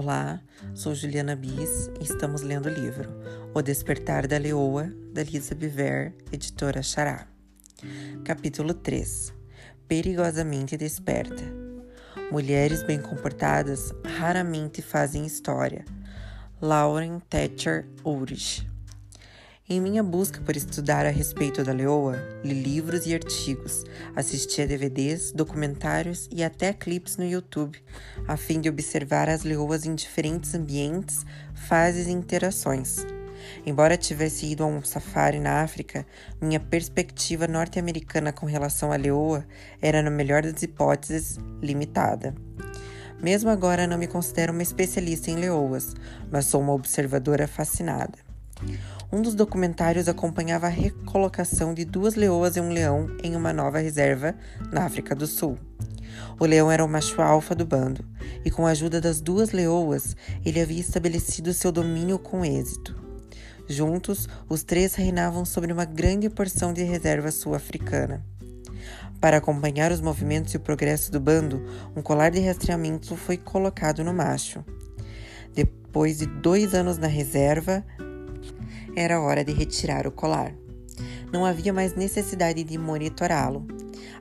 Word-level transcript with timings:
Olá, 0.00 0.40
sou 0.76 0.94
Juliana 0.94 1.34
Bis 1.34 1.90
e 2.00 2.04
estamos 2.04 2.42
lendo 2.42 2.66
o 2.66 2.72
livro 2.72 3.10
O 3.52 3.60
Despertar 3.60 4.28
da 4.28 4.38
Leoa, 4.38 4.92
da 5.12 5.24
Lisa 5.24 5.56
Biver, 5.56 6.14
editora 6.30 6.84
Xará. 6.84 7.26
Capítulo 8.22 8.74
3 8.74 9.34
Perigosamente 9.88 10.76
Desperta 10.76 11.42
Mulheres 12.30 12.84
bem 12.84 13.02
comportadas 13.02 13.92
raramente 14.04 14.80
fazem 14.82 15.26
história. 15.26 15.84
Lauren 16.62 17.18
Thatcher 17.28 17.88
Ulrich 18.04 18.64
em 19.70 19.82
minha 19.82 20.02
busca 20.02 20.40
por 20.40 20.56
estudar 20.56 21.04
a 21.04 21.10
respeito 21.10 21.62
da 21.62 21.72
leoa, 21.72 22.16
li 22.42 22.54
livros 22.54 23.04
e 23.04 23.12
artigos, 23.12 23.84
assisti 24.16 24.62
a 24.62 24.66
DVDs, 24.66 25.30
documentários 25.30 26.26
e 26.32 26.42
até 26.42 26.72
clipes 26.72 27.18
no 27.18 27.24
YouTube, 27.24 27.78
a 28.26 28.34
fim 28.34 28.62
de 28.62 28.70
observar 28.70 29.28
as 29.28 29.42
leoas 29.42 29.84
em 29.84 29.94
diferentes 29.94 30.54
ambientes, 30.54 31.26
fases 31.54 32.06
e 32.06 32.12
interações. 32.12 33.04
Embora 33.66 33.98
tivesse 33.98 34.46
ido 34.46 34.64
a 34.64 34.66
um 34.66 34.82
safari 34.82 35.38
na 35.38 35.62
África, 35.62 36.06
minha 36.40 36.58
perspectiva 36.58 37.46
norte-americana 37.46 38.32
com 38.32 38.46
relação 38.46 38.90
à 38.90 38.96
leoa 38.96 39.44
era, 39.82 40.02
na 40.02 40.10
melhor 40.10 40.42
das 40.42 40.62
hipóteses, 40.62 41.38
limitada. 41.60 42.34
Mesmo 43.22 43.50
agora 43.50 43.86
não 43.86 43.98
me 43.98 44.06
considero 44.06 44.52
uma 44.52 44.62
especialista 44.62 45.30
em 45.30 45.36
leoas, 45.36 45.94
mas 46.30 46.46
sou 46.46 46.62
uma 46.62 46.72
observadora 46.72 47.46
fascinada. 47.46 48.16
Um 49.10 49.22
dos 49.22 49.34
documentários 49.34 50.06
acompanhava 50.06 50.66
a 50.66 50.70
recolocação 50.70 51.72
de 51.72 51.86
duas 51.86 52.14
leoas 52.14 52.56
e 52.56 52.60
um 52.60 52.68
leão 52.68 53.08
em 53.22 53.34
uma 53.34 53.54
nova 53.54 53.78
reserva 53.78 54.34
na 54.70 54.84
África 54.84 55.14
do 55.14 55.26
Sul. 55.26 55.58
O 56.38 56.44
leão 56.44 56.70
era 56.70 56.84
o 56.84 56.88
macho 56.88 57.22
alfa 57.22 57.54
do 57.54 57.64
bando, 57.64 58.04
e 58.44 58.50
com 58.50 58.66
a 58.66 58.70
ajuda 58.70 59.00
das 59.00 59.20
duas 59.20 59.50
leoas, 59.50 60.14
ele 60.44 60.60
havia 60.60 60.80
estabelecido 60.80 61.54
seu 61.54 61.72
domínio 61.72 62.18
com 62.18 62.44
êxito. 62.44 62.94
Juntos, 63.66 64.28
os 64.46 64.62
três 64.62 64.94
reinavam 64.94 65.44
sobre 65.44 65.72
uma 65.72 65.86
grande 65.86 66.28
porção 66.28 66.72
de 66.72 66.82
reserva 66.82 67.30
sul-africana. 67.30 68.22
Para 69.20 69.38
acompanhar 69.38 69.90
os 69.90 70.02
movimentos 70.02 70.52
e 70.52 70.58
o 70.58 70.60
progresso 70.60 71.10
do 71.10 71.18
bando, 71.18 71.64
um 71.96 72.02
colar 72.02 72.30
de 72.30 72.40
rastreamento 72.40 73.16
foi 73.16 73.38
colocado 73.38 74.04
no 74.04 74.12
macho. 74.12 74.62
Depois 75.54 76.18
de 76.18 76.26
dois 76.26 76.74
anos 76.74 76.98
na 76.98 77.08
reserva, 77.08 77.84
era 78.98 79.20
hora 79.20 79.44
de 79.44 79.52
retirar 79.52 80.06
o 80.06 80.12
colar. 80.12 80.54
Não 81.32 81.44
havia 81.44 81.72
mais 81.72 81.94
necessidade 81.94 82.64
de 82.64 82.78
monitorá-lo. 82.78 83.66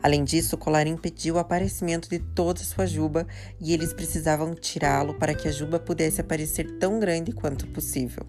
Além 0.02 0.24
disso, 0.24 0.56
o 0.56 0.60
colar 0.60 0.88
impediu 0.88 1.36
o 1.36 1.40
aparecimento 1.40 2.10
de 2.10 2.20
toda 2.20 2.60
sua 2.60 2.86
juba 2.86 3.26
e 3.60 3.74
eles 3.74 3.94
precisavam 3.94 4.54
tirá-lo 4.54 5.14
para 5.14 5.34
que 5.34 5.48
a 5.48 5.52
juba 5.52 5.80
pudesse 5.80 6.22
aparecer 6.22 6.78
tão 6.78 7.00
grande 7.00 7.32
quanto 7.32 7.68
possível. 7.68 8.26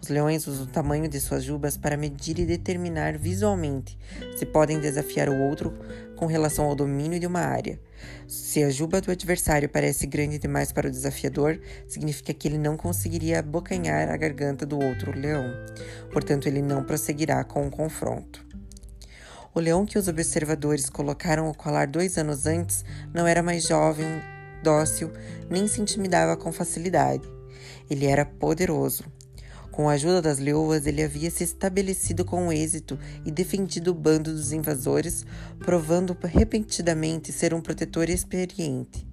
Os 0.00 0.08
leões 0.08 0.48
usam 0.48 0.64
o 0.64 0.68
tamanho 0.68 1.08
de 1.08 1.20
suas 1.20 1.44
jubas 1.44 1.76
para 1.76 1.96
medir 1.96 2.38
e 2.40 2.44
determinar 2.44 3.16
visualmente 3.16 3.96
se 4.36 4.44
podem 4.44 4.80
desafiar 4.80 5.28
o 5.28 5.38
outro 5.48 5.72
com 6.16 6.26
relação 6.26 6.64
ao 6.64 6.74
domínio 6.74 7.20
de 7.20 7.26
uma 7.26 7.40
área. 7.40 7.78
Se 8.26 8.62
a 8.62 8.70
juba 8.70 9.00
do 9.00 9.10
adversário 9.10 9.68
parece 9.68 10.06
grande 10.06 10.38
demais 10.38 10.72
para 10.72 10.88
o 10.88 10.90
desafiador, 10.90 11.60
significa 11.86 12.32
que 12.32 12.48
ele 12.48 12.58
não 12.58 12.76
conseguiria 12.76 13.38
abocanhar 13.40 14.08
a 14.08 14.16
garganta 14.16 14.64
do 14.64 14.78
outro 14.78 15.18
leão. 15.18 15.52
Portanto, 16.12 16.46
ele 16.46 16.62
não 16.62 16.84
prosseguirá 16.84 17.42
com 17.44 17.66
o 17.66 17.70
confronto. 17.70 18.44
O 19.54 19.60
leão 19.60 19.84
que 19.84 19.98
os 19.98 20.08
observadores 20.08 20.88
colocaram 20.88 21.50
o 21.50 21.54
colar 21.54 21.86
dois 21.86 22.16
anos 22.16 22.46
antes 22.46 22.84
não 23.12 23.26
era 23.26 23.42
mais 23.42 23.64
jovem, 23.64 24.06
dócil, 24.62 25.10
nem 25.50 25.66
se 25.66 25.80
intimidava 25.80 26.36
com 26.36 26.50
facilidade. 26.50 27.28
Ele 27.90 28.06
era 28.06 28.24
poderoso, 28.24 29.04
com 29.72 29.88
a 29.88 29.92
ajuda 29.92 30.20
das 30.20 30.38
leoas, 30.38 30.86
ele 30.86 31.02
havia 31.02 31.30
se 31.30 31.42
estabelecido 31.42 32.26
com 32.26 32.52
êxito 32.52 32.98
e 33.24 33.30
defendido 33.30 33.90
o 33.90 33.94
bando 33.94 34.30
dos 34.30 34.52
invasores, 34.52 35.24
provando 35.60 36.14
repentinamente 36.22 37.32
ser 37.32 37.54
um 37.54 37.60
protetor 37.62 38.10
experiente. 38.10 39.08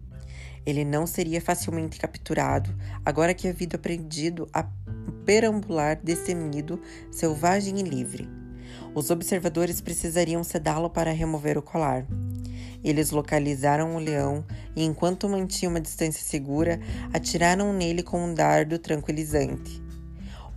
Ele 0.66 0.84
não 0.84 1.08
seria 1.08 1.40
facilmente 1.40 1.98
capturado, 1.98 2.76
agora 3.06 3.34
que 3.34 3.48
havia 3.48 3.70
aprendido 3.74 4.50
a 4.54 4.68
perambular 5.26 5.98
destemido, 6.04 6.82
selvagem 7.10 7.80
e 7.80 7.84
livre. 7.84 8.30
Os 8.94 9.10
observadores 9.10 9.80
precisariam 9.80 10.44
sedá-lo 10.44 10.90
para 10.90 11.14
remover 11.14 11.58
o 11.58 11.62
colar. 11.62 12.06
Eles 12.84 13.12
localizaram 13.12 13.96
o 13.96 14.00
leão 14.00 14.44
e, 14.76 14.84
enquanto 14.84 15.30
mantinha 15.30 15.70
uma 15.70 15.80
distância 15.80 16.22
segura, 16.22 16.82
atiraram 17.14 17.72
nele 17.72 18.04
com 18.04 18.26
um 18.26 18.34
dardo 18.34 18.78
tranquilizante. 18.78 19.89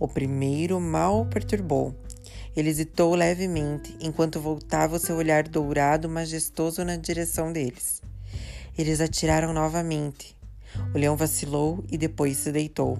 O 0.03 0.07
primeiro 0.09 0.81
mal 0.81 1.21
o 1.21 1.25
perturbou. 1.25 1.95
Ele 2.57 2.69
hesitou 2.69 3.15
levemente 3.15 3.95
enquanto 4.01 4.37
voltava 4.37 4.97
o 4.97 4.99
seu 4.99 5.15
olhar 5.15 5.47
dourado 5.47 6.09
majestoso 6.09 6.83
na 6.83 6.97
direção 6.97 7.53
deles. 7.53 8.01
Eles 8.77 8.99
atiraram 8.99 9.53
novamente. 9.53 10.35
O 10.93 10.97
leão 10.97 11.15
vacilou 11.15 11.85
e 11.89 11.97
depois 11.97 12.35
se 12.35 12.51
deitou. 12.51 12.99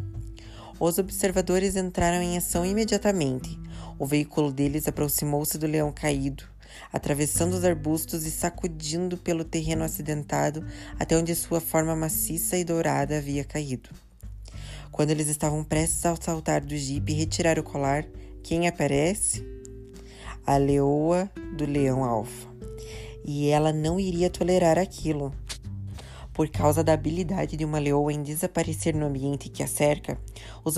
Os 0.79 0.97
observadores 0.97 1.75
entraram 1.75 2.21
em 2.21 2.37
ação 2.37 2.65
imediatamente. 2.65 3.59
O 3.99 4.05
veículo 4.05 4.49
deles 4.49 4.87
aproximou-se 4.87 5.57
do 5.57 5.67
leão 5.67 5.91
caído, 5.91 6.45
atravessando 6.89 7.51
os 7.51 7.65
arbustos 7.65 8.25
e 8.25 8.31
sacudindo 8.31 9.17
pelo 9.17 9.43
terreno 9.43 9.83
acidentado 9.83 10.65
até 10.97 11.17
onde 11.17 11.35
sua 11.35 11.59
forma 11.59 11.97
maciça 11.97 12.55
e 12.55 12.63
dourada 12.63 13.17
havia 13.17 13.43
caído. 13.43 13.89
Quando 14.93 15.09
eles 15.09 15.27
estavam 15.27 15.63
prestes 15.63 16.05
a 16.05 16.15
saltar 16.15 16.63
do 16.63 16.77
jipe 16.77 17.11
e 17.13 17.15
retirar 17.15 17.57
o 17.57 17.63
colar, 17.63 18.05
quem 18.43 18.67
aparece? 18.67 19.43
A 20.45 20.55
leoa 20.55 21.31
do 21.57 21.65
leão 21.65 22.03
alfa. 22.03 22.47
E 23.25 23.49
ela 23.49 23.73
não 23.73 23.99
iria 23.99 24.29
tolerar 24.29 24.77
aquilo. 24.77 25.33
Por 26.31 26.47
causa 26.47 26.83
da 26.83 26.93
habilidade 26.93 27.57
de 27.57 27.65
uma 27.65 27.79
leoa 27.79 28.13
em 28.13 28.21
desaparecer 28.21 28.95
no 28.95 29.07
ambiente 29.07 29.49
que 29.49 29.63
a 29.63 29.67
cerca, 29.67 30.15
os 30.63 30.75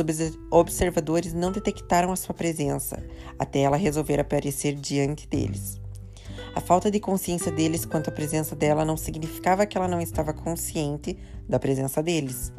observadores 0.50 1.34
não 1.34 1.52
detectaram 1.52 2.10
a 2.14 2.16
sua 2.16 2.34
presença 2.34 3.06
até 3.38 3.60
ela 3.60 3.76
resolver 3.76 4.18
aparecer 4.18 4.76
diante 4.76 5.28
deles. 5.28 5.82
A 6.56 6.62
falta 6.62 6.90
de 6.90 7.02
consciência 7.02 7.52
deles 7.52 7.84
quanto 7.84 8.10
à 8.10 8.14
presença 8.14 8.56
dela 8.56 8.86
não 8.86 8.96
significava 8.96 9.66
que 9.66 9.78
ela 9.78 9.90
não 9.90 10.00
estava 10.00 10.32
consciente 10.32 11.18
da 11.50 11.60
presença 11.60 12.02
deles. 12.02 12.54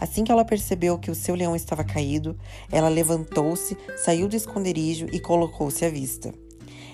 Assim 0.00 0.24
que 0.24 0.32
ela 0.32 0.44
percebeu 0.44 0.98
que 0.98 1.10
o 1.10 1.14
seu 1.14 1.34
leão 1.34 1.54
estava 1.54 1.84
caído, 1.84 2.36
ela 2.70 2.88
levantou-se, 2.88 3.76
saiu 3.96 4.28
do 4.28 4.36
esconderijo 4.36 5.06
e 5.12 5.20
colocou-se 5.20 5.84
à 5.84 5.90
vista. 5.90 6.32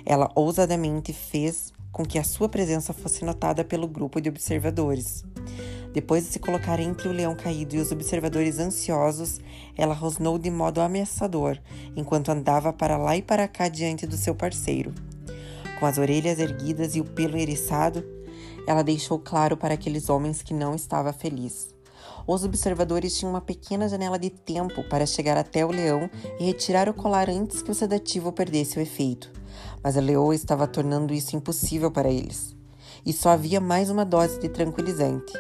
Ela 0.04 0.31
ousadamente 0.34 1.12
fez 1.12 1.72
com 1.92 2.04
que 2.04 2.19
a 2.19 2.25
sua 2.25 2.48
presença 2.48 2.92
fosse 2.92 3.25
notada 3.25 3.64
pelo 3.64 3.88
grupo 3.88 4.20
de 4.20 4.28
observadores. 4.28 5.25
Depois 5.92 6.25
de 6.25 6.31
se 6.31 6.38
colocar 6.38 6.78
entre 6.78 7.09
o 7.09 7.12
leão 7.12 7.34
caído 7.34 7.75
e 7.75 7.78
os 7.78 7.91
observadores 7.91 8.59
ansiosos, 8.59 9.41
ela 9.75 9.94
rosnou 9.94 10.38
de 10.38 10.50
modo 10.50 10.82
ameaçador 10.82 11.58
enquanto 11.97 12.28
andava 12.28 12.70
para 12.70 12.98
lá 12.98 13.16
e 13.16 13.22
para 13.22 13.48
cá 13.48 13.69
diante 13.69 14.06
do 14.06 14.16
seu 14.16 14.34
parceiro. 14.34 14.93
Com 15.81 15.87
as 15.87 15.97
orelhas 15.97 16.38
erguidas 16.38 16.97
e 16.97 17.00
o 17.00 17.04
pelo 17.04 17.38
eriçado, 17.38 18.04
ela 18.66 18.82
deixou 18.82 19.19
claro 19.19 19.56
para 19.56 19.72
aqueles 19.72 20.10
homens 20.10 20.43
que 20.43 20.53
não 20.53 20.75
estava 20.75 21.12
feliz. 21.12 21.75
Os 22.26 22.42
observadores 22.42 23.16
tinham 23.16 23.31
uma 23.31 23.41
pequena 23.41 23.88
janela 23.88 24.19
de 24.19 24.31
tempo 24.31 24.82
para 24.88 25.06
chegar 25.06 25.37
até 25.37 25.64
o 25.64 25.70
leão 25.70 26.10
e 26.41 26.44
retirar 26.44 26.88
o 26.88 26.94
colar 26.94 27.31
antes 27.31 27.62
que 27.62 27.70
o 27.70 27.75
sedativo 27.75 28.32
perdesse 28.32 28.78
o 28.78 28.82
efeito. 28.82 29.31
Mas 29.82 29.97
a 29.97 30.00
leoa 30.00 30.34
estava 30.34 30.67
tornando 30.67 31.14
isso 31.14 31.37
impossível 31.37 31.90
para 31.90 32.11
eles. 32.11 32.56
E 33.05 33.12
só 33.12 33.28
havia 33.28 33.61
mais 33.61 33.90
uma 33.90 34.05
dose 34.05 34.40
de 34.40 34.49
tranquilizante. 34.49 35.32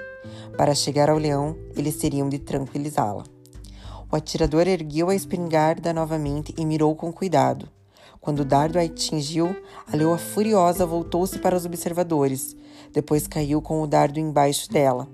Para 0.56 0.74
chegar 0.74 1.10
ao 1.10 1.18
leão, 1.18 1.56
eles 1.74 1.96
teriam 1.96 2.28
de 2.28 2.38
tranquilizá-la. 2.38 3.24
O 4.10 4.14
atirador 4.14 4.68
ergueu 4.68 5.08
a 5.08 5.14
espingarda 5.14 5.92
novamente 5.92 6.54
e 6.56 6.64
mirou 6.64 6.94
com 6.94 7.12
cuidado. 7.12 7.68
Quando 8.20 8.40
o 8.40 8.44
dardo 8.44 8.78
a 8.78 8.82
atingiu, 8.82 9.56
a 9.92 9.96
leoa 9.96 10.18
furiosa 10.18 10.86
voltou-se 10.86 11.38
para 11.40 11.56
os 11.56 11.64
observadores. 11.64 12.56
Depois 12.92 13.26
caiu 13.26 13.60
com 13.60 13.82
o 13.82 13.86
dardo 13.86 14.20
embaixo 14.20 14.70
dela. 14.70 15.08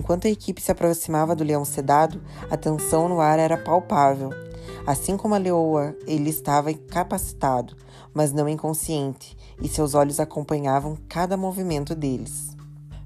Enquanto 0.00 0.26
a 0.26 0.30
equipe 0.30 0.62
se 0.62 0.72
aproximava 0.72 1.36
do 1.36 1.44
leão 1.44 1.62
sedado, 1.62 2.22
a 2.50 2.56
tensão 2.56 3.06
no 3.06 3.20
ar 3.20 3.38
era 3.38 3.58
palpável. 3.58 4.30
Assim 4.86 5.14
como 5.14 5.34
a 5.34 5.38
leoa, 5.38 5.94
ele 6.06 6.30
estava 6.30 6.72
incapacitado, 6.72 7.76
mas 8.14 8.32
não 8.32 8.48
inconsciente, 8.48 9.36
e 9.60 9.68
seus 9.68 9.94
olhos 9.94 10.18
acompanhavam 10.18 10.96
cada 11.06 11.36
movimento 11.36 11.94
deles. 11.94 12.56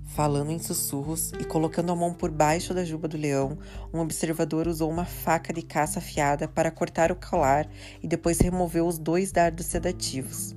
Falando 0.05 0.53
em 0.53 0.61
sussurros 0.61 1.33
e 1.41 1.43
colocando 1.43 1.91
a 1.91 1.97
mão 1.97 2.15
por 2.15 2.31
baixo 2.31 2.73
da 2.73 2.85
juba 2.85 3.09
do 3.09 3.17
leão, 3.17 3.59
um 3.93 3.99
observador 3.99 4.69
usou 4.69 4.89
uma 4.89 5.05
faca 5.05 5.53
de 5.53 5.63
caça 5.63 5.99
afiada 5.99 6.47
para 6.47 6.71
cortar 6.71 7.11
o 7.11 7.17
colar 7.17 7.69
e 8.05 8.07
depois 8.07 8.39
removeu 8.39 8.87
os 8.87 9.01
dois 9.01 9.33
dardos 9.33 9.67
sedativos. 9.67 10.55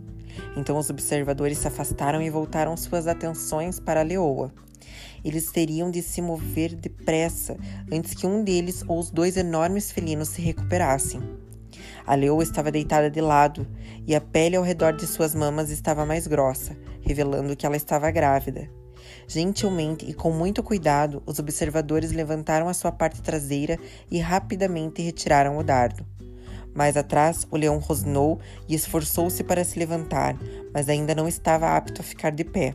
Então 0.55 0.77
os 0.77 0.91
observadores 0.91 1.57
se 1.57 1.67
afastaram 1.67 2.21
e 2.21 2.29
voltaram 2.29 2.77
suas 2.77 3.07
atenções 3.07 3.79
para 3.79 4.01
a 4.01 4.03
leoa. 4.03 4.53
Eles 5.27 5.51
teriam 5.51 5.91
de 5.91 6.01
se 6.01 6.21
mover 6.21 6.73
depressa 6.73 7.57
antes 7.91 8.13
que 8.13 8.25
um 8.25 8.45
deles 8.45 8.81
ou 8.87 8.97
os 8.97 9.11
dois 9.11 9.35
enormes 9.35 9.91
felinos 9.91 10.29
se 10.29 10.41
recuperassem. 10.41 11.21
A 12.05 12.15
leoa 12.15 12.41
estava 12.41 12.71
deitada 12.71 13.11
de 13.11 13.19
lado 13.19 13.67
e 14.07 14.15
a 14.15 14.21
pele 14.21 14.55
ao 14.55 14.63
redor 14.63 14.93
de 14.93 15.05
suas 15.05 15.35
mamas 15.35 15.69
estava 15.69 16.05
mais 16.05 16.27
grossa, 16.27 16.77
revelando 17.01 17.57
que 17.57 17.65
ela 17.65 17.75
estava 17.75 18.09
grávida. 18.09 18.69
Gentilmente 19.27 20.09
e 20.09 20.13
com 20.13 20.31
muito 20.31 20.63
cuidado, 20.63 21.21
os 21.25 21.39
observadores 21.39 22.13
levantaram 22.13 22.69
a 22.69 22.73
sua 22.73 22.93
parte 22.93 23.21
traseira 23.21 23.77
e 24.09 24.19
rapidamente 24.19 25.01
retiraram 25.01 25.57
o 25.57 25.63
dardo. 25.63 26.05
Mais 26.73 26.95
atrás, 26.95 27.45
o 27.51 27.57
leão 27.57 27.79
rosnou 27.79 28.39
e 28.65 28.73
esforçou-se 28.73 29.43
para 29.43 29.65
se 29.65 29.77
levantar, 29.77 30.37
mas 30.73 30.87
ainda 30.87 31.13
não 31.13 31.27
estava 31.27 31.75
apto 31.75 31.99
a 31.99 32.05
ficar 32.05 32.29
de 32.29 32.45
pé. 32.45 32.73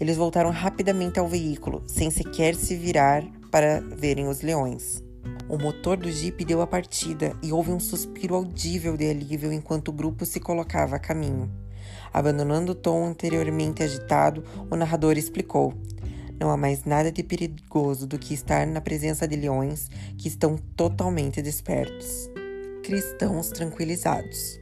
Eles 0.00 0.16
voltaram 0.16 0.50
rapidamente 0.50 1.18
ao 1.18 1.28
veículo, 1.28 1.82
sem 1.86 2.10
sequer 2.10 2.54
se 2.54 2.74
virar 2.76 3.24
para 3.50 3.80
verem 3.80 4.26
os 4.28 4.42
leões. 4.42 5.02
O 5.48 5.56
motor 5.56 5.96
do 5.96 6.10
jipe 6.10 6.44
deu 6.44 6.60
a 6.60 6.66
partida 6.66 7.36
e 7.42 7.52
houve 7.52 7.70
um 7.70 7.78
suspiro 7.78 8.34
audível 8.34 8.96
de 8.96 9.08
alívio 9.08 9.52
enquanto 9.52 9.88
o 9.88 9.92
grupo 9.92 10.26
se 10.26 10.40
colocava 10.40 10.96
a 10.96 10.98
caminho. 10.98 11.50
Abandonando 12.12 12.72
o 12.72 12.74
tom 12.74 13.04
anteriormente 13.06 13.82
agitado, 13.82 14.42
o 14.70 14.76
narrador 14.76 15.16
explicou: 15.16 15.74
Não 16.40 16.50
há 16.50 16.56
mais 16.56 16.84
nada 16.84 17.12
de 17.12 17.22
perigoso 17.22 18.06
do 18.06 18.18
que 18.18 18.34
estar 18.34 18.66
na 18.66 18.80
presença 18.80 19.28
de 19.28 19.36
leões 19.36 19.88
que 20.16 20.28
estão 20.28 20.56
totalmente 20.76 21.42
despertos. 21.42 22.30
Cristãos 22.82 23.48
tranquilizados. 23.50 24.58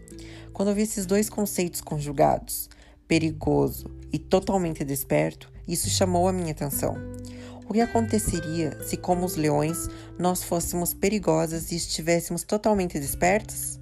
Quando 0.52 0.68
eu 0.68 0.74
vi 0.74 0.82
esses 0.82 1.06
dois 1.06 1.30
conceitos 1.30 1.80
conjugados, 1.80 2.68
perigoso 3.08 4.01
e 4.12 4.18
totalmente 4.18 4.84
desperto, 4.84 5.50
isso 5.66 5.88
chamou 5.88 6.28
a 6.28 6.32
minha 6.32 6.52
atenção. 6.52 6.96
O 7.68 7.72
que 7.72 7.80
aconteceria 7.80 8.78
se, 8.84 8.96
como 8.96 9.24
os 9.24 9.36
leões, 9.36 9.88
nós 10.18 10.42
fôssemos 10.42 10.92
perigosas 10.92 11.72
e 11.72 11.76
estivéssemos 11.76 12.42
totalmente 12.42 12.98
despertos? 12.98 13.80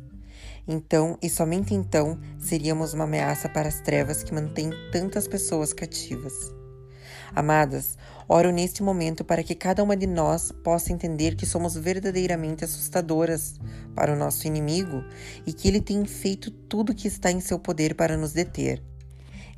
Então, 0.69 1.19
e 1.21 1.29
somente 1.29 1.75
então, 1.75 2.19
seríamos 2.39 2.93
uma 2.93 3.05
ameaça 3.05 3.49
para 3.49 3.69
as 3.69 3.81
trevas 3.81 4.23
que 4.23 4.33
mantêm 4.33 4.71
tantas 4.93 5.27
pessoas 5.27 5.73
cativas. 5.73 6.33
Amadas, 7.35 7.97
oro 8.29 8.53
neste 8.53 8.83
momento 8.83 9.25
para 9.25 9.43
que 9.43 9.55
cada 9.55 9.83
uma 9.83 9.97
de 9.97 10.07
nós 10.07 10.53
possa 10.63 10.93
entender 10.93 11.35
que 11.35 11.47
somos 11.47 11.75
verdadeiramente 11.75 12.65
assustadoras 12.65 13.59
para 13.95 14.13
o 14.13 14.17
nosso 14.17 14.47
inimigo 14.47 15.05
e 15.47 15.53
que 15.53 15.67
ele 15.67 15.81
tem 15.81 16.05
feito 16.05 16.51
tudo 16.51 16.93
o 16.93 16.95
que 16.95 17.09
está 17.09 17.31
em 17.31 17.41
seu 17.41 17.59
poder 17.59 17.95
para 17.95 18.17
nos 18.17 18.33
deter. 18.33 18.90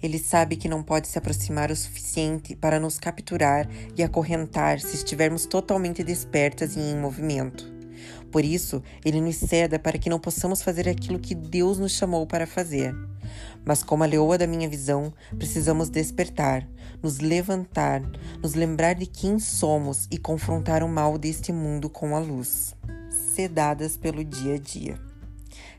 Ele 0.02 0.18
sabe 0.18 0.56
que 0.56 0.68
não 0.68 0.82
pode 0.82 1.06
se 1.06 1.16
aproximar 1.16 1.70
o 1.70 1.76
suficiente 1.76 2.56
para 2.56 2.80
nos 2.80 2.98
capturar 2.98 3.68
e 3.96 4.02
acorrentar 4.02 4.80
se 4.80 4.96
estivermos 4.96 5.46
totalmente 5.46 6.02
despertas 6.02 6.76
e 6.76 6.80
em 6.80 6.96
movimento. 6.96 7.72
Por 8.32 8.44
isso, 8.44 8.82
ele 9.04 9.20
nos 9.20 9.36
ceda 9.36 9.78
para 9.78 9.98
que 9.98 10.10
não 10.10 10.18
possamos 10.18 10.62
fazer 10.62 10.88
aquilo 10.88 11.18
que 11.18 11.34
Deus 11.34 11.78
nos 11.78 11.92
chamou 11.92 12.26
para 12.26 12.46
fazer. 12.46 12.94
Mas, 13.64 13.82
como 13.82 14.02
a 14.02 14.06
leoa 14.06 14.36
da 14.36 14.46
minha 14.46 14.68
visão, 14.68 15.12
precisamos 15.36 15.88
despertar, 15.88 16.66
nos 17.02 17.20
levantar, 17.20 18.02
nos 18.42 18.54
lembrar 18.54 18.94
de 18.94 19.06
quem 19.06 19.38
somos 19.38 20.08
e 20.10 20.18
confrontar 20.18 20.82
o 20.82 20.88
mal 20.88 21.16
deste 21.16 21.52
mundo 21.52 21.88
com 21.88 22.16
a 22.16 22.18
luz, 22.18 22.74
sedadas 23.34 23.96
pelo 23.96 24.24
dia 24.24 24.54
a 24.54 24.58
dia. 24.58 25.11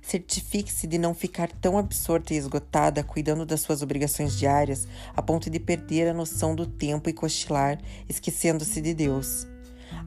Certifique-se 0.03 0.85
de 0.85 0.97
não 0.97 1.13
ficar 1.13 1.49
tão 1.49 1.77
absorta 1.77 2.33
e 2.33 2.37
esgotada 2.37 3.03
cuidando 3.03 3.45
das 3.45 3.61
suas 3.61 3.81
obrigações 3.81 4.37
diárias 4.37 4.85
a 5.15 5.21
ponto 5.21 5.49
de 5.49 5.59
perder 5.61 6.09
a 6.09 6.13
noção 6.13 6.53
do 6.53 6.67
tempo 6.67 7.09
e 7.09 7.13
cochilar, 7.13 7.79
esquecendo-se 8.07 8.81
de 8.81 8.93
Deus. 8.93 9.47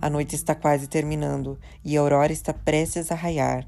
A 0.00 0.10
noite 0.10 0.34
está 0.34 0.54
quase 0.54 0.86
terminando 0.86 1.58
e 1.82 1.96
a 1.96 2.00
aurora 2.00 2.30
está 2.30 2.52
prestes 2.52 3.10
a 3.10 3.14
raiar. 3.14 3.66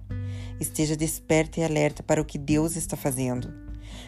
Esteja 0.61 0.95
desperta 0.95 1.61
e 1.61 1.65
alerta 1.65 2.03
para 2.03 2.21
o 2.21 2.25
que 2.25 2.37
Deus 2.37 2.77
está 2.77 2.97
fazendo. 2.97 3.51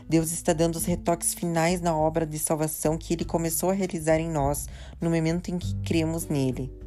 Deus 0.07 0.31
está 0.31 0.53
dando 0.53 0.77
os 0.77 0.85
retoques 0.85 1.33
finais 1.33 1.81
na 1.81 1.97
obra 1.97 2.27
de 2.27 2.39
salvação 2.39 2.99
que 2.99 3.15
Ele 3.15 3.25
começou 3.25 3.71
a 3.71 3.75
realizar 3.75 4.19
em 4.19 4.29
nós 4.29 4.69
no 5.01 5.09
momento 5.09 5.51
em 5.51 5.59
que 5.59 5.75
cremos 5.77 6.27
nele. 6.27 6.80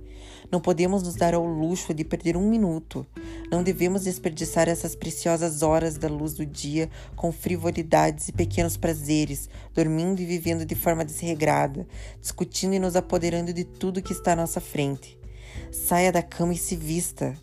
Não 0.54 0.62
podemos 0.62 1.02
nos 1.02 1.16
dar 1.16 1.34
ao 1.34 1.44
luxo 1.44 1.96
de 1.96 2.04
perder 2.04 2.38
um 2.38 2.48
minuto. 2.48 3.04
Não 3.50 3.64
devemos 3.64 4.04
desperdiçar 4.04 4.70
essas 4.70 4.96
preciosas 4.96 5.64
horas 5.64 5.98
da 5.98 6.08
luz 6.08 6.36
do 6.36 6.46
dia 6.46 6.92
com 7.16 7.32
frivolidades 7.32 8.28
e 8.28 8.32
pequenos 8.32 8.78
prazeres, 8.78 9.50
dormindo 9.74 10.22
e 10.22 10.26
vivendo 10.28 10.64
de 10.64 10.76
forma 10.76 11.04
desregrada, 11.04 11.88
discutindo 12.22 12.76
e 12.76 12.80
nos 12.80 12.96
apoderando 12.96 13.52
de 13.52 13.64
tudo 13.64 14.00
que 14.00 14.14
está 14.14 14.34
à 14.34 14.36
nossa 14.36 14.62
frente. 14.62 15.18
Saia 15.72 16.12
da 16.12 16.22
cama 16.22 16.54
e 16.54 16.58
se 16.58 16.76
vista. 16.76 17.34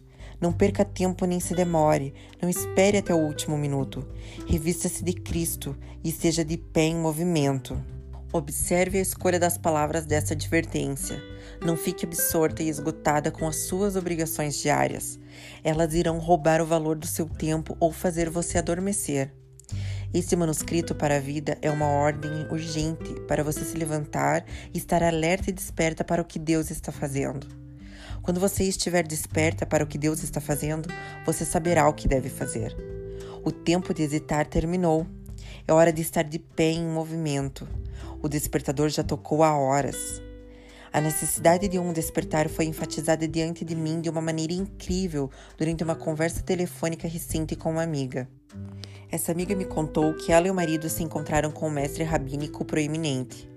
Não 0.40 0.52
perca 0.52 0.84
tempo 0.84 1.24
nem 1.24 1.40
se 1.40 1.52
demore. 1.52 2.14
Não 2.40 2.48
espere 2.48 2.98
até 2.98 3.12
o 3.12 3.26
último 3.26 3.58
minuto. 3.58 4.06
Revista-se 4.46 5.02
de 5.02 5.14
Cristo 5.14 5.76
e 6.04 6.10
esteja 6.10 6.44
de 6.44 6.56
pé 6.56 6.82
em 6.82 6.94
movimento. 6.94 7.76
Observe 8.32 8.96
a 8.96 9.02
escolha 9.02 9.40
das 9.40 9.58
palavras 9.58 10.06
dessa 10.06 10.34
advertência. 10.34 11.20
Não 11.60 11.76
fique 11.76 12.06
absorta 12.06 12.62
e 12.62 12.68
esgotada 12.68 13.32
com 13.32 13.48
as 13.48 13.56
suas 13.56 13.96
obrigações 13.96 14.56
diárias. 14.56 15.18
Elas 15.64 15.94
irão 15.94 16.16
roubar 16.20 16.62
o 16.62 16.66
valor 16.66 16.94
do 16.94 17.08
seu 17.08 17.28
tempo 17.28 17.76
ou 17.80 17.90
fazer 17.90 18.30
você 18.30 18.58
adormecer. 18.58 19.32
Esse 20.14 20.36
manuscrito 20.36 20.94
para 20.94 21.16
a 21.16 21.20
vida 21.20 21.58
é 21.60 21.72
uma 21.72 21.86
ordem 21.86 22.46
urgente 22.52 23.14
para 23.26 23.42
você 23.42 23.64
se 23.64 23.76
levantar 23.76 24.44
e 24.72 24.78
estar 24.78 25.02
alerta 25.02 25.50
e 25.50 25.52
desperta 25.52 26.04
para 26.04 26.22
o 26.22 26.24
que 26.24 26.38
Deus 26.38 26.70
está 26.70 26.92
fazendo. 26.92 27.48
Quando 28.22 28.38
você 28.38 28.62
estiver 28.62 29.04
desperta 29.04 29.66
para 29.66 29.82
o 29.82 29.86
que 29.88 29.98
Deus 29.98 30.22
está 30.22 30.40
fazendo, 30.40 30.88
você 31.26 31.44
saberá 31.44 31.88
o 31.88 31.94
que 31.94 32.06
deve 32.06 32.28
fazer. 32.28 32.76
O 33.44 33.50
tempo 33.50 33.92
de 33.92 34.04
hesitar 34.04 34.46
terminou. 34.46 35.04
É 35.66 35.72
hora 35.72 35.92
de 35.92 36.02
estar 36.02 36.22
de 36.22 36.38
pé 36.38 36.70
em 36.70 36.86
movimento. 36.86 37.66
O 38.22 38.28
despertador 38.28 38.90
já 38.90 39.02
tocou 39.02 39.42
há 39.42 39.56
horas. 39.56 40.20
A 40.92 41.00
necessidade 41.00 41.68
de 41.68 41.78
um 41.78 41.90
despertar 41.90 42.50
foi 42.50 42.66
enfatizada 42.66 43.26
diante 43.26 43.64
de 43.64 43.74
mim 43.74 44.00
de 44.00 44.10
uma 44.10 44.20
maneira 44.20 44.52
incrível 44.52 45.30
durante 45.56 45.82
uma 45.82 45.94
conversa 45.94 46.42
telefônica 46.42 47.08
recente 47.08 47.56
com 47.56 47.70
uma 47.70 47.82
amiga. 47.82 48.28
Essa 49.10 49.32
amiga 49.32 49.56
me 49.56 49.64
contou 49.64 50.12
que 50.12 50.32
ela 50.32 50.46
e 50.46 50.50
o 50.50 50.54
marido 50.54 50.88
se 50.90 51.02
encontraram 51.02 51.50
com 51.50 51.68
um 51.68 51.70
mestre 51.70 52.04
rabínico 52.04 52.62
proeminente. 52.62 53.48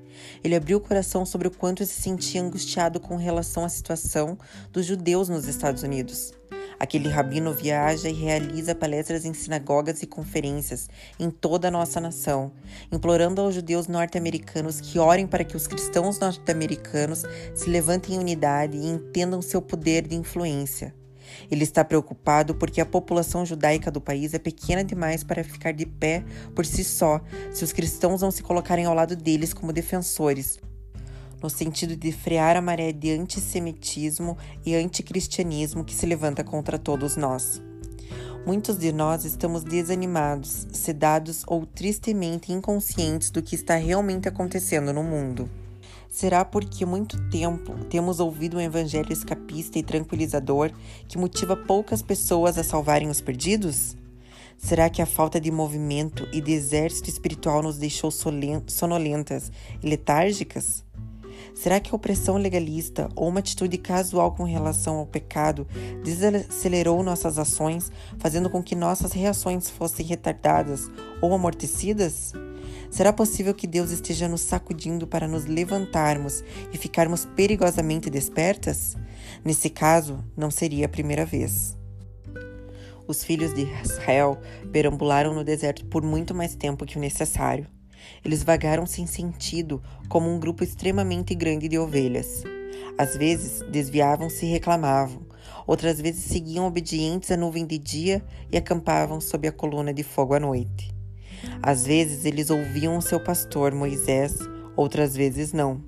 Ele 0.41 0.55
abriu 0.55 0.77
o 0.77 0.81
coração 0.81 1.25
sobre 1.25 1.49
o 1.49 1.51
quanto 1.51 1.85
se 1.85 2.01
sentia 2.01 2.41
angustiado 2.41 3.01
com 3.01 3.17
relação 3.17 3.65
à 3.65 3.69
situação 3.69 4.37
dos 4.71 4.85
judeus 4.85 5.27
nos 5.27 5.45
Estados 5.45 5.83
Unidos. 5.83 6.33
Aquele 6.79 7.09
rabino 7.09 7.53
viaja 7.53 8.09
e 8.09 8.13
realiza 8.13 8.75
palestras 8.75 9.25
em 9.25 9.33
sinagogas 9.33 10.01
e 10.01 10.07
conferências 10.07 10.89
em 11.19 11.29
toda 11.29 11.67
a 11.67 11.71
nossa 11.71 12.01
nação, 12.01 12.51
implorando 12.91 13.41
aos 13.41 13.55
judeus 13.55 13.87
norte-americanos 13.87 14.81
que 14.81 14.99
orem 14.99 15.27
para 15.27 15.43
que 15.43 15.55
os 15.55 15.67
cristãos 15.67 16.19
norte-americanos 16.19 17.23
se 17.53 17.69
levantem 17.69 18.15
em 18.15 18.19
unidade 18.19 18.77
e 18.77 18.87
entendam 18.87 19.41
seu 19.41 19.61
poder 19.61 20.07
de 20.07 20.15
influência. 20.15 20.93
Ele 21.49 21.63
está 21.63 21.83
preocupado 21.83 22.55
porque 22.55 22.81
a 22.81 22.85
população 22.85 23.45
judaica 23.45 23.89
do 23.89 24.01
país 24.01 24.33
é 24.33 24.39
pequena 24.39 24.83
demais 24.83 25.23
para 25.23 25.43
ficar 25.43 25.71
de 25.71 25.85
pé 25.85 26.23
por 26.55 26.65
si 26.65 26.83
só 26.83 27.21
se 27.51 27.63
os 27.63 27.71
cristãos 27.71 28.21
não 28.21 28.31
se 28.31 28.43
colocarem 28.43 28.85
ao 28.85 28.93
lado 28.93 29.15
deles 29.15 29.53
como 29.53 29.73
defensores, 29.73 30.59
no 31.43 31.49
sentido 31.49 31.97
de 31.97 32.13
frear 32.13 32.55
a 32.55 32.61
maré 32.61 32.93
de 32.93 33.11
antissemitismo 33.11 34.37
e 34.65 34.73
anticristianismo 34.73 35.83
que 35.83 35.93
se 35.93 36.05
levanta 36.05 36.41
contra 36.41 36.79
todos 36.79 37.17
nós. 37.17 37.61
Muitos 38.45 38.77
de 38.77 38.93
nós 38.93 39.25
estamos 39.25 39.63
desanimados, 39.63 40.67
sedados 40.71 41.43
ou 41.45 41.65
tristemente 41.65 42.53
inconscientes 42.53 43.29
do 43.29 43.41
que 43.41 43.55
está 43.55 43.75
realmente 43.75 44.27
acontecendo 44.27 44.93
no 44.93 45.03
mundo. 45.03 45.49
Será 46.09 46.45
porque 46.45 46.85
muito 46.85 47.17
tempo 47.29 47.73
temos 47.89 48.19
ouvido 48.19 48.57
um 48.57 48.61
evangelho 48.61 49.11
escapista 49.11 49.79
e 49.79 49.83
tranquilizador 49.83 50.71
que 51.07 51.17
motiva 51.17 51.57
poucas 51.57 52.01
pessoas 52.01 52.57
a 52.57 52.63
salvarem 52.63 53.09
os 53.09 53.19
perdidos? 53.19 53.97
Será 54.57 54.89
que 54.89 55.01
a 55.01 55.05
falta 55.05 55.41
de 55.41 55.51
movimento 55.51 56.27
e 56.31 56.39
de 56.39 56.53
exército 56.53 57.09
espiritual 57.09 57.61
nos 57.61 57.77
deixou 57.77 58.11
sonolentas 58.11 59.51
e 59.81 59.89
letárgicas? 59.89 60.85
Será 61.53 61.79
que 61.79 61.91
a 61.91 61.95
opressão 61.95 62.37
legalista 62.37 63.09
ou 63.15 63.27
uma 63.29 63.39
atitude 63.39 63.77
casual 63.77 64.33
com 64.33 64.43
relação 64.43 64.97
ao 64.97 65.05
pecado 65.05 65.67
desacelerou 66.03 67.01
nossas 67.03 67.37
ações, 67.37 67.91
fazendo 68.17 68.49
com 68.49 68.61
que 68.61 68.75
nossas 68.75 69.11
reações 69.11 69.69
fossem 69.69 70.05
retardadas 70.05 70.89
ou 71.21 71.33
amortecidas? 71.33 72.33
Será 72.89 73.11
possível 73.11 73.53
que 73.53 73.65
Deus 73.65 73.91
esteja 73.91 74.27
nos 74.27 74.41
sacudindo 74.41 75.07
para 75.07 75.27
nos 75.27 75.45
levantarmos 75.45 76.43
e 76.71 76.77
ficarmos 76.77 77.25
perigosamente 77.25 78.09
despertas? 78.09 78.95
Nesse 79.43 79.69
caso, 79.69 80.23
não 80.37 80.51
seria 80.51 80.85
a 80.85 80.89
primeira 80.89 81.25
vez. 81.25 81.77
Os 83.07 83.23
filhos 83.23 83.53
de 83.53 83.67
Israel 83.83 84.39
perambularam 84.71 85.33
no 85.33 85.43
deserto 85.43 85.85
por 85.85 86.03
muito 86.03 86.33
mais 86.33 86.55
tempo 86.55 86.85
que 86.85 86.97
o 86.97 87.01
necessário. 87.01 87.67
Eles 88.23 88.43
vagaram 88.43 88.85
sem 88.85 89.05
sentido, 89.05 89.81
como 90.09 90.29
um 90.29 90.39
grupo 90.39 90.63
extremamente 90.63 91.35
grande 91.35 91.67
de 91.67 91.77
ovelhas. 91.77 92.43
Às 92.97 93.17
vezes 93.17 93.63
desviavam-se 93.69 94.45
e 94.45 94.49
reclamavam, 94.49 95.21
outras 95.65 95.99
vezes 95.99 96.23
seguiam 96.23 96.67
obedientes 96.67 97.31
a 97.31 97.37
nuvem 97.37 97.65
de 97.65 97.77
dia 97.77 98.23
e 98.51 98.57
acampavam 98.57 99.19
sob 99.19 99.47
a 99.47 99.51
coluna 99.51 99.93
de 99.93 100.03
fogo 100.03 100.33
à 100.33 100.39
noite. 100.39 100.93
Às 101.61 101.85
vezes 101.85 102.25
eles 102.25 102.49
ouviam 102.49 102.97
o 102.97 103.01
seu 103.01 103.19
pastor 103.19 103.73
Moisés, 103.73 104.37
outras 104.75 105.15
vezes 105.15 105.53
não. 105.53 105.81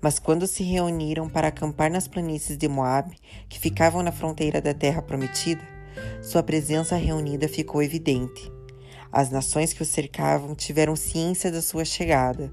Mas 0.00 0.18
quando 0.18 0.46
se 0.46 0.62
reuniram 0.62 1.28
para 1.28 1.48
acampar 1.48 1.90
nas 1.90 2.08
planícies 2.08 2.58
de 2.58 2.68
Moabe, 2.68 3.16
que 3.48 3.58
ficavam 3.58 4.02
na 4.02 4.12
fronteira 4.12 4.60
da 4.60 4.74
terra 4.74 5.00
prometida, 5.00 5.62
sua 6.20 6.42
presença 6.42 6.96
reunida 6.96 7.48
ficou 7.48 7.82
evidente. 7.82 8.50
As 9.12 9.30
nações 9.30 9.74
que 9.74 9.82
o 9.82 9.86
cercavam 9.86 10.54
tiveram 10.54 10.96
ciência 10.96 11.52
da 11.52 11.60
sua 11.60 11.84
chegada. 11.84 12.50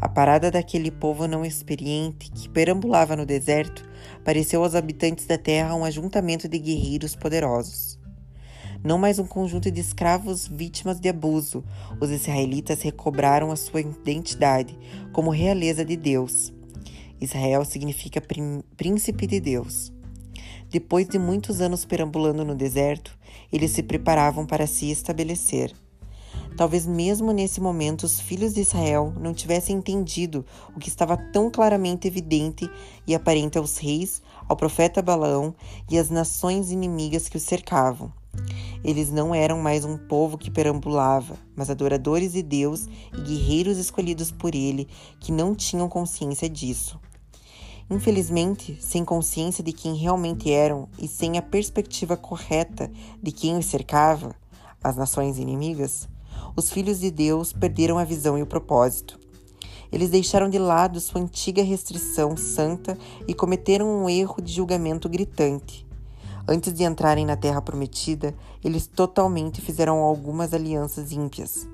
A 0.00 0.08
parada 0.08 0.48
daquele 0.48 0.92
povo 0.92 1.26
não 1.26 1.44
experiente 1.44 2.30
que 2.30 2.48
perambulava 2.48 3.16
no 3.16 3.26
deserto 3.26 3.84
pareceu 4.24 4.62
aos 4.62 4.76
habitantes 4.76 5.26
da 5.26 5.36
terra 5.36 5.74
um 5.74 5.84
ajuntamento 5.84 6.48
de 6.48 6.58
guerreiros 6.58 7.16
poderosos. 7.16 7.98
Não 8.84 8.96
mais 8.96 9.18
um 9.18 9.26
conjunto 9.26 9.70
de 9.70 9.80
escravos 9.80 10.46
vítimas 10.48 11.00
de 11.00 11.08
abuso, 11.08 11.64
os 12.00 12.10
israelitas 12.10 12.82
recobraram 12.82 13.50
a 13.50 13.56
sua 13.56 13.80
identidade 13.80 14.78
como 15.12 15.30
realeza 15.30 15.84
de 15.84 15.96
Deus. 15.96 16.52
Israel 17.20 17.64
significa 17.64 18.22
príncipe 18.76 19.26
de 19.26 19.40
Deus. 19.40 19.92
Depois 20.68 21.08
de 21.08 21.18
muitos 21.18 21.60
anos 21.60 21.84
perambulando 21.84 22.44
no 22.44 22.54
deserto, 22.54 23.16
eles 23.52 23.72
se 23.72 23.82
preparavam 23.82 24.46
para 24.46 24.66
se 24.66 24.90
estabelecer. 24.90 25.74
Talvez 26.56 26.86
mesmo 26.86 27.32
nesse 27.32 27.60
momento 27.60 28.04
os 28.04 28.20
filhos 28.20 28.52
de 28.52 28.60
Israel 28.60 29.12
não 29.18 29.32
tivessem 29.32 29.76
entendido 29.76 30.44
o 30.76 30.78
que 30.78 30.88
estava 30.88 31.16
tão 31.16 31.50
claramente 31.50 32.06
evidente 32.06 32.70
e 33.06 33.14
aparente 33.14 33.58
aos 33.58 33.78
reis, 33.78 34.22
ao 34.48 34.56
profeta 34.56 35.00
Balaão 35.00 35.54
e 35.90 35.98
às 35.98 36.10
nações 36.10 36.70
inimigas 36.70 37.28
que 37.28 37.36
os 37.36 37.42
cercavam. 37.42 38.12
Eles 38.84 39.10
não 39.10 39.34
eram 39.34 39.60
mais 39.60 39.84
um 39.84 39.96
povo 39.96 40.36
que 40.36 40.50
perambulava, 40.50 41.36
mas 41.54 41.70
adoradores 41.70 42.32
de 42.32 42.42
Deus 42.42 42.86
e 43.16 43.20
guerreiros 43.20 43.78
escolhidos 43.78 44.30
por 44.30 44.54
ele 44.54 44.88
que 45.20 45.30
não 45.30 45.54
tinham 45.54 45.88
consciência 45.88 46.48
disso. 46.48 46.98
Infelizmente, 47.92 48.78
sem 48.80 49.04
consciência 49.04 49.62
de 49.62 49.70
quem 49.70 49.94
realmente 49.94 50.50
eram 50.50 50.88
e 50.98 51.06
sem 51.06 51.36
a 51.36 51.42
perspectiva 51.42 52.16
correta 52.16 52.90
de 53.22 53.30
quem 53.30 53.58
os 53.58 53.66
cercava, 53.66 54.34
as 54.82 54.96
nações 54.96 55.36
inimigas, 55.36 56.08
os 56.56 56.70
filhos 56.70 57.00
de 57.00 57.10
Deus 57.10 57.52
perderam 57.52 57.98
a 57.98 58.04
visão 58.04 58.38
e 58.38 58.42
o 58.42 58.46
propósito. 58.46 59.20
Eles 59.92 60.08
deixaram 60.08 60.48
de 60.48 60.58
lado 60.58 60.98
sua 61.00 61.20
antiga 61.20 61.62
restrição 61.62 62.34
santa 62.34 62.96
e 63.28 63.34
cometeram 63.34 63.86
um 63.86 64.08
erro 64.08 64.40
de 64.40 64.54
julgamento 64.54 65.06
gritante. 65.06 65.86
Antes 66.48 66.72
de 66.72 66.84
entrarem 66.84 67.26
na 67.26 67.36
terra 67.36 67.60
prometida, 67.60 68.34
eles 68.64 68.86
totalmente 68.86 69.60
fizeram 69.60 69.98
algumas 69.98 70.54
alianças 70.54 71.12
ímpias. 71.12 71.68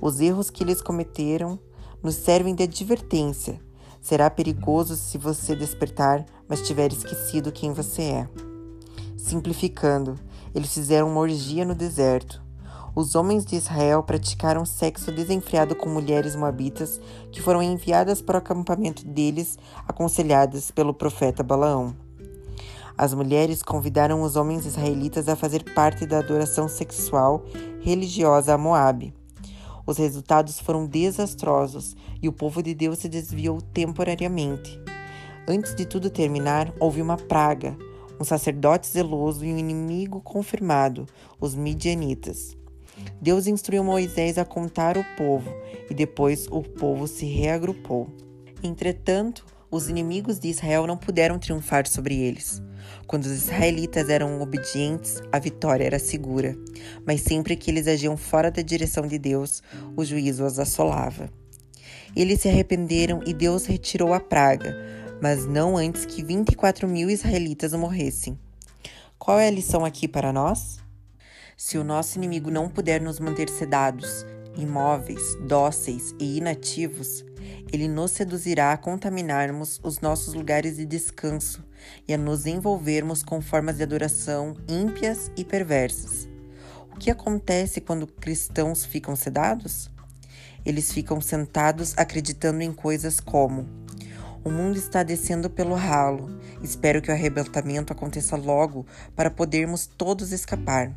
Os 0.00 0.18
erros 0.18 0.48
que 0.48 0.64
eles 0.64 0.80
cometeram 0.80 1.58
nos 2.02 2.14
servem 2.14 2.54
de 2.54 2.62
advertência. 2.62 3.67
Será 4.08 4.30
perigoso 4.30 4.96
se 4.96 5.18
você 5.18 5.54
despertar, 5.54 6.24
mas 6.48 6.66
tiver 6.66 6.90
esquecido 6.90 7.52
quem 7.52 7.74
você 7.74 8.00
é. 8.00 8.28
Simplificando, 9.18 10.18
eles 10.54 10.72
fizeram 10.72 11.10
uma 11.10 11.20
orgia 11.20 11.62
no 11.62 11.74
deserto. 11.74 12.42
Os 12.96 13.14
homens 13.14 13.44
de 13.44 13.56
Israel 13.56 14.02
praticaram 14.02 14.64
sexo 14.64 15.12
desenfreado 15.12 15.76
com 15.76 15.90
mulheres 15.90 16.34
moabitas 16.34 16.98
que 17.30 17.42
foram 17.42 17.62
enviadas 17.62 18.22
para 18.22 18.36
o 18.36 18.38
acampamento 18.38 19.04
deles, 19.04 19.58
aconselhadas 19.86 20.70
pelo 20.70 20.94
profeta 20.94 21.42
Balaão. 21.42 21.94
As 22.96 23.12
mulheres 23.12 23.62
convidaram 23.62 24.22
os 24.22 24.36
homens 24.36 24.64
israelitas 24.64 25.28
a 25.28 25.36
fazer 25.36 25.74
parte 25.74 26.06
da 26.06 26.20
adoração 26.20 26.66
sexual 26.66 27.44
religiosa 27.82 28.54
a 28.54 28.56
Moabe. 28.56 29.17
Os 29.88 29.96
resultados 29.96 30.60
foram 30.60 30.86
desastrosos 30.86 31.96
e 32.20 32.28
o 32.28 32.32
povo 32.32 32.62
de 32.62 32.74
Deus 32.74 32.98
se 32.98 33.08
desviou 33.08 33.62
temporariamente. 33.62 34.78
Antes 35.48 35.74
de 35.74 35.86
tudo 35.86 36.10
terminar, 36.10 36.70
houve 36.78 37.00
uma 37.00 37.16
praga, 37.16 37.74
um 38.20 38.24
sacerdote 38.24 38.86
zeloso 38.86 39.46
e 39.46 39.50
um 39.50 39.56
inimigo 39.56 40.20
confirmado, 40.20 41.06
os 41.40 41.54
midianitas. 41.54 42.54
Deus 43.18 43.46
instruiu 43.46 43.82
Moisés 43.82 44.36
a 44.36 44.44
contar 44.44 44.98
o 44.98 45.04
povo 45.16 45.50
e 45.88 45.94
depois 45.94 46.46
o 46.50 46.60
povo 46.62 47.06
se 47.06 47.24
reagrupou. 47.24 48.08
Entretanto, 48.62 49.46
os 49.70 49.88
inimigos 49.88 50.38
de 50.38 50.48
Israel 50.48 50.86
não 50.86 50.98
puderam 50.98 51.38
triunfar 51.38 51.88
sobre 51.88 52.14
eles. 52.14 52.60
Quando 53.08 53.24
os 53.24 53.32
israelitas 53.32 54.10
eram 54.10 54.38
obedientes, 54.42 55.22
a 55.32 55.38
vitória 55.38 55.82
era 55.82 55.98
segura, 55.98 56.54
mas 57.06 57.22
sempre 57.22 57.56
que 57.56 57.70
eles 57.70 57.88
agiam 57.88 58.18
fora 58.18 58.50
da 58.50 58.60
direção 58.60 59.06
de 59.06 59.18
Deus, 59.18 59.62
o 59.96 60.04
juízo 60.04 60.44
os 60.44 60.58
assolava. 60.58 61.30
Eles 62.14 62.42
se 62.42 62.50
arrependeram 62.50 63.22
e 63.26 63.32
Deus 63.32 63.64
retirou 63.64 64.12
a 64.12 64.20
praga, 64.20 64.76
mas 65.22 65.46
não 65.46 65.78
antes 65.78 66.04
que 66.04 66.22
24 66.22 66.86
mil 66.86 67.08
israelitas 67.08 67.72
morressem. 67.72 68.38
Qual 69.18 69.40
é 69.40 69.48
a 69.48 69.52
lição 69.52 69.86
aqui 69.86 70.06
para 70.06 70.30
nós? 70.30 70.78
Se 71.56 71.78
o 71.78 71.84
nosso 71.84 72.18
inimigo 72.18 72.50
não 72.50 72.68
puder 72.68 73.00
nos 73.00 73.18
manter 73.18 73.48
sedados, 73.48 74.26
imóveis, 74.54 75.34
dóceis 75.46 76.14
e 76.20 76.36
inativos, 76.36 77.24
ele 77.72 77.88
nos 77.88 78.10
seduzirá 78.10 78.74
a 78.74 78.76
contaminarmos 78.76 79.80
os 79.82 79.98
nossos 79.98 80.34
lugares 80.34 80.76
de 80.76 80.84
descanso 80.84 81.66
e 82.06 82.14
a 82.14 82.18
nos 82.18 82.46
envolvermos 82.46 83.22
com 83.22 83.40
formas 83.40 83.76
de 83.76 83.82
adoração 83.82 84.56
ímpias 84.68 85.30
e 85.36 85.44
perversas. 85.44 86.28
O 86.92 86.98
que 86.98 87.10
acontece 87.10 87.80
quando 87.80 88.06
cristãos 88.06 88.84
ficam 88.84 89.14
sedados? 89.14 89.90
Eles 90.64 90.92
ficam 90.92 91.20
sentados 91.20 91.94
acreditando 91.96 92.62
em 92.62 92.72
coisas 92.72 93.20
como: 93.20 93.66
o 94.44 94.50
mundo 94.50 94.78
está 94.78 95.02
descendo 95.02 95.50
pelo 95.50 95.74
ralo, 95.74 96.28
espero 96.62 97.02
que 97.02 97.10
o 97.10 97.14
arrebatamento 97.14 97.92
aconteça 97.92 98.36
logo 98.36 98.86
para 99.14 99.30
podermos 99.30 99.86
todos 99.86 100.32
escapar. 100.32 100.92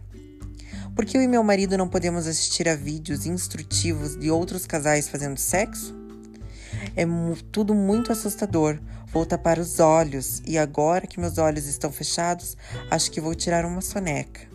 Por 0.95 1.05
que 1.05 1.17
eu 1.17 1.21
e 1.21 1.27
meu 1.27 1.43
marido 1.43 1.77
não 1.77 1.87
podemos 1.87 2.27
assistir 2.27 2.67
a 2.67 2.75
vídeos 2.75 3.25
instrutivos 3.25 4.17
de 4.17 4.29
outros 4.29 4.65
casais 4.65 5.07
fazendo 5.07 5.37
sexo? 5.37 5.95
É 6.95 7.05
tudo 7.51 7.73
muito 7.73 8.11
assustador. 8.11 8.79
Vou 9.11 9.25
tapar 9.25 9.59
os 9.59 9.81
olhos 9.81 10.41
e 10.45 10.57
agora 10.57 11.05
que 11.05 11.19
meus 11.19 11.37
olhos 11.37 11.65
estão 11.65 11.91
fechados, 11.91 12.55
acho 12.89 13.11
que 13.11 13.19
vou 13.19 13.35
tirar 13.35 13.65
uma 13.65 13.81
soneca. 13.81 14.49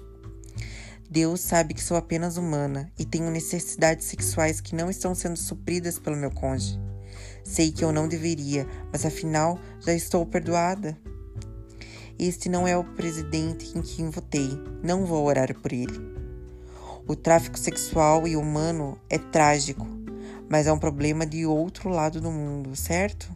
Deus 1.10 1.40
sabe 1.40 1.74
que 1.74 1.82
sou 1.82 1.96
apenas 1.96 2.38
humana 2.38 2.90
e 2.98 3.04
tenho 3.04 3.30
necessidades 3.30 4.06
sexuais 4.06 4.60
que 4.60 4.74
não 4.74 4.88
estão 4.88 5.14
sendo 5.14 5.36
supridas 5.36 5.98
pelo 5.98 6.16
meu 6.16 6.30
cônjuge. 6.30 6.80
Sei 7.44 7.70
que 7.70 7.84
eu 7.84 7.92
não 7.92 8.08
deveria, 8.08 8.66
mas 8.90 9.04
afinal 9.04 9.58
já 9.80 9.92
estou 9.92 10.24
perdoada. 10.24 10.96
Este 12.18 12.48
não 12.48 12.66
é 12.66 12.74
o 12.74 12.82
presidente 12.82 13.76
em 13.76 13.82
quem 13.82 14.08
votei. 14.08 14.48
Não 14.82 15.04
vou 15.04 15.26
orar 15.26 15.54
por 15.54 15.70
ele. 15.70 16.16
O 17.06 17.14
tráfico 17.14 17.58
sexual 17.58 18.26
e 18.26 18.36
humano 18.36 18.98
é 19.10 19.18
trágico, 19.18 19.86
mas 20.48 20.66
é 20.66 20.72
um 20.72 20.78
problema 20.78 21.26
de 21.26 21.44
outro 21.44 21.90
lado 21.90 22.22
do 22.22 22.32
mundo, 22.32 22.74
certo? 22.74 23.30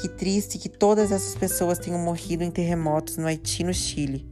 Que 0.00 0.08
triste 0.08 0.58
que 0.58 0.68
todas 0.68 1.12
essas 1.12 1.34
pessoas 1.34 1.78
tenham 1.78 1.98
morrido 1.98 2.42
em 2.42 2.50
terremotos 2.50 3.16
no 3.16 3.26
Haiti 3.26 3.62
e 3.62 3.64
no 3.64 3.72
Chile. 3.72 4.28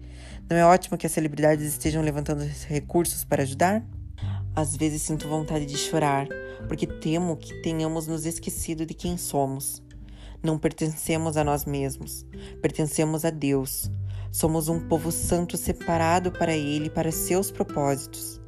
Não 0.50 0.57
é 0.57 0.64
ótimo 0.64 0.99
que 0.99 1.07
as 1.07 1.12
celebridades 1.12 1.64
estejam 1.64 2.02
levantando 2.02 2.45
recursos 2.69 3.25
para 3.25 3.42
ajudar? 3.42 3.83
Às 4.54 4.76
vezes 4.76 5.00
sinto 5.00 5.28
vontade 5.28 5.64
de 5.64 5.78
chorar, 5.78 6.28
porque 6.69 6.87
temo 6.87 7.37
que 7.37 7.54
tenhamos 7.62 8.07
nos 8.07 8.26
esquecido 8.26 8.85
de 8.85 8.92
quem 8.92 9.16
somos. 9.16 9.83
Não 10.42 10.59
pertencemos 10.59 11.37
a 11.37 11.45
nós 11.45 11.64
mesmos, 11.64 12.26
pertencemos 12.61 13.25
a 13.25 13.31
Deus. 13.31 13.90
Somos 14.33 14.69
um 14.69 14.81
povo 14.81 15.12
santo 15.12 15.57
separado 15.57 16.33
para 16.33 16.52
Ele 16.52 16.87
e 16.87 16.90
para 16.90 17.12
seus 17.12 17.50
propósitos. 17.50 18.42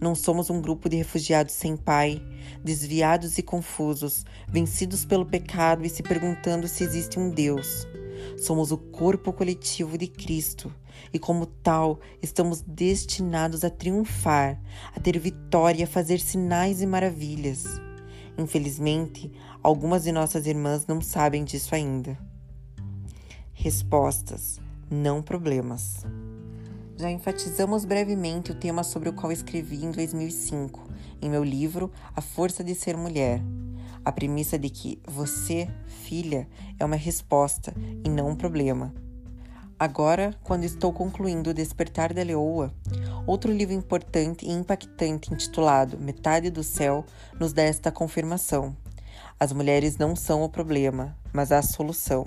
Não 0.00 0.14
somos 0.14 0.50
um 0.50 0.60
grupo 0.60 0.88
de 0.88 0.96
refugiados 0.96 1.54
sem 1.54 1.76
pai, 1.76 2.22
desviados 2.62 3.38
e 3.38 3.42
confusos, 3.42 4.24
vencidos 4.46 5.04
pelo 5.04 5.24
pecado 5.24 5.84
e 5.84 5.88
se 5.88 6.02
perguntando 6.02 6.68
se 6.68 6.84
existe 6.84 7.18
um 7.18 7.30
Deus. 7.30 7.86
Somos 8.36 8.72
o 8.72 8.76
corpo 8.78 9.32
coletivo 9.32 9.96
de 9.96 10.06
Cristo 10.06 10.72
e, 11.12 11.18
como 11.18 11.46
tal, 11.46 12.00
estamos 12.22 12.60
destinados 12.60 13.64
a 13.64 13.70
triunfar, 13.70 14.60
a 14.94 15.00
ter 15.00 15.18
vitória 15.18 15.84
a 15.84 15.88
fazer 15.88 16.20
sinais 16.20 16.82
e 16.82 16.86
maravilhas. 16.86 17.64
Infelizmente, 18.38 19.32
algumas 19.62 20.04
de 20.04 20.12
nossas 20.12 20.46
irmãs 20.46 20.86
não 20.86 21.00
sabem 21.00 21.44
disso 21.44 21.74
ainda. 21.74 22.18
Respostas 23.52 24.60
não 24.90 25.22
problemas. 25.22 26.04
Já 26.98 27.10
enfatizamos 27.10 27.84
brevemente 27.84 28.52
o 28.52 28.54
tema 28.54 28.82
sobre 28.82 29.10
o 29.10 29.12
qual 29.12 29.30
escrevi 29.30 29.84
em 29.84 29.90
2005, 29.90 30.82
em 31.20 31.28
meu 31.28 31.44
livro 31.44 31.92
A 32.14 32.22
Força 32.22 32.64
de 32.64 32.74
Ser 32.74 32.96
Mulher. 32.96 33.42
A 34.02 34.10
premissa 34.10 34.58
de 34.58 34.70
que 34.70 34.98
você, 35.06 35.68
filha, 35.86 36.48
é 36.78 36.84
uma 36.84 36.96
resposta 36.96 37.74
e 38.02 38.08
não 38.08 38.30
um 38.30 38.34
problema. 38.34 38.94
Agora, 39.78 40.34
quando 40.42 40.64
estou 40.64 40.90
concluindo 40.90 41.50
O 41.50 41.54
Despertar 41.54 42.14
da 42.14 42.22
Leoa, 42.22 42.72
outro 43.26 43.52
livro 43.52 43.74
importante 43.74 44.46
e 44.46 44.50
impactante 44.50 45.34
intitulado 45.34 45.98
Metade 45.98 46.48
do 46.48 46.62
Céu 46.62 47.04
nos 47.38 47.52
dá 47.52 47.62
esta 47.62 47.92
confirmação. 47.92 48.74
As 49.38 49.52
mulheres 49.52 49.98
não 49.98 50.16
são 50.16 50.42
o 50.42 50.48
problema, 50.48 51.14
mas 51.30 51.52
a 51.52 51.60
solução. 51.60 52.24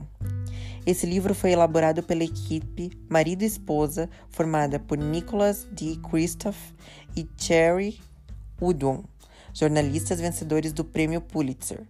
Esse 0.86 1.06
livro 1.06 1.36
foi 1.36 1.52
elaborado 1.52 2.02
pela 2.02 2.24
equipe 2.24 2.92
marido 3.10 3.44
e 3.44 3.46
esposa, 3.46 4.10
formada 4.30 4.80
por 4.80 4.98
Nicholas 4.98 5.68
D. 5.72 5.98
Christoph 6.10 6.74
e 7.16 7.28
Cherry 7.38 8.00
Woodwon, 8.62 9.04
jornalistas 9.54 10.20
vencedores 10.20 10.74
do 10.74 10.84
Prêmio 10.84 11.22
Pulitzer. 11.22 11.86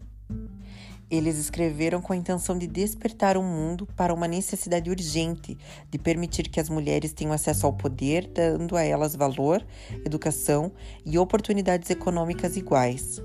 Eles 1.12 1.39
escreveram 1.39 2.01
com 2.01 2.13
a 2.13 2.15
intenção 2.15 2.55
de 2.55 2.67
despertar 2.67 3.36
o 3.36 3.41
mundo 3.41 3.88
para 3.96 4.13
uma 4.13 4.27
necessidade 4.27 4.91
urgente 4.91 5.58
de 5.89 5.98
permitir 5.98 6.50
que 6.50 6.60
as 6.60 6.69
mulheres 6.69 7.13
tenham 7.13 7.34
acesso 7.34 7.65
ao 7.65 7.74
poder, 7.74 8.27
dando 8.27 8.77
a 8.77 8.84
elas 8.84 9.15
valor, 9.15 9.65
educação 10.05 10.72
e 11.03 11.17
oportunidades 11.17 11.89
econômicas 11.89 12.55
iguais. 12.55 13.19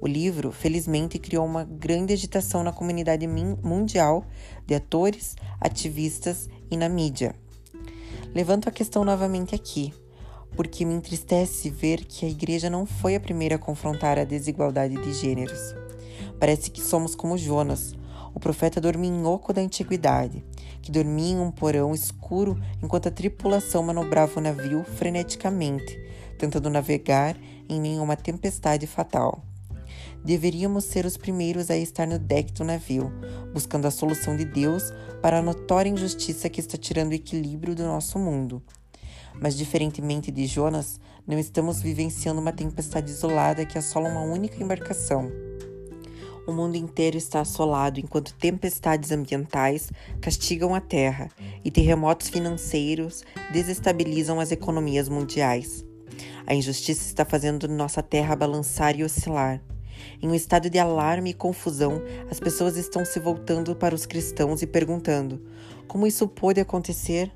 O 0.00 0.08
livro, 0.08 0.50
felizmente, 0.50 1.20
criou 1.20 1.44
uma 1.44 1.62
grande 1.62 2.12
agitação 2.12 2.64
na 2.64 2.72
comunidade 2.72 3.28
mundial 3.28 4.24
de 4.66 4.74
atores, 4.74 5.36
ativistas 5.60 6.48
e 6.70 6.76
na 6.76 6.88
mídia. 6.88 7.34
Levanto 8.34 8.68
a 8.68 8.72
questão 8.72 9.04
novamente 9.04 9.54
aqui, 9.54 9.92
porque 10.56 10.84
me 10.84 10.94
entristece 10.94 11.70
ver 11.70 12.04
que 12.04 12.24
a 12.24 12.28
igreja 12.28 12.70
não 12.70 12.86
foi 12.86 13.14
a 13.14 13.20
primeira 13.20 13.56
a 13.56 13.58
confrontar 13.58 14.18
a 14.18 14.24
desigualdade 14.24 14.96
de 15.02 15.12
gêneros. 15.12 15.74
Parece 16.38 16.70
que 16.70 16.80
somos 16.80 17.14
como 17.14 17.36
Jonas, 17.36 17.94
o 18.34 18.40
profeta 18.40 18.80
dorminhoco 18.80 19.52
da 19.52 19.60
antiguidade, 19.60 20.44
que 20.80 20.92
dormia 20.92 21.32
em 21.32 21.40
um 21.40 21.50
porão 21.50 21.94
escuro 21.94 22.60
enquanto 22.82 23.08
a 23.08 23.10
tripulação 23.10 23.82
manobrava 23.82 24.38
o 24.38 24.42
navio 24.42 24.84
freneticamente, 24.84 25.98
tentando 26.38 26.70
navegar 26.70 27.36
em 27.68 27.80
nenhuma 27.80 28.16
tempestade 28.16 28.86
fatal. 28.86 29.49
Deveríamos 30.24 30.84
ser 30.84 31.06
os 31.06 31.16
primeiros 31.16 31.70
a 31.70 31.76
estar 31.76 32.06
no 32.06 32.18
deck 32.18 32.52
do 32.52 32.64
navio, 32.64 33.12
buscando 33.52 33.86
a 33.86 33.90
solução 33.90 34.36
de 34.36 34.44
Deus 34.44 34.92
para 35.22 35.38
a 35.38 35.42
notória 35.42 35.88
injustiça 35.88 36.48
que 36.48 36.60
está 36.60 36.76
tirando 36.76 37.12
o 37.12 37.14
equilíbrio 37.14 37.74
do 37.74 37.84
nosso 37.84 38.18
mundo. 38.18 38.62
Mas, 39.40 39.56
diferentemente 39.56 40.30
de 40.30 40.46
Jonas, 40.46 41.00
não 41.26 41.38
estamos 41.38 41.80
vivenciando 41.80 42.40
uma 42.40 42.52
tempestade 42.52 43.10
isolada 43.10 43.64
que 43.64 43.78
assola 43.78 44.08
uma 44.08 44.22
única 44.22 44.62
embarcação. 44.62 45.30
O 46.46 46.52
mundo 46.52 46.76
inteiro 46.76 47.16
está 47.16 47.40
assolado 47.40 48.00
enquanto 48.00 48.34
tempestades 48.34 49.12
ambientais 49.12 49.90
castigam 50.20 50.74
a 50.74 50.80
terra 50.80 51.30
e 51.64 51.70
terremotos 51.70 52.28
financeiros 52.28 53.22
desestabilizam 53.52 54.40
as 54.40 54.50
economias 54.50 55.08
mundiais. 55.08 55.84
A 56.46 56.54
injustiça 56.54 57.04
está 57.04 57.24
fazendo 57.24 57.68
nossa 57.68 58.02
terra 58.02 58.34
balançar 58.34 58.98
e 58.98 59.04
oscilar. 59.04 59.62
Em 60.22 60.28
um 60.28 60.34
estado 60.34 60.68
de 60.68 60.78
alarme 60.78 61.30
e 61.30 61.34
confusão, 61.34 62.02
as 62.30 62.38
pessoas 62.38 62.76
estão 62.76 63.04
se 63.04 63.18
voltando 63.18 63.74
para 63.74 63.94
os 63.94 64.04
cristãos 64.04 64.60
e 64.60 64.66
perguntando: 64.66 65.40
como 65.88 66.06
isso 66.06 66.28
pôde 66.28 66.60
acontecer? 66.60 67.32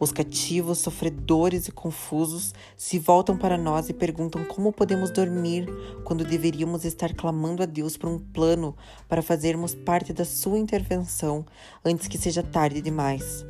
Os 0.00 0.12
cativos, 0.12 0.78
sofredores 0.78 1.66
e 1.66 1.72
confusos 1.72 2.54
se 2.76 2.98
voltam 2.98 3.36
para 3.36 3.58
nós 3.58 3.88
e 3.88 3.92
perguntam 3.92 4.44
como 4.44 4.72
podemos 4.72 5.10
dormir 5.10 5.66
quando 6.04 6.24
deveríamos 6.24 6.84
estar 6.84 7.12
clamando 7.14 7.62
a 7.62 7.66
Deus 7.66 7.96
por 7.96 8.08
um 8.08 8.18
plano 8.18 8.76
para 9.08 9.22
fazermos 9.22 9.74
parte 9.74 10.12
da 10.12 10.24
sua 10.24 10.56
intervenção 10.56 11.44
antes 11.84 12.06
que 12.06 12.16
seja 12.16 12.44
tarde 12.44 12.80
demais. 12.80 13.44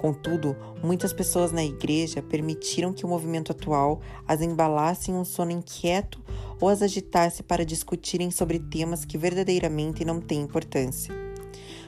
Contudo, 0.00 0.56
muitas 0.82 1.12
pessoas 1.12 1.52
na 1.52 1.62
igreja 1.62 2.22
permitiram 2.22 2.90
que 2.90 3.04
o 3.04 3.08
movimento 3.08 3.52
atual 3.52 4.00
as 4.26 4.40
embalasse 4.40 5.10
em 5.10 5.14
um 5.14 5.26
sono 5.26 5.50
inquieto 5.50 6.22
ou 6.58 6.70
as 6.70 6.80
agitasse 6.80 7.42
para 7.42 7.66
discutirem 7.66 8.30
sobre 8.30 8.58
temas 8.58 9.04
que 9.04 9.18
verdadeiramente 9.18 10.02
não 10.02 10.18
têm 10.18 10.40
importância. 10.40 11.14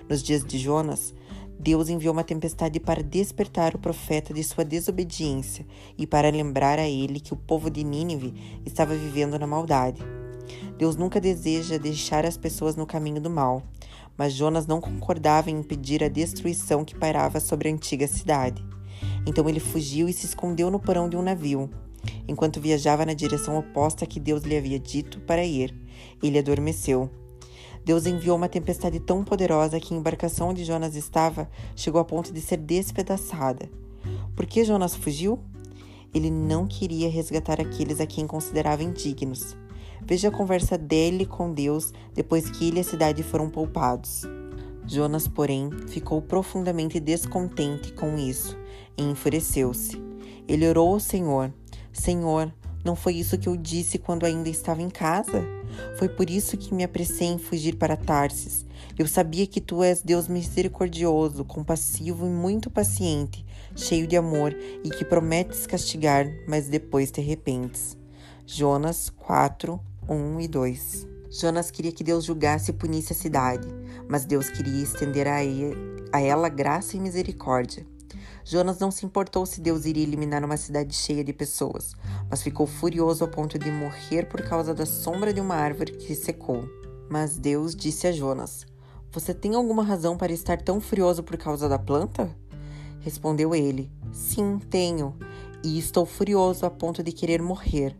Nos 0.07 0.23
dias 0.23 0.45
de 0.45 0.59
Jonas, 0.59 1.15
Deus 1.59 1.89
enviou 1.89 2.13
uma 2.13 2.23
tempestade 2.23 2.79
para 2.79 3.03
despertar 3.03 3.75
o 3.75 3.79
profeta 3.79 4.35
de 4.35 4.45
sua 4.45 4.63
desobediência 4.63 5.65
e 5.97 6.07
para 6.07 6.29
lembrar 6.29 6.79
a 6.79 6.87
ele 6.87 7.19
que 7.19 7.33
o 7.33 7.37
povo 7.37 7.71
de 7.71 7.83
Nínive 7.83 8.35
estava 8.67 8.95
vivendo 8.95 9.39
na 9.39 9.47
maldade. 9.47 10.03
Deus 10.77 10.97
nunca 10.97 11.21
deseja 11.21 11.79
deixar 11.79 12.27
as 12.27 12.37
pessoas 12.37 12.77
no 12.77 12.85
caminho 12.85 13.23
do 13.23 13.31
mal, 13.31 13.63
mas 14.17 14.33
Jonas 14.33 14.67
não 14.67 14.81
concordava 14.81 15.51
em 15.51 15.59
impedir 15.59 16.03
a 16.03 16.09
destruição 16.09 16.85
que 16.85 16.95
pairava 16.95 17.41
sobre 17.41 17.69
a 17.69 17.73
antiga 17.73 18.07
cidade. 18.07 18.65
Então 19.27 19.49
ele 19.49 19.61
fugiu 19.61 20.09
e 20.09 20.13
se 20.13 20.27
escondeu 20.27 20.71
no 20.71 20.79
porão 20.79 21.09
de 21.09 21.17
um 21.17 21.23
navio. 21.23 21.71
Enquanto 22.27 22.61
viajava 22.61 23.07
na 23.07 23.15
direção 23.15 23.59
oposta 23.59 24.07
que 24.07 24.21
Deus 24.21 24.43
lhe 24.43 24.57
havia 24.57 24.79
dito 24.79 25.21
para 25.21 25.45
ir, 25.45 25.75
ele 26.23 26.39
adormeceu. 26.39 27.11
Deus 27.85 28.07
enviou 28.07 28.37
uma 28.37 28.49
tempestade 28.49 29.01
tão 29.01 29.25
poderosa 29.25 29.81
que 29.81 29.93
a 29.93 29.97
embarcação 29.97 30.51
onde 30.51 30.65
Jonas 30.65 30.95
estava 30.95 31.49
chegou 31.75 32.01
a 32.01 32.05
ponto 32.05 32.33
de 32.33 32.41
ser 32.41 32.59
despedaçada. 32.59 33.69
Por 34.37 34.47
que 34.47 34.65
Jonas 34.65 34.95
fugiu? 34.95 35.39
Ele 36.15 36.31
não 36.31 36.67
queria 36.67 37.11
resgatar 37.11 37.61
aqueles 37.61 38.01
a 38.01 38.07
quem 38.07 38.27
considerava 38.27 38.83
indignos. 38.83 39.57
Veja 40.05 40.29
a 40.29 40.33
conversa 40.33 40.77
dele 40.77 41.25
com 41.25 41.53
Deus 41.53 41.93
depois 42.15 42.51
que 42.51 42.69
ele 42.69 42.79
e 42.79 42.81
a 42.81 42.85
cidade 42.85 43.23
foram 43.23 43.49
poupados. 43.49 44.23
Jonas, 44.87 45.29
porém, 45.29 45.71
ficou 45.89 46.21
profundamente 46.21 46.99
descontente 46.99 47.93
com 47.93 48.17
isso 48.19 48.59
e 48.97 49.03
enfureceu-se. 49.03 50.01
Ele 50.49 50.69
orou 50.69 50.95
ao 50.95 51.01
Senhor: 51.01 51.53
Senhor, 51.93 52.53
não 52.85 52.97
foi 52.97 53.15
isso 53.15 53.39
que 53.39 53.49
eu 53.49 53.57
disse 53.57 53.97
quando 53.99 54.27
ainda 54.27 54.49
estava 54.49 54.83
em 54.83 54.91
casa? 54.91 55.45
Foi 55.97 56.09
por 56.09 56.29
isso 56.29 56.57
que 56.57 56.75
me 56.75 56.83
apressei 56.83 57.29
em 57.29 57.39
fugir 57.39 57.77
para 57.77 57.97
Tarsis. 57.97 58.67
Eu 58.99 59.07
sabia 59.07 59.47
que 59.47 59.61
tu 59.61 59.83
és 59.83 60.03
Deus 60.03 60.29
misericordioso, 60.29 61.45
compassivo 61.45 62.27
e 62.27 62.31
muito 62.31 62.71
paciente, 62.71 63.45
cheio 63.75 64.07
de 64.07 64.17
amor 64.17 64.55
e 64.85 64.91
que 64.91 65.05
prometes 65.05 65.67
castigar, 65.67 66.27
mas 66.47 66.69
depois 66.69 67.11
te 67.11 67.21
arrependes. 67.21 67.97
Jonas 68.45 69.09
4, 69.09 69.81
1 70.09 70.41
e 70.41 70.49
2. 70.49 71.07
Jonas 71.31 71.71
queria 71.71 71.93
que 71.93 72.03
Deus 72.03 72.25
julgasse 72.25 72.71
e 72.71 72.75
punisse 72.75 73.13
a 73.13 73.17
cidade, 73.17 73.69
mas 74.09 74.25
Deus 74.25 74.51
queria 74.51 74.83
estender 74.83 75.27
a 75.29 76.21
ela 76.21 76.49
graça 76.49 76.97
e 76.97 77.01
misericórdia. 77.01 77.87
Jonas 78.45 78.79
não 78.79 78.91
se 78.91 79.07
importou 79.07 79.47
se 79.47 79.61
Deus 79.61 79.87
iria 79.87 80.03
eliminar 80.03 80.45
uma 80.45 80.57
cidade 80.57 80.95
cheia 80.95 81.23
de 81.23 81.33
pessoas, 81.33 81.95
mas 82.29 82.43
ficou 82.43 82.67
furioso 82.67 83.23
ao 83.23 83.31
ponto 83.31 83.59
de 83.59 83.71
morrer 83.71 84.27
por 84.29 84.43
causa 84.43 84.75
da 84.75 84.85
sombra 84.85 85.33
de 85.33 85.41
uma 85.41 85.55
árvore 85.55 85.93
que 85.93 86.15
secou. 86.15 86.69
Mas 87.09 87.39
Deus 87.39 87.75
disse 87.75 88.09
a 88.09 88.13
Jonas: 88.13 88.67
Você 89.13 89.33
tem 89.33 89.55
alguma 89.55 89.85
razão 89.85 90.17
para 90.17 90.33
estar 90.33 90.61
tão 90.61 90.81
furioso 90.81 91.23
por 91.23 91.37
causa 91.37 91.69
da 91.69 91.79
planta? 91.79 92.29
Respondeu 93.01 93.55
ele: 93.55 93.91
Sim, 94.13 94.59
tenho, 94.59 95.17
e 95.63 95.79
estou 95.79 96.05
furioso 96.05 96.67
a 96.67 96.71
ponto 96.71 97.03
de 97.03 97.13
querer 97.13 97.41
morrer. 97.41 97.97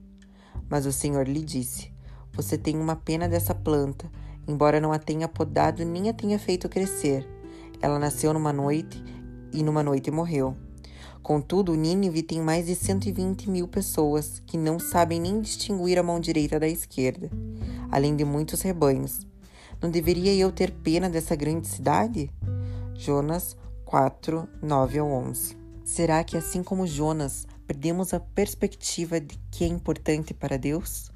Mas 0.73 0.87
o 0.87 0.91
Senhor 0.91 1.29
lhe 1.29 1.43
disse: 1.43 1.93
Você 2.33 2.57
tem 2.57 2.79
uma 2.79 2.97
pena 2.97 3.29
dessa 3.29 3.55
planta, 3.55 4.11
embora 4.49 4.81
não 4.81 4.91
a 4.91 4.99
tenha 4.99 5.29
podado 5.29 5.85
nem 5.85 6.09
a 6.09 6.15
tenha 6.15 6.39
feito 6.39 6.67
crescer. 6.67 7.29
Ela 7.83 7.99
nasceu 7.99 8.33
numa 8.33 8.55
noite 8.55 9.05
e 9.53 9.63
numa 9.63 9.83
noite 9.83 10.11
morreu. 10.11 10.57
Contudo, 11.23 11.75
Nínive 11.75 12.23
tem 12.23 12.41
mais 12.41 12.65
de 12.65 12.75
120 12.75 13.51
mil 13.51 13.69
pessoas 13.69 14.41
que 14.47 14.57
não 14.57 14.79
sabem 14.79 15.21
nem 15.21 15.43
distinguir 15.43 15.99
a 15.99 16.03
mão 16.03 16.19
direita 16.19 16.59
da 16.59 16.67
esquerda, 16.67 17.31
além 17.91 18.17
de 18.17 18.25
muitos 18.25 18.63
rebanhos. 18.63 19.27
Não 19.79 19.91
deveria 19.91 20.35
eu 20.35 20.51
ter 20.51 20.71
pena 20.71 21.11
dessa 21.11 21.37
grande 21.37 21.69
cidade? 21.69 22.31
Jonas 22.95 23.59
4, 23.85 24.49
9 24.63 24.99
ao 25.01 25.11
11. 25.11 25.55
Será 25.85 26.25
que, 26.25 26.35
assim 26.35 26.63
como 26.63 26.87
Jonas, 26.87 27.47
perdemos 27.67 28.13
a 28.13 28.21
perspectiva 28.21 29.21
de 29.21 29.39
que 29.51 29.65
é 29.65 29.67
importante 29.67 30.35
para 30.35 30.57
Deus? 30.57 31.11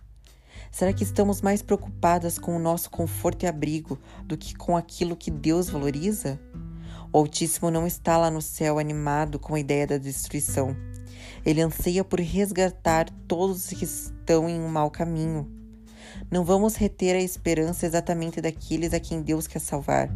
Será 0.71 0.93
que 0.93 1.05
estamos 1.05 1.41
mais 1.41 1.63
preocupadas 1.63 2.39
com 2.39 2.57
o 2.57 2.59
nosso 2.59 2.91
conforto 2.91 3.45
e 3.45 3.47
abrigo 3.47 3.99
do 4.25 4.37
que 4.37 4.55
com 4.55 4.77
aquilo 4.77 5.17
que 5.17 5.31
Deus 5.31 5.69
valoriza? 5.69 6.41
O 7.13 7.19
Altíssimo 7.19 7.71
não 7.71 7.87
está 7.87 8.17
lá 8.19 8.31
no 8.31 8.43
céu 8.43 8.79
animado 8.79 9.39
com 9.39 9.55
a 9.55 9.61
ideia 9.61 9.87
da 9.87 9.97
destruição. 9.97 10.77
Ele 11.45 11.63
anseia 11.63 12.05
por 12.05 12.21
resgatar 12.21 13.09
todos 13.27 13.69
que 13.69 13.85
estão 13.85 14.49
em 14.49 14.61
um 14.61 14.69
mau 14.69 14.91
caminho. 14.91 15.51
Não 16.31 16.45
vamos 16.45 16.77
reter 16.77 17.15
a 17.15 17.21
esperança 17.21 17.87
exatamente 17.87 18.41
daqueles 18.41 18.93
a 18.93 19.01
quem 19.01 19.23
Deus 19.23 19.47
quer 19.47 19.61
salvar. 19.61 20.11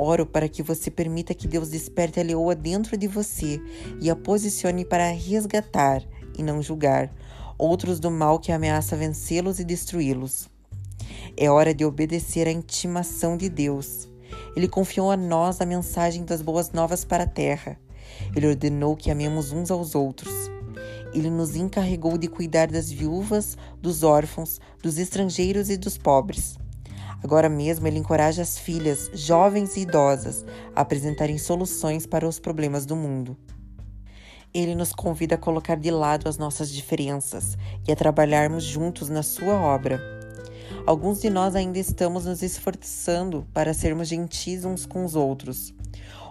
Oro 0.00 0.24
para 0.24 0.48
que 0.48 0.62
você 0.62 0.90
permita 0.90 1.34
que 1.34 1.48
Deus 1.48 1.68
desperte 1.68 2.20
a 2.20 2.22
leoa 2.22 2.54
dentro 2.54 2.96
de 2.96 3.06
você 3.06 3.60
e 4.00 4.08
a 4.08 4.16
posicione 4.16 4.84
para 4.84 5.10
resgatar 5.10 6.02
e 6.38 6.42
não 6.42 6.62
julgar 6.62 7.12
outros 7.60 8.00
do 8.00 8.10
mal 8.10 8.38
que 8.38 8.50
ameaça 8.50 8.96
vencê-los 8.96 9.58
e 9.60 9.64
destruí-los. 9.64 10.48
É 11.36 11.50
hora 11.50 11.74
de 11.74 11.84
obedecer 11.84 12.48
à 12.48 12.50
intimação 12.50 13.36
de 13.36 13.50
Deus. 13.50 14.08
Ele 14.56 14.66
confiou 14.66 15.10
a 15.10 15.16
nós 15.16 15.60
a 15.60 15.66
mensagem 15.66 16.24
das 16.24 16.40
boas 16.40 16.72
novas 16.72 17.04
para 17.04 17.24
a 17.24 17.26
terra. 17.26 17.78
Ele 18.34 18.48
ordenou 18.48 18.96
que 18.96 19.10
amemos 19.10 19.52
uns 19.52 19.70
aos 19.70 19.94
outros. 19.94 20.32
Ele 21.12 21.28
nos 21.28 21.54
encarregou 21.54 22.16
de 22.16 22.28
cuidar 22.28 22.68
das 22.68 22.90
viúvas, 22.90 23.58
dos 23.80 24.02
órfãos, 24.02 24.60
dos 24.82 24.96
estrangeiros 24.96 25.68
e 25.68 25.76
dos 25.76 25.98
pobres. 25.98 26.56
Agora 27.22 27.48
mesmo, 27.48 27.86
ele 27.86 27.98
encoraja 27.98 28.42
as 28.42 28.58
filhas, 28.58 29.10
jovens 29.12 29.76
e 29.76 29.80
idosas, 29.80 30.44
a 30.74 30.80
apresentarem 30.80 31.38
soluções 31.38 32.06
para 32.06 32.26
os 32.26 32.38
problemas 32.38 32.86
do 32.86 32.96
mundo. 32.96 33.36
Ele 34.52 34.74
nos 34.74 34.92
convida 34.92 35.36
a 35.36 35.38
colocar 35.38 35.76
de 35.76 35.90
lado 35.90 36.28
as 36.28 36.36
nossas 36.36 36.72
diferenças 36.72 37.56
e 37.86 37.92
a 37.92 37.96
trabalharmos 37.96 38.64
juntos 38.64 39.08
na 39.08 39.22
sua 39.22 39.54
obra. 39.54 40.00
Alguns 40.86 41.20
de 41.20 41.30
nós 41.30 41.54
ainda 41.54 41.78
estamos 41.78 42.24
nos 42.24 42.42
esforçando 42.42 43.46
para 43.52 43.74
sermos 43.74 44.08
gentis 44.08 44.64
uns 44.64 44.86
com 44.86 45.04
os 45.04 45.14
outros. 45.14 45.72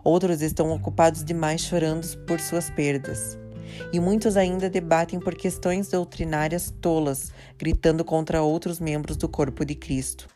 Outros 0.04 0.42
estão 0.42 0.72
ocupados 0.72 1.24
demais 1.24 1.62
chorando 1.62 2.06
por 2.26 2.40
suas 2.40 2.70
perdas. 2.70 3.38
E 3.92 4.00
muitos 4.00 4.38
ainda 4.38 4.70
debatem 4.70 5.20
por 5.20 5.36
questões 5.36 5.90
doutrinárias 5.90 6.74
tolas, 6.82 7.32
gritando 7.58 8.04
contra 8.04 8.42
outros 8.42 8.80
membros 8.80 9.18
do 9.18 9.28
corpo 9.28 9.66
de 9.66 9.76
Cristo. 9.76 10.28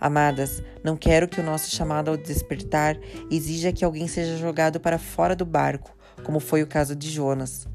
Amadas, 0.00 0.62
não 0.84 0.96
quero 0.96 1.28
que 1.28 1.40
o 1.40 1.44
nosso 1.44 1.74
chamado 1.74 2.10
ao 2.10 2.16
despertar 2.16 2.98
exija 3.30 3.72
que 3.72 3.84
alguém 3.84 4.06
seja 4.06 4.36
jogado 4.36 4.78
para 4.78 4.98
fora 4.98 5.34
do 5.34 5.44
barco, 5.44 5.96
como 6.22 6.40
foi 6.40 6.62
o 6.62 6.66
caso 6.66 6.94
de 6.94 7.10
Jonas. 7.10 7.66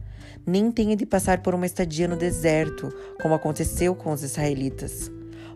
Nem 0.46 0.72
tenha 0.72 0.96
de 0.96 1.06
passar 1.06 1.42
por 1.42 1.54
uma 1.54 1.66
estadia 1.66 2.08
no 2.08 2.16
deserto, 2.16 2.90
como 3.22 3.36
aconteceu 3.36 3.94
com 3.96 4.12
os 4.12 4.24
israelitas. 4.24 5.12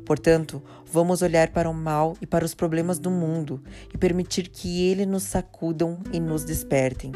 Portanto, 0.05 0.61
vamos 0.85 1.23
olhar 1.23 1.49
para 1.49 1.69
o 1.69 1.73
mal 1.73 2.15
e 2.21 2.27
para 2.27 2.45
os 2.45 2.53
problemas 2.53 2.99
do 2.99 3.09
mundo 3.09 3.61
e 3.91 3.97
permitir 3.97 4.49
que 4.49 4.87
ele 4.87 5.05
nos 5.05 5.23
sacudam 5.23 5.99
e 6.13 6.19
nos 6.19 6.45
despertem. 6.45 7.11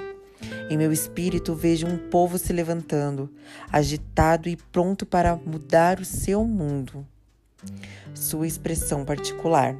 Em 0.70 0.78
meu 0.78 0.92
espírito 0.92 1.56
vejo 1.56 1.88
um 1.88 1.98
povo 2.10 2.38
se 2.38 2.54
levantando, 2.54 3.30
agitado 3.72 4.48
e 4.48 4.56
pronto 4.56 5.06
para 5.06 5.36
mudar 5.36 6.00
o 6.00 6.06
seu 6.06 6.46
mundo 6.46 7.06
sua 8.14 8.48
expressão 8.48 9.06
particular. 9.06 9.76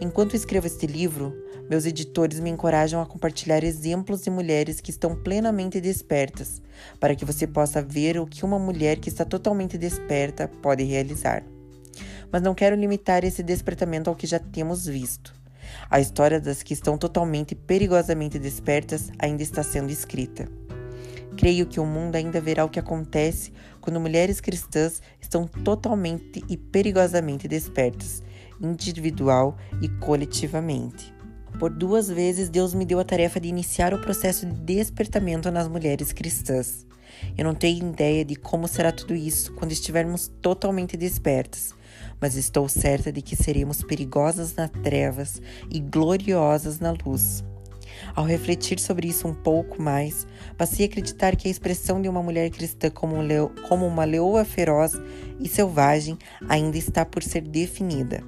Enquanto 0.00 0.34
escrevo 0.34 0.66
este 0.66 0.86
livro, 0.86 1.36
meus 1.68 1.86
editores 1.86 2.40
me 2.40 2.50
encorajam 2.50 3.00
a 3.00 3.06
compartilhar 3.06 3.62
exemplos 3.62 4.22
de 4.22 4.30
mulheres 4.30 4.80
que 4.80 4.90
estão 4.90 5.14
plenamente 5.14 5.80
despertas, 5.80 6.60
para 6.98 7.14
que 7.14 7.24
você 7.24 7.46
possa 7.46 7.80
ver 7.80 8.18
o 8.18 8.26
que 8.26 8.44
uma 8.44 8.58
mulher 8.58 8.98
que 8.98 9.08
está 9.08 9.24
totalmente 9.24 9.78
desperta 9.78 10.48
pode 10.60 10.82
realizar. 10.82 11.44
Mas 12.30 12.42
não 12.42 12.54
quero 12.54 12.74
limitar 12.74 13.24
esse 13.24 13.42
despertamento 13.42 14.10
ao 14.10 14.16
que 14.16 14.26
já 14.26 14.38
temos 14.38 14.86
visto. 14.86 15.41
A 15.92 16.00
história 16.00 16.40
das 16.40 16.62
que 16.62 16.72
estão 16.72 16.96
totalmente 16.96 17.54
perigosamente 17.54 18.38
despertas 18.38 19.12
ainda 19.18 19.42
está 19.42 19.62
sendo 19.62 19.90
escrita. 19.90 20.48
Creio 21.36 21.66
que 21.66 21.78
o 21.78 21.84
mundo 21.84 22.16
ainda 22.16 22.40
verá 22.40 22.64
o 22.64 22.70
que 22.70 22.78
acontece 22.78 23.52
quando 23.78 24.00
mulheres 24.00 24.40
cristãs 24.40 25.02
estão 25.20 25.46
totalmente 25.46 26.42
e 26.48 26.56
perigosamente 26.56 27.46
despertas, 27.46 28.22
individual 28.58 29.58
e 29.82 29.88
coletivamente. 30.00 31.12
Por 31.58 31.68
duas 31.68 32.08
vezes, 32.08 32.48
Deus 32.48 32.72
me 32.72 32.86
deu 32.86 32.98
a 32.98 33.04
tarefa 33.04 33.38
de 33.38 33.48
iniciar 33.50 33.92
o 33.92 34.00
processo 34.00 34.46
de 34.46 34.54
despertamento 34.54 35.50
nas 35.50 35.68
mulheres 35.68 36.10
cristãs. 36.10 36.86
Eu 37.36 37.44
não 37.44 37.54
tenho 37.54 37.90
ideia 37.90 38.24
de 38.24 38.34
como 38.34 38.66
será 38.66 38.92
tudo 38.92 39.14
isso 39.14 39.52
quando 39.56 39.72
estivermos 39.72 40.28
totalmente 40.40 40.96
despertas, 40.96 41.74
mas 42.20 42.36
estou 42.36 42.68
certa 42.68 43.12
de 43.12 43.22
que 43.22 43.36
seremos 43.36 43.82
perigosas 43.82 44.54
nas 44.54 44.70
trevas 44.70 45.40
e 45.70 45.80
gloriosas 45.80 46.78
na 46.80 46.94
luz. 47.04 47.44
Ao 48.14 48.24
refletir 48.24 48.78
sobre 48.78 49.08
isso 49.08 49.28
um 49.28 49.34
pouco 49.34 49.80
mais, 49.80 50.26
passei 50.56 50.86
a 50.86 50.88
acreditar 50.88 51.36
que 51.36 51.48
a 51.48 51.50
expressão 51.50 52.00
de 52.00 52.08
uma 52.08 52.22
mulher 52.22 52.50
cristã 52.50 52.90
como, 52.90 53.16
um 53.16 53.22
leo, 53.22 53.52
como 53.68 53.86
uma 53.86 54.04
leoa 54.04 54.44
feroz 54.44 54.92
e 55.38 55.48
selvagem 55.48 56.18
ainda 56.48 56.76
está 56.76 57.04
por 57.04 57.22
ser 57.22 57.42
definida. 57.42 58.22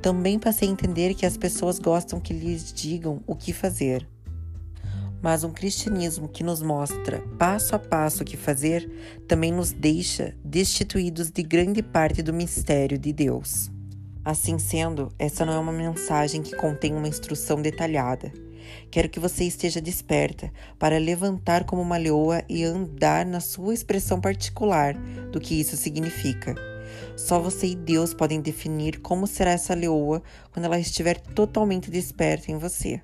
Também 0.00 0.38
passei 0.38 0.68
a 0.68 0.72
entender 0.72 1.14
que 1.14 1.26
as 1.26 1.36
pessoas 1.36 1.78
gostam 1.78 2.20
que 2.20 2.34
lhes 2.34 2.72
digam 2.72 3.22
o 3.26 3.34
que 3.34 3.52
fazer. 3.52 4.06
Mas 5.24 5.42
um 5.42 5.50
cristianismo 5.50 6.28
que 6.28 6.44
nos 6.44 6.60
mostra 6.60 7.24
passo 7.38 7.74
a 7.74 7.78
passo 7.78 8.22
o 8.22 8.26
que 8.26 8.36
fazer 8.36 8.86
também 9.26 9.50
nos 9.50 9.72
deixa 9.72 10.36
destituídos 10.44 11.30
de 11.30 11.42
grande 11.42 11.82
parte 11.82 12.22
do 12.22 12.34
mistério 12.34 12.98
de 12.98 13.10
Deus. 13.10 13.70
Assim 14.22 14.58
sendo, 14.58 15.10
essa 15.18 15.46
não 15.46 15.54
é 15.54 15.58
uma 15.58 15.72
mensagem 15.72 16.42
que 16.42 16.54
contém 16.54 16.94
uma 16.94 17.08
instrução 17.08 17.62
detalhada 17.62 18.30
Quero 18.90 19.08
que 19.08 19.20
você 19.20 19.44
esteja 19.44 19.80
desperta 19.80 20.52
para 20.78 20.98
levantar 20.98 21.64
como 21.64 21.82
uma 21.82 21.96
leoa 21.96 22.42
e 22.48 22.64
andar 22.64 23.26
na 23.26 23.40
sua 23.40 23.74
expressão 23.74 24.20
particular 24.20 24.94
do 25.30 25.40
que 25.40 25.58
isso 25.58 25.76
significa. 25.76 26.54
Só 27.16 27.40
você 27.40 27.68
e 27.68 27.74
Deus 27.74 28.14
podem 28.14 28.40
definir 28.40 29.00
como 29.00 29.26
será 29.26 29.52
essa 29.52 29.74
leoa 29.74 30.22
quando 30.52 30.66
ela 30.66 30.78
estiver 30.78 31.20
totalmente 31.20 31.90
desperta 31.90 32.50
em 32.50 32.58
você. 32.58 33.00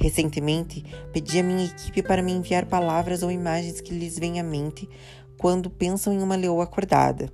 Recentemente, 0.00 0.82
pedi 1.12 1.38
à 1.38 1.42
minha 1.42 1.66
equipe 1.66 2.02
para 2.02 2.22
me 2.22 2.32
enviar 2.32 2.64
palavras 2.64 3.22
ou 3.22 3.30
imagens 3.30 3.82
que 3.82 3.92
lhes 3.92 4.18
vêm 4.18 4.40
à 4.40 4.42
mente 4.42 4.88
quando 5.36 5.68
pensam 5.68 6.12
em 6.12 6.22
uma 6.22 6.36
leoa 6.36 6.64
acordada. 6.64 7.30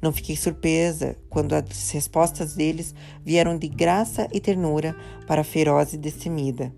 Não 0.00 0.10
fiquei 0.10 0.34
surpresa 0.34 1.14
quando 1.28 1.52
as 1.52 1.90
respostas 1.90 2.54
deles 2.54 2.94
vieram 3.22 3.58
de 3.58 3.68
graça 3.68 4.26
e 4.32 4.40
ternura 4.40 4.96
para 5.26 5.44
feroz 5.44 5.92
e 5.92 5.98
destemida. 5.98 6.72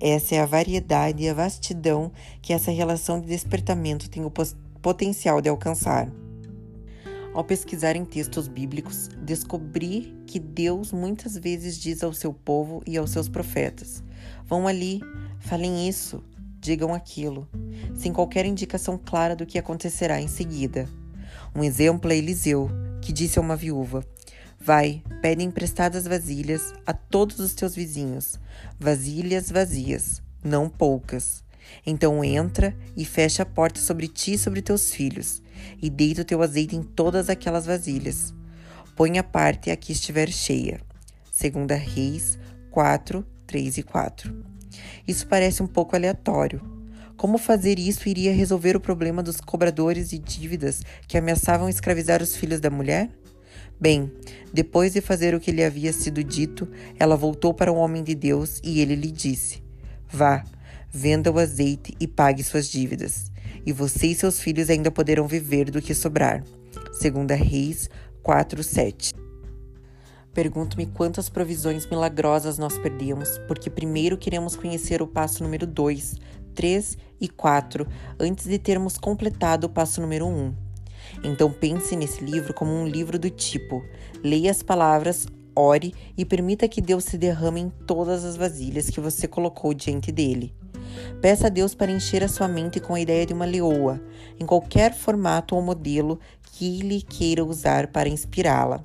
Essa 0.00 0.36
é 0.36 0.40
a 0.40 0.46
variedade 0.46 1.24
e 1.24 1.28
a 1.28 1.34
vastidão 1.34 2.12
que 2.40 2.52
essa 2.52 2.70
relação 2.70 3.20
de 3.20 3.26
despertamento 3.26 4.08
tem 4.08 4.24
o 4.24 4.32
potencial 4.80 5.40
de 5.40 5.48
alcançar. 5.48 6.08
Ao 7.32 7.42
pesquisar 7.42 7.96
em 7.96 8.04
textos 8.04 8.46
bíblicos, 8.46 9.08
descobri 9.20 10.14
que 10.26 10.38
Deus 10.38 10.92
muitas 10.92 11.36
vezes 11.36 11.76
diz 11.76 12.04
ao 12.04 12.12
seu 12.12 12.32
povo 12.32 12.80
e 12.86 12.96
aos 12.96 13.10
seus 13.10 13.28
profetas: 13.28 14.04
vão 14.44 14.66
ali, 14.66 15.00
falem 15.38 15.88
isso, 15.88 16.22
digam 16.60 16.94
aquilo, 16.94 17.48
sem 17.94 18.12
qualquer 18.12 18.46
indicação 18.46 18.98
clara 18.98 19.36
do 19.36 19.44
que 19.44 19.58
acontecerá 19.58 20.20
em 20.20 20.28
seguida. 20.28 20.88
Um 21.54 21.62
exemplo 21.62 22.10
é 22.10 22.16
Eliseu, 22.16 22.70
que 23.00 23.12
disse 23.12 23.38
a 23.38 23.42
uma 23.42 23.54
viúva: 23.54 24.04
Vai, 24.58 25.02
pede 25.20 25.44
emprestadas 25.44 26.06
vasilhas 26.06 26.72
a 26.86 26.94
todos 26.94 27.38
os 27.38 27.52
teus 27.52 27.74
vizinhos, 27.74 28.40
vasilhas 28.80 29.50
vazias, 29.50 30.22
não 30.42 30.68
poucas. 30.70 31.44
Então 31.86 32.24
entra 32.24 32.74
e 32.96 33.04
fecha 33.04 33.42
a 33.42 33.46
porta 33.46 33.80
sobre 33.80 34.08
ti 34.08 34.34
e 34.34 34.38
sobre 34.38 34.62
teus 34.62 34.90
filhos, 34.90 35.42
e 35.82 35.90
deita 35.90 36.22
o 36.22 36.24
teu 36.24 36.42
azeite 36.42 36.74
em 36.74 36.82
todas 36.82 37.28
aquelas 37.28 37.66
vasilhas. 37.66 38.32
Põe 38.96 39.18
a 39.18 39.22
parte 39.22 39.70
a 39.70 39.76
que 39.76 39.92
estiver 39.92 40.30
cheia. 40.30 40.80
Segunda 41.30 41.74
Reis 41.74 42.38
4, 42.70 43.26
3 43.46 43.78
e 43.78 43.82
4. 43.82 44.34
Isso 45.06 45.26
parece 45.26 45.62
um 45.62 45.66
pouco 45.66 45.94
aleatório, 45.94 46.60
como 47.16 47.38
fazer 47.38 47.78
isso 47.78 48.08
iria 48.08 48.34
resolver 48.34 48.76
o 48.76 48.80
problema 48.80 49.22
dos 49.22 49.40
cobradores 49.40 50.10
de 50.10 50.18
dívidas 50.18 50.82
que 51.06 51.16
ameaçavam 51.16 51.68
escravizar 51.68 52.22
os 52.22 52.36
filhos 52.36 52.60
da 52.60 52.70
mulher? 52.70 53.08
Bem, 53.80 54.12
depois 54.52 54.92
de 54.92 55.00
fazer 55.00 55.34
o 55.34 55.40
que 55.40 55.52
lhe 55.52 55.64
havia 55.64 55.92
sido 55.92 56.22
dito, 56.22 56.68
ela 56.98 57.16
voltou 57.16 57.54
para 57.54 57.72
o 57.72 57.76
homem 57.76 58.02
de 58.02 58.14
Deus 58.14 58.60
e 58.62 58.80
ele 58.80 58.94
lhe 58.94 59.10
disse: 59.10 59.62
Vá, 60.08 60.44
venda 60.90 61.30
o 61.30 61.38
azeite 61.38 61.94
e 62.00 62.06
pague 62.06 62.42
suas 62.42 62.68
dívidas, 62.68 63.30
e 63.64 63.72
você 63.72 64.08
e 64.08 64.14
seus 64.14 64.40
filhos 64.40 64.68
ainda 64.68 64.90
poderão 64.90 65.26
viver 65.26 65.70
do 65.70 65.80
que 65.80 65.94
sobrar. 65.94 66.42
Segunda 66.92 67.34
Reis 67.34 67.88
4:7. 68.22 69.23
Pergunto-me 70.34 70.86
quantas 70.86 71.28
provisões 71.28 71.86
milagrosas 71.86 72.58
nós 72.58 72.76
perdemos, 72.76 73.38
porque 73.46 73.70
primeiro 73.70 74.18
queremos 74.18 74.56
conhecer 74.56 75.00
o 75.00 75.06
passo 75.06 75.44
número 75.44 75.64
2, 75.64 76.16
3 76.56 76.98
e 77.20 77.28
4 77.28 77.86
antes 78.18 78.46
de 78.46 78.58
termos 78.58 78.98
completado 78.98 79.68
o 79.68 79.70
passo 79.70 80.00
número 80.00 80.26
1. 80.26 80.52
Então 81.22 81.52
pense 81.52 81.94
nesse 81.94 82.24
livro 82.24 82.52
como 82.52 82.72
um 82.72 82.84
livro 82.84 83.16
do 83.16 83.30
tipo: 83.30 83.84
leia 84.24 84.50
as 84.50 84.60
palavras, 84.60 85.28
ore 85.54 85.94
e 86.18 86.24
permita 86.24 86.66
que 86.66 86.80
Deus 86.80 87.04
se 87.04 87.16
derrame 87.16 87.60
em 87.60 87.70
todas 87.86 88.24
as 88.24 88.36
vasilhas 88.36 88.90
que 88.90 89.00
você 89.00 89.28
colocou 89.28 89.72
diante 89.72 90.10
dele. 90.10 90.52
Peça 91.20 91.46
a 91.46 91.50
Deus 91.50 91.76
para 91.76 91.92
encher 91.92 92.24
a 92.24 92.28
sua 92.28 92.48
mente 92.48 92.80
com 92.80 92.94
a 92.94 93.00
ideia 93.00 93.24
de 93.24 93.32
uma 93.32 93.44
leoa, 93.44 94.00
em 94.38 94.44
qualquer 94.44 94.94
formato 94.94 95.54
ou 95.54 95.62
modelo 95.62 96.18
que 96.42 96.80
ele 96.80 97.02
queira 97.02 97.44
usar 97.44 97.88
para 97.88 98.08
inspirá-la. 98.08 98.84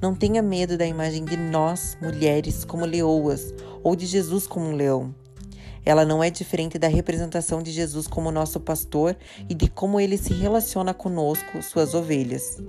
Não 0.00 0.14
tenha 0.14 0.40
medo 0.40 0.78
da 0.78 0.86
imagem 0.86 1.24
de 1.24 1.36
nós, 1.36 1.98
mulheres, 2.00 2.64
como 2.64 2.86
leoas, 2.86 3.52
ou 3.82 3.96
de 3.96 4.06
Jesus 4.06 4.46
como 4.46 4.66
um 4.66 4.76
leão. 4.76 5.12
Ela 5.84 6.04
não 6.04 6.22
é 6.22 6.30
diferente 6.30 6.78
da 6.78 6.86
representação 6.86 7.60
de 7.60 7.72
Jesus 7.72 8.06
como 8.06 8.30
nosso 8.30 8.60
pastor 8.60 9.16
e 9.48 9.54
de 9.54 9.68
como 9.68 9.98
ele 9.98 10.16
se 10.16 10.32
relaciona 10.32 10.94
conosco, 10.94 11.62
suas 11.62 11.94
ovelhas. 11.94 12.62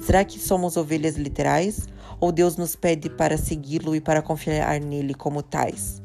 Será 0.00 0.24
que 0.24 0.40
somos 0.40 0.76
ovelhas 0.76 1.16
literais 1.16 1.86
ou 2.18 2.32
Deus 2.32 2.56
nos 2.56 2.74
pede 2.74 3.08
para 3.10 3.36
segui-lo 3.36 3.94
e 3.94 4.00
para 4.00 4.20
confiar 4.20 4.80
nele 4.80 5.14
como 5.14 5.40
tais? 5.40 6.02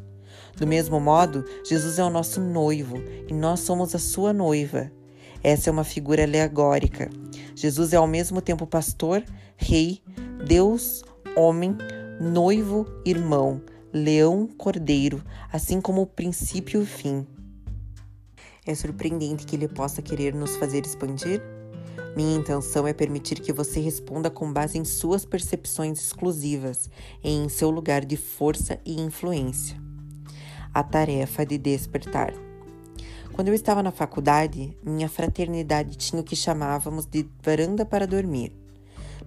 Do 0.57 0.67
mesmo 0.67 0.99
modo, 0.99 1.43
Jesus 1.67 1.97
é 1.97 2.03
o 2.03 2.09
nosso 2.09 2.39
noivo 2.39 2.97
e 3.27 3.33
nós 3.33 3.61
somos 3.61 3.95
a 3.95 3.99
sua 3.99 4.31
noiva. 4.31 4.91
Essa 5.43 5.69
é 5.69 5.73
uma 5.73 5.83
figura 5.83 6.23
alegórica. 6.23 7.09
Jesus 7.57 7.91
é 7.91 7.95
ao 7.95 8.05
mesmo 8.05 8.39
tempo 8.39 8.67
pastor, 8.67 9.23
rei, 9.55 9.99
Deus, 10.45 11.03
homem, 11.35 11.75
noivo, 12.21 12.85
irmão, 13.03 13.59
leão, 13.91 14.47
cordeiro, 14.59 15.23
assim 15.51 15.81
como 15.81 16.03
o 16.03 16.05
princípio 16.05 16.79
e 16.79 16.83
o 16.83 16.85
fim. 16.85 17.25
É 18.63 18.75
surpreendente 18.75 19.47
que 19.47 19.55
ele 19.55 19.67
possa 19.67 20.03
querer 20.03 20.35
nos 20.35 20.55
fazer 20.55 20.85
expandir? 20.85 21.41
Minha 22.15 22.37
intenção 22.37 22.85
é 22.85 22.93
permitir 22.93 23.39
que 23.39 23.51
você 23.51 23.79
responda 23.79 24.29
com 24.29 24.53
base 24.53 24.77
em 24.77 24.85
suas 24.85 25.25
percepções 25.25 25.99
exclusivas 25.99 26.91
e 27.23 27.31
em 27.31 27.49
seu 27.49 27.71
lugar 27.71 28.05
de 28.05 28.17
força 28.17 28.79
e 28.85 29.01
influência. 29.01 29.81
A 30.71 30.83
tarefa 30.83 31.43
de 31.43 31.57
despertar. 31.57 32.35
Quando 33.37 33.49
eu 33.49 33.53
estava 33.53 33.83
na 33.83 33.91
faculdade, 33.91 34.75
minha 34.83 35.07
fraternidade 35.07 35.95
tinha 35.95 36.19
o 36.19 36.25
que 36.25 36.35
chamávamos 36.35 37.05
de 37.05 37.29
varanda 37.39 37.85
para 37.85 38.07
dormir. 38.07 38.51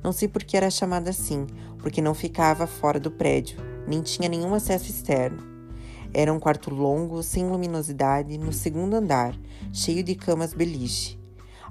Não 0.02 0.10
sei 0.10 0.26
por 0.26 0.42
que 0.42 0.56
era 0.56 0.68
chamada 0.68 1.10
assim, 1.10 1.46
porque 1.78 2.02
não 2.02 2.12
ficava 2.12 2.66
fora 2.66 2.98
do 2.98 3.08
prédio, 3.08 3.60
nem 3.86 4.02
tinha 4.02 4.28
nenhum 4.28 4.52
acesso 4.52 4.90
externo. 4.90 5.40
Era 6.12 6.32
um 6.32 6.40
quarto 6.40 6.74
longo, 6.74 7.22
sem 7.22 7.48
luminosidade, 7.48 8.36
no 8.36 8.52
segundo 8.52 8.94
andar, 8.94 9.32
cheio 9.72 10.02
de 10.02 10.16
camas 10.16 10.52
beliche. 10.52 11.16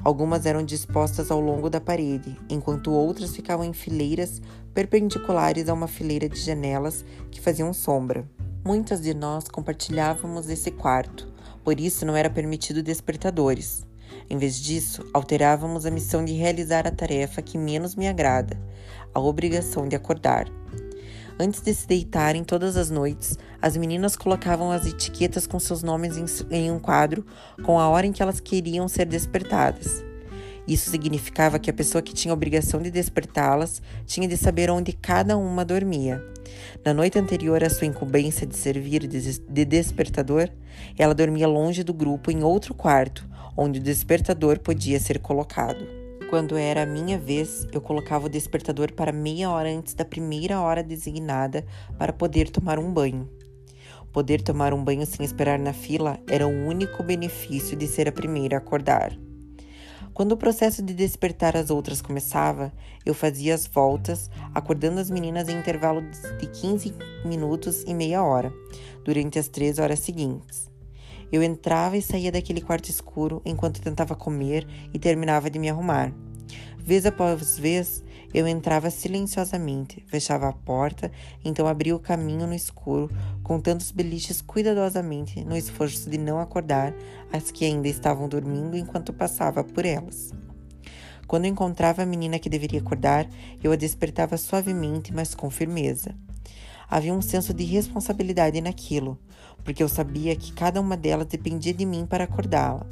Algumas 0.02 0.45
eram 0.45 0.63
dispostas 0.63 1.30
ao 1.30 1.41
longo 1.41 1.69
da 1.69 1.82
parede, 1.82 2.38
enquanto 2.49 2.93
outras 2.93 3.36
ficavam 3.36 3.65
em 3.65 3.73
fileiras 3.73 4.41
perpendiculares 4.73 5.67
a 5.67 5.73
uma 5.73 5.89
fileira 5.89 6.30
de 6.30 6.39
janelas 6.39 7.04
que 7.30 7.41
faziam 7.41 7.73
sombra. 7.73 8.25
Muitas 8.63 9.02
de 9.02 9.13
nós 9.13 9.49
compartilhávamos 9.49 10.47
esse 10.47 10.71
quarto, 10.71 11.28
por 11.63 11.79
isso 11.79 12.05
não 12.05 12.15
era 12.15 12.29
permitido 12.29 12.83
despertadores. 12.83 13.85
Em 14.29 14.37
vez 14.37 14.59
disso, 14.59 15.03
alterávamos 15.13 15.85
a 15.85 15.91
missão 15.91 16.23
de 16.23 16.33
realizar 16.33 16.87
a 16.87 16.91
tarefa 16.91 17.41
que 17.41 17.57
menos 17.57 17.95
me 17.95 18.07
agrada, 18.07 18.59
a 19.13 19.19
obrigação 19.19 19.87
de 19.87 19.95
acordar. 19.95 20.47
Antes 21.39 21.61
de 21.61 21.73
se 21.73 21.87
deitarem 21.87 22.43
todas 22.43 22.75
as 22.75 22.89
noites, 22.89 23.37
as 23.61 23.77
meninas 23.77 24.15
colocavam 24.15 24.71
as 24.71 24.85
etiquetas 24.85 25.47
com 25.47 25.57
seus 25.57 25.81
nomes 25.81 26.17
em, 26.51 26.69
um 26.69 26.79
quadro 26.79 27.25
com 27.63 27.79
a 27.79 27.87
hora 27.87 28.05
em 28.05 28.11
que 28.11 28.21
elas 28.21 28.39
queriam 28.39 28.87
ser 28.87 29.05
despertadas. 29.05 30.08
Isso 30.69 30.91
significava 30.91 31.58
que 31.58 31.71
a 31.71 31.73
pessoa 31.73 31.99
que 31.99 32.13
tinha 32.13 32.32
a 32.32 32.36
obrigação 32.36 32.79
de 32.79 32.91
despertá-las 32.91 33.82
tinha 34.05 34.27
de 34.27 34.38
saber 34.38 34.69
onde 34.69 34.93
cada 34.93 35.36
uma 35.36 35.65
dormia. 35.65 36.23
Na 36.86 36.93
noite 36.93 37.17
anterior 37.17 37.63
à 37.63 37.71
sua 37.71 37.88
incumbência 37.88 38.45
de 38.45 38.55
servir 38.55 39.08
de 39.08 39.65
despertador, 39.65 40.47
ela 40.95 41.15
dormia 41.15 41.47
longe 41.47 41.84
do 41.84 41.91
grupo 41.91 42.29
em 42.29 42.43
outro 42.43 42.75
quarto, 42.75 43.27
onde 43.58 43.79
o 43.79 43.84
despertador 43.84 44.60
podia 44.60 44.99
ser 44.99 45.17
colocado. 45.17 45.88
Quando 46.29 46.55
era 46.55 46.84
a 46.84 46.86
minha 46.86 47.17
vez, 47.17 47.65
eu 47.73 47.82
colocava 47.82 48.27
o 48.27 48.29
despertador 48.29 48.93
para 48.93 49.12
meia 49.12 49.49
hora 49.49 49.69
antes 49.69 49.95
da 49.95 50.05
primeira 50.05 50.62
hora 50.62 50.84
designada 50.84 51.65
para 51.97 52.13
poder 52.13 52.47
tomar 52.47 52.77
um 52.77 52.93
banho. 52.93 53.27
Poder 54.13 54.39
tomar 54.43 54.71
um 54.71 54.84
banho 54.84 55.08
sem 55.08 55.25
esperar 55.25 55.58
na 55.58 55.73
fila 55.73 56.19
era 56.29 56.47
o 56.47 56.67
único 56.67 57.01
benefício 57.01 57.75
de 57.75 57.88
ser 57.88 58.08
a 58.08 58.12
primeira 58.12 58.58
a 58.58 58.60
acordar. 58.60 59.17
Quando 60.19 60.34
o 60.34 60.38
processo 60.38 60.84
de 60.84 60.93
despertar 60.93 61.55
as 61.55 61.69
outras 61.69 62.01
começava, 62.01 62.73
eu 63.05 63.13
fazia 63.13 63.55
as 63.55 63.65
voltas, 63.65 64.29
acordando 64.53 64.99
as 64.99 65.10
meninas 65.10 65.47
em 65.47 65.58
intervalo 65.58 66.01
de 66.38 66.45
15 66.45 66.93
minutos 67.23 67.86
e 67.88 67.93
meia 67.93 68.21
hora, 68.21 68.53
durante 69.05 69.39
as 69.39 69.47
três 69.47 69.79
horas 69.79 69.99
seguintes. 69.99 70.69
Eu 71.32 71.41
entrava 71.41 71.95
e 71.95 72.01
saía 72.01 72.34
daquele 72.34 72.60
quarto 72.60 72.89
escuro 72.89 73.41
enquanto 73.45 73.79
tentava 73.79 74.13
comer 74.13 74.67
e 74.93 74.99
terminava 74.99 75.49
de 75.49 75.58
me 75.58 75.69
arrumar. 75.69 76.13
Vez 76.77 77.05
após 77.05 77.58
vez, 77.58 78.03
eu 78.33 78.47
entrava 78.47 78.89
silenciosamente, 78.89 80.03
fechava 80.07 80.47
a 80.47 80.53
porta, 80.53 81.11
então 81.43 81.67
abria 81.67 81.95
o 81.95 81.99
caminho 81.99 82.45
no 82.45 82.53
escuro, 82.53 83.09
contando 83.43 83.81
os 83.81 83.91
beliches 83.91 84.41
cuidadosamente, 84.41 85.43
no 85.43 85.57
esforço 85.57 86.09
de 86.09 86.17
não 86.17 86.39
acordar 86.39 86.93
as 87.31 87.51
que 87.51 87.65
ainda 87.65 87.87
estavam 87.87 88.29
dormindo 88.29 88.77
enquanto 88.77 89.13
passava 89.13 89.63
por 89.63 89.85
elas. 89.85 90.31
Quando 91.27 91.45
encontrava 91.45 92.01
a 92.01 92.05
menina 92.05 92.39
que 92.39 92.49
deveria 92.49 92.79
acordar, 92.79 93.27
eu 93.63 93.71
a 93.71 93.75
despertava 93.75 94.35
suavemente, 94.37 95.13
mas 95.13 95.35
com 95.35 95.49
firmeza. 95.49 96.15
Havia 96.89 97.13
um 97.13 97.21
senso 97.21 97.53
de 97.53 97.63
responsabilidade 97.63 98.59
naquilo, 98.61 99.19
porque 99.63 99.83
eu 99.83 99.87
sabia 99.87 100.35
que 100.35 100.51
cada 100.53 100.81
uma 100.81 100.97
delas 100.97 101.27
dependia 101.27 101.73
de 101.73 101.85
mim 101.85 102.05
para 102.05 102.23
acordá-la. 102.23 102.87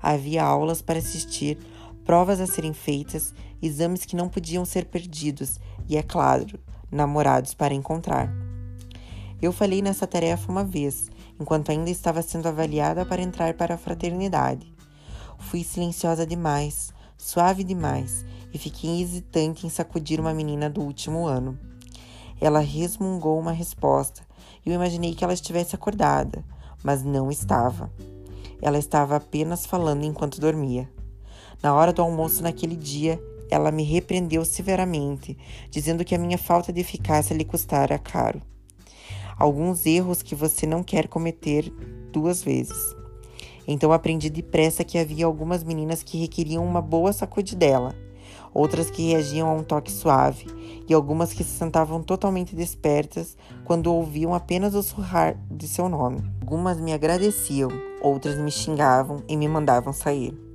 Havia 0.00 0.44
aulas 0.44 0.80
para 0.80 1.00
assistir, 1.00 1.58
provas 2.04 2.40
a 2.40 2.46
serem 2.46 2.72
feitas, 2.72 3.34
exames 3.60 4.04
que 4.04 4.16
não 4.16 4.28
podiam 4.28 4.64
ser 4.64 4.86
perdidos 4.86 5.58
e, 5.88 5.96
é 5.96 6.02
claro, 6.02 6.58
namorados 6.90 7.54
para 7.54 7.74
encontrar. 7.74 8.32
Eu 9.40 9.52
falhei 9.52 9.80
nessa 9.80 10.06
tarefa 10.06 10.50
uma 10.50 10.64
vez, 10.64 11.08
enquanto 11.38 11.70
ainda 11.70 11.90
estava 11.90 12.22
sendo 12.22 12.48
avaliada 12.48 13.06
para 13.06 13.22
entrar 13.22 13.54
para 13.54 13.74
a 13.74 13.78
fraternidade. 13.78 14.74
Fui 15.38 15.62
silenciosa 15.62 16.26
demais, 16.26 16.92
suave 17.16 17.62
demais 17.62 18.24
e 18.52 18.58
fiquei 18.58 19.00
hesitante 19.00 19.66
em 19.66 19.70
sacudir 19.70 20.20
uma 20.20 20.34
menina 20.34 20.68
do 20.68 20.80
último 20.80 21.26
ano. 21.26 21.58
Ela 22.40 22.60
resmungou 22.60 23.38
uma 23.38 23.52
resposta 23.52 24.22
e 24.64 24.70
eu 24.70 24.74
imaginei 24.74 25.14
que 25.14 25.24
ela 25.24 25.32
estivesse 25.32 25.74
acordada, 25.74 26.44
mas 26.82 27.02
não 27.02 27.30
estava. 27.30 27.90
Ela 28.60 28.78
estava 28.78 29.16
apenas 29.16 29.66
falando 29.66 30.04
enquanto 30.04 30.40
dormia. 30.40 30.90
Na 31.62 31.74
hora 31.74 31.92
do 31.92 32.02
almoço 32.02 32.42
naquele 32.42 32.76
dia, 32.76 33.20
ela 33.50 33.70
me 33.70 33.82
repreendeu 33.82 34.44
severamente, 34.44 35.36
dizendo 35.70 36.04
que 36.04 36.14
a 36.14 36.18
minha 36.18 36.38
falta 36.38 36.72
de 36.72 36.80
eficácia 36.80 37.34
lhe 37.34 37.44
custara 37.44 37.98
caro. 37.98 38.40
Alguns 39.38 39.86
erros 39.86 40.22
que 40.22 40.34
você 40.34 40.66
não 40.66 40.82
quer 40.82 41.08
cometer 41.08 41.72
duas 42.12 42.42
vezes. 42.42 42.96
Então 43.66 43.92
aprendi 43.92 44.30
depressa 44.30 44.82
que 44.82 44.98
havia 44.98 45.26
algumas 45.26 45.62
meninas 45.62 46.02
que 46.02 46.18
requeriam 46.18 46.64
uma 46.64 46.80
boa 46.80 47.12
sacudidela, 47.12 47.94
outras 48.52 48.90
que 48.90 49.10
reagiam 49.10 49.48
a 49.48 49.52
um 49.52 49.62
toque 49.62 49.92
suave 49.92 50.46
e 50.88 50.94
algumas 50.94 51.32
que 51.32 51.44
se 51.44 51.56
sentavam 51.56 52.02
totalmente 52.02 52.56
despertas 52.56 53.36
quando 53.64 53.92
ouviam 53.92 54.34
apenas 54.34 54.74
o 54.74 54.82
surrar 54.82 55.36
de 55.50 55.68
seu 55.68 55.88
nome. 55.88 56.22
Algumas 56.40 56.80
me 56.80 56.92
agradeciam, 56.92 57.70
outras 58.02 58.38
me 58.38 58.50
xingavam 58.50 59.22
e 59.28 59.36
me 59.36 59.46
mandavam 59.46 59.92
sair. 59.92 60.47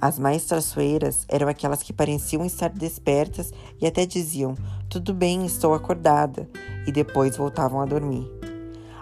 As 0.00 0.18
mais 0.18 0.44
traiçoeiras 0.44 1.24
eram 1.28 1.48
aquelas 1.48 1.82
que 1.82 1.92
pareciam 1.92 2.44
estar 2.44 2.68
despertas 2.68 3.52
e 3.80 3.86
até 3.86 4.04
diziam: 4.04 4.54
Tudo 4.88 5.14
bem, 5.14 5.46
estou 5.46 5.72
acordada, 5.72 6.48
e 6.86 6.92
depois 6.92 7.36
voltavam 7.36 7.80
a 7.80 7.86
dormir. 7.86 8.30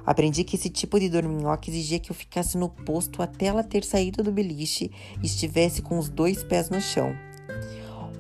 Aprendi 0.07 0.45
que 0.45 0.57
esse 0.57 0.69
tipo 0.69 1.01
de 1.01 1.09
dorminhoca 1.09 1.71
exigia 1.71 1.99
que 1.99 2.11
eu 2.11 2.15
ficasse 2.15 2.59
no 2.59 2.69
posto 2.69 3.23
até 3.23 3.47
ela 3.47 3.65
ter 3.65 3.85
saído 3.85 4.23
do 4.23 4.31
beliche 4.31 4.91
e 5.23 5.27
estivesse 5.27 5.81
com 5.81 5.99
os 5.99 6.09
dois 6.09 6.45
pés 6.45 6.69
no 6.69 6.81
chão. 6.81 7.15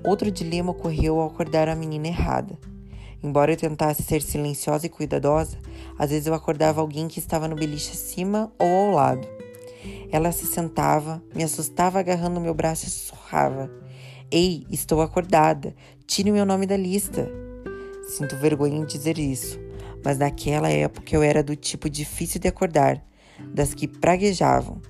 Outro 0.03 0.31
dilema 0.31 0.73
ocorreu 0.73 1.21
ao 1.21 1.29
acordar 1.29 1.69
a 1.69 1.77
menina 1.77 2.09
errada. 2.09 2.59
Embora 3.23 3.53
eu 3.53 3.57
tentasse 3.57 4.03
ser 4.03 4.21
silenciosa 4.21 4.87
e 4.87 4.91
cuidadosa, 4.91 5.59
às 5.99 6.11
vezes 6.11 6.27
eu 6.27 6.35
acordava 6.35 6.81
alguém 6.81 7.09
que 7.09 7.19
estava 7.19 7.49
no 7.49 7.57
beliche 7.57 7.93
acima 7.93 8.53
ou 8.59 8.69
ao 8.69 8.91
lado. 8.91 9.44
Ela 10.11 10.33
se 10.33 10.47
sentava, 10.47 11.23
me 11.35 11.43
assustava 11.43 11.99
agarrando 11.99 12.41
meu 12.41 12.55
braço 12.55 12.87
e 12.87 12.91
sussurrava: 12.91 13.71
Ei, 14.31 14.67
estou 14.71 15.03
acordada, 15.03 15.75
tire 16.07 16.31
meu 16.31 16.47
nome 16.47 16.67
da 16.67 16.77
lista. 16.77 17.29
Sinto 18.09 18.37
vergonha 18.37 18.79
em 18.79 18.85
dizer 18.85 19.19
isso, 19.19 19.59
mas 20.05 20.19
naquela 20.19 20.69
época 20.69 21.15
eu 21.15 21.23
era 21.23 21.43
do 21.43 21.57
tipo 21.57 21.89
difícil 21.89 22.41
de 22.41 22.49
acordar, 22.49 23.03
das 23.55 23.75
que 23.75 23.89
praguejavam. 23.89 24.81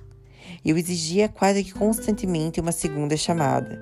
Eu 0.63 0.77
exigia 0.77 1.29
quase 1.29 1.63
que 1.63 1.73
constantemente 1.73 2.59
uma 2.59 2.71
segunda 2.71 3.15
chamada. 3.15 3.81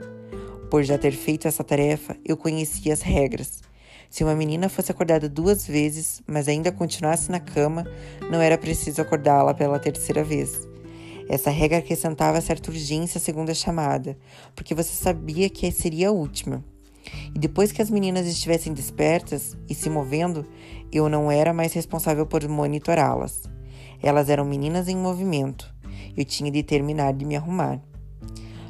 Por 0.70 0.84
já 0.84 0.98
ter 0.98 1.12
feito 1.12 1.48
essa 1.48 1.64
tarefa, 1.64 2.18
eu 2.26 2.36
conhecia 2.36 2.94
as 2.94 3.02
regras. 3.02 3.62
Se 4.10 4.24
uma 4.24 4.36
menina 4.36 4.70
fosse 4.70 4.92
acordada 4.92 5.28
duas 5.28 5.66
vezes, 5.66 6.22
mas 6.28 6.48
ainda 6.48 6.72
continuasse 6.72 7.32
na 7.32 7.40
cama, 7.40 7.86
não 8.30 8.42
era 8.42 8.58
preciso 8.58 9.02
acordá-la 9.02 9.54
pela 9.54 9.80
terceira 9.80 10.24
vez. 10.24 10.68
Essa 11.30 11.50
regra 11.50 11.80
acrescentava 11.80 12.42
certa 12.42 12.70
urgência 12.70 13.18
à 13.18 13.22
segunda 13.22 13.54
chamada, 13.54 14.18
porque 14.56 14.76
você 14.76 14.94
sabia 14.94 15.50
que 15.50 15.72
seria 15.72 16.10
a 16.10 16.12
última. 16.12 16.64
E 17.36 17.40
depois 17.40 17.72
que 17.72 17.82
as 17.82 17.90
meninas 17.90 18.28
estivessem 18.28 18.74
despertas 18.74 19.58
e 19.70 19.74
se 19.74 19.90
movendo, 19.90 20.46
eu 20.92 21.10
não 21.10 21.32
era 21.32 21.54
mais 21.54 21.74
responsável 21.74 22.26
por 22.26 22.48
monitorá-las. 22.48 23.44
Elas 24.02 24.30
eram 24.30 24.46
meninas 24.46 24.88
em 24.88 24.96
movimento. 24.96 25.74
Eu 26.16 26.26
tinha 26.26 26.52
de 26.52 26.62
terminar 26.62 27.14
de 27.14 27.26
me 27.26 27.36
arrumar. 27.36 27.82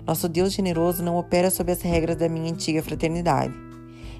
Nosso 0.06 0.28
Deus 0.28 0.54
generoso 0.54 1.02
não 1.02 1.18
opera 1.18 1.50
sob 1.50 1.72
as 1.72 1.82
regras 1.82 2.18
da 2.18 2.30
minha 2.30 2.52
antiga 2.52 2.84
fraternidade. 2.84 3.54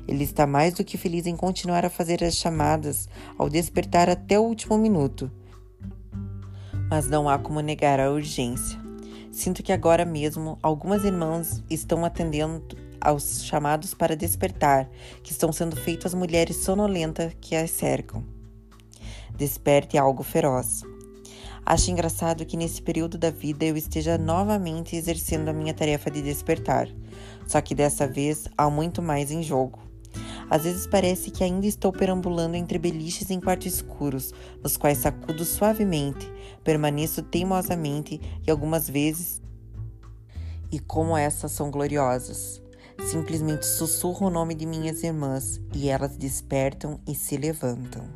Ele 0.08 0.24
está 0.24 0.46
mais 0.46 0.74
do 0.74 0.84
que 0.84 0.98
feliz 0.98 1.26
em 1.26 1.36
continuar 1.36 1.86
a 1.86 1.90
fazer 1.90 2.24
as 2.24 2.36
chamadas 2.36 3.08
ao 3.38 3.50
despertar 3.50 4.10
até 4.10 4.38
o 4.40 4.44
último 4.44 4.78
minuto. 4.78 5.32
Mas 6.94 7.08
não 7.08 7.28
há 7.28 7.40
como 7.40 7.60
negar 7.60 8.00
a 8.00 8.12
urgência. 8.12 8.80
Sinto 9.32 9.64
que 9.64 9.72
agora 9.72 10.06
mesmo 10.06 10.60
algumas 10.62 11.04
irmãs 11.04 11.64
estão 11.68 12.06
atendendo 12.06 12.78
aos 13.02 13.44
chamados 13.46 13.96
para 13.96 14.16
despertar 14.16 14.88
que 15.24 15.32
estão 15.32 15.52
sendo 15.52 15.76
feitos 15.76 16.06
às 16.06 16.14
mulheres 16.14 16.58
sonolentas 16.58 17.34
que 17.42 17.56
as 17.56 17.72
cercam. 17.72 18.24
Desperte 19.36 19.98
algo 19.98 20.22
feroz. 20.22 20.84
Acho 21.66 21.90
engraçado 21.90 22.46
que 22.46 22.56
nesse 22.56 22.80
período 22.80 23.18
da 23.18 23.32
vida 23.32 23.66
eu 23.66 23.76
esteja 23.76 24.16
novamente 24.16 24.96
exercendo 24.96 25.50
a 25.50 25.54
minha 25.54 25.74
tarefa 25.74 26.12
de 26.12 26.22
despertar, 26.22 26.88
só 27.48 27.60
que 27.60 27.74
dessa 27.74 28.08
vez 28.08 28.48
há 28.56 28.70
muito 28.70 29.02
mais 29.02 29.32
em 29.32 29.42
jogo. 29.42 29.80
Às 30.48 30.66
vezes 30.66 30.86
parece 30.86 31.32
que 31.32 31.44
ainda 31.44 31.66
estou 31.66 31.92
perambulando 31.92 32.56
entre 32.56 32.78
beliches 32.78 33.32
em 33.32 33.40
quartos 33.40 33.74
escuros, 33.74 34.32
nos 34.62 34.78
quais 34.78 35.00
sacudo 35.00 35.44
suavemente, 35.44 36.32
permaneço 36.64 37.22
teimosamente 37.22 38.20
e 38.46 38.50
algumas 38.50 38.90
vezes. 38.90 39.42
E 40.72 40.80
como 40.80 41.18
essas 41.18 41.52
são 41.52 41.70
gloriosas! 41.70 42.62
Simplesmente 43.06 43.66
sussurro 43.66 44.28
o 44.28 44.30
nome 44.30 44.54
de 44.54 44.66
minhas 44.66 45.04
irmãs 45.04 45.60
e 45.74 45.90
elas 45.90 46.16
despertam 46.16 47.00
e 47.08 47.16
se 47.16 47.36
levantam. 47.38 48.08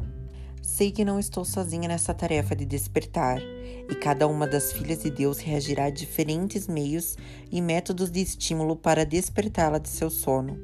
Sei 0.61 0.91
que 0.91 1.05
não 1.05 1.17
estou 1.17 1.43
sozinha 1.43 1.87
nessa 1.87 2.13
tarefa 2.13 2.55
de 2.55 2.65
despertar, 2.65 3.39
e 3.41 3.95
cada 3.95 4.27
uma 4.27 4.45
das 4.45 4.71
filhas 4.71 4.99
de 4.99 5.09
Deus 5.09 5.39
reagirá 5.39 5.85
a 5.85 5.89
diferentes 5.89 6.67
meios 6.67 7.17
e 7.51 7.61
métodos 7.61 8.11
de 8.11 8.21
estímulo 8.21 8.75
para 8.75 9.05
despertá-la 9.05 9.79
de 9.79 9.89
seu 9.89 10.09
sono. 10.09 10.59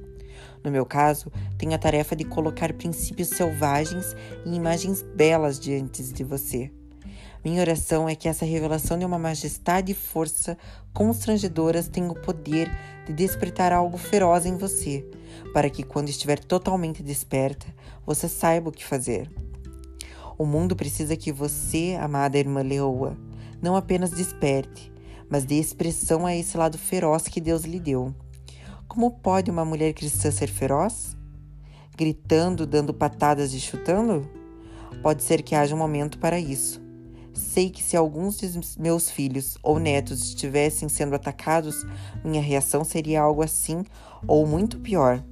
No 0.63 0.69
meu 0.69 0.85
caso, 0.85 1.31
tenho 1.57 1.73
a 1.73 1.77
tarefa 1.77 2.15
de 2.15 2.23
colocar 2.23 2.73
princípios 2.73 3.29
selvagens 3.29 4.15
e 4.45 4.53
imagens 4.53 5.01
belas 5.01 5.59
diante 5.59 6.03
de 6.03 6.23
você. 6.23 6.71
Minha 7.43 7.59
oração 7.59 8.07
é 8.07 8.15
que 8.15 8.29
essa 8.29 8.45
revelação 8.45 8.97
de 8.97 9.03
uma 9.03 9.19
majestade 9.19 9.91
e 9.91 9.95
força 9.95 10.57
constrangedoras 10.93 11.89
tenha 11.89 12.09
o 12.09 12.15
poder 12.15 12.71
de 13.05 13.11
despertar 13.11 13.73
algo 13.73 13.97
feroz 13.97 14.45
em 14.45 14.55
você, 14.55 15.05
para 15.53 15.69
que 15.69 15.83
quando 15.83 16.07
estiver 16.07 16.39
totalmente 16.39 17.03
desperta, 17.03 17.65
você 18.05 18.29
saiba 18.29 18.69
o 18.69 18.71
que 18.71 18.85
fazer. 18.85 19.29
O 20.37 20.45
mundo 20.45 20.73
precisa 20.73 21.17
que 21.17 21.33
você, 21.33 21.97
amada 21.99 22.37
irmã 22.37 22.61
Leoa, 22.61 23.17
não 23.61 23.75
apenas 23.75 24.11
desperte, 24.11 24.91
mas 25.29 25.43
dê 25.43 25.55
expressão 25.55 26.25
a 26.25 26.33
esse 26.33 26.57
lado 26.57 26.77
feroz 26.77 27.23
que 27.23 27.41
Deus 27.41 27.63
lhe 27.63 27.79
deu. 27.79 28.15
Como 28.87 29.11
pode 29.11 29.51
uma 29.51 29.65
mulher 29.65 29.93
cristã 29.93 30.31
ser 30.31 30.47
feroz? 30.47 31.17
Gritando, 31.97 32.65
dando 32.65 32.93
patadas 32.93 33.53
e 33.53 33.59
chutando? 33.59 34.29
Pode 35.01 35.23
ser 35.23 35.41
que 35.41 35.55
haja 35.55 35.75
um 35.75 35.77
momento 35.77 36.17
para 36.19 36.39
isso. 36.39 36.82
Sei 37.33 37.69
que 37.69 37.83
se 37.83 37.97
alguns 37.97 38.37
de 38.37 38.59
meus 38.79 39.09
filhos 39.09 39.57
ou 39.63 39.79
netos 39.79 40.23
estivessem 40.23 40.87
sendo 40.87 41.15
atacados, 41.15 41.83
minha 42.23 42.41
reação 42.41 42.83
seria 42.83 43.21
algo 43.21 43.41
assim 43.41 43.83
ou 44.27 44.45
muito 44.45 44.79
pior. 44.79 45.23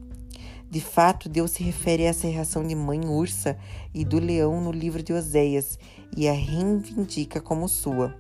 De 0.69 0.79
fato, 0.79 1.27
Deus 1.27 1.51
se 1.51 1.63
refere 1.63 2.05
a 2.05 2.09
essa 2.09 2.27
reação 2.27 2.65
de 2.65 2.73
mãe 2.73 3.05
ursa 3.05 3.57
e 3.93 4.05
do 4.05 4.19
leão 4.19 4.61
no 4.61 4.71
livro 4.71 5.03
de 5.03 5.13
Oséias 5.13 5.77
e 6.15 6.27
a 6.27 6.33
reivindica 6.33 7.41
como 7.41 7.67
sua. 7.67 8.15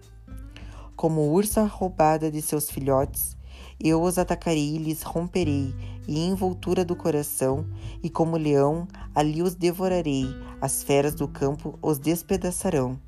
Como 0.95 1.31
ursa 1.31 1.63
roubada 1.63 2.29
de 2.29 2.41
seus 2.41 2.69
filhotes, 2.69 3.37
eu 3.79 4.01
os 4.01 4.19
atacarei 4.19 4.75
e 4.75 4.77
lhes 4.77 5.01
romperei, 5.01 5.73
e 6.07 6.19
envoltura 6.19 6.85
do 6.85 6.95
coração, 6.95 7.65
e 8.03 8.09
como 8.09 8.37
leão, 8.37 8.87
ali 9.15 9.41
os 9.41 9.55
devorarei, 9.55 10.25
as 10.59 10.83
feras 10.83 11.15
do 11.15 11.27
campo 11.27 11.79
os 11.81 11.97
despedaçarão. 11.97 12.99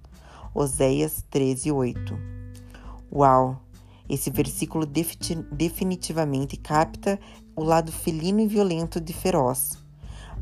Oséias 0.55 1.25
13, 1.31 1.71
8. 1.71 2.15
Uau! 3.11 3.59
Esse 4.07 4.29
versículo 4.29 4.85
definitivamente 4.85 6.57
capta 6.57 7.19
o 7.55 7.63
lado 7.63 7.91
felino 7.91 8.39
e 8.39 8.45
violento 8.45 9.01
de 9.01 9.13
feroz. 9.13 9.79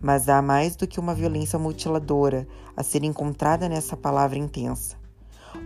Mas 0.01 0.27
há 0.27 0.41
mais 0.41 0.75
do 0.75 0.85
que 0.85 0.99
uma 0.99 1.15
violência 1.15 1.57
mutiladora 1.57 2.45
a 2.75 2.83
ser 2.83 3.05
encontrada 3.05 3.69
nessa 3.69 3.95
palavra 3.95 4.37
intensa. 4.37 4.97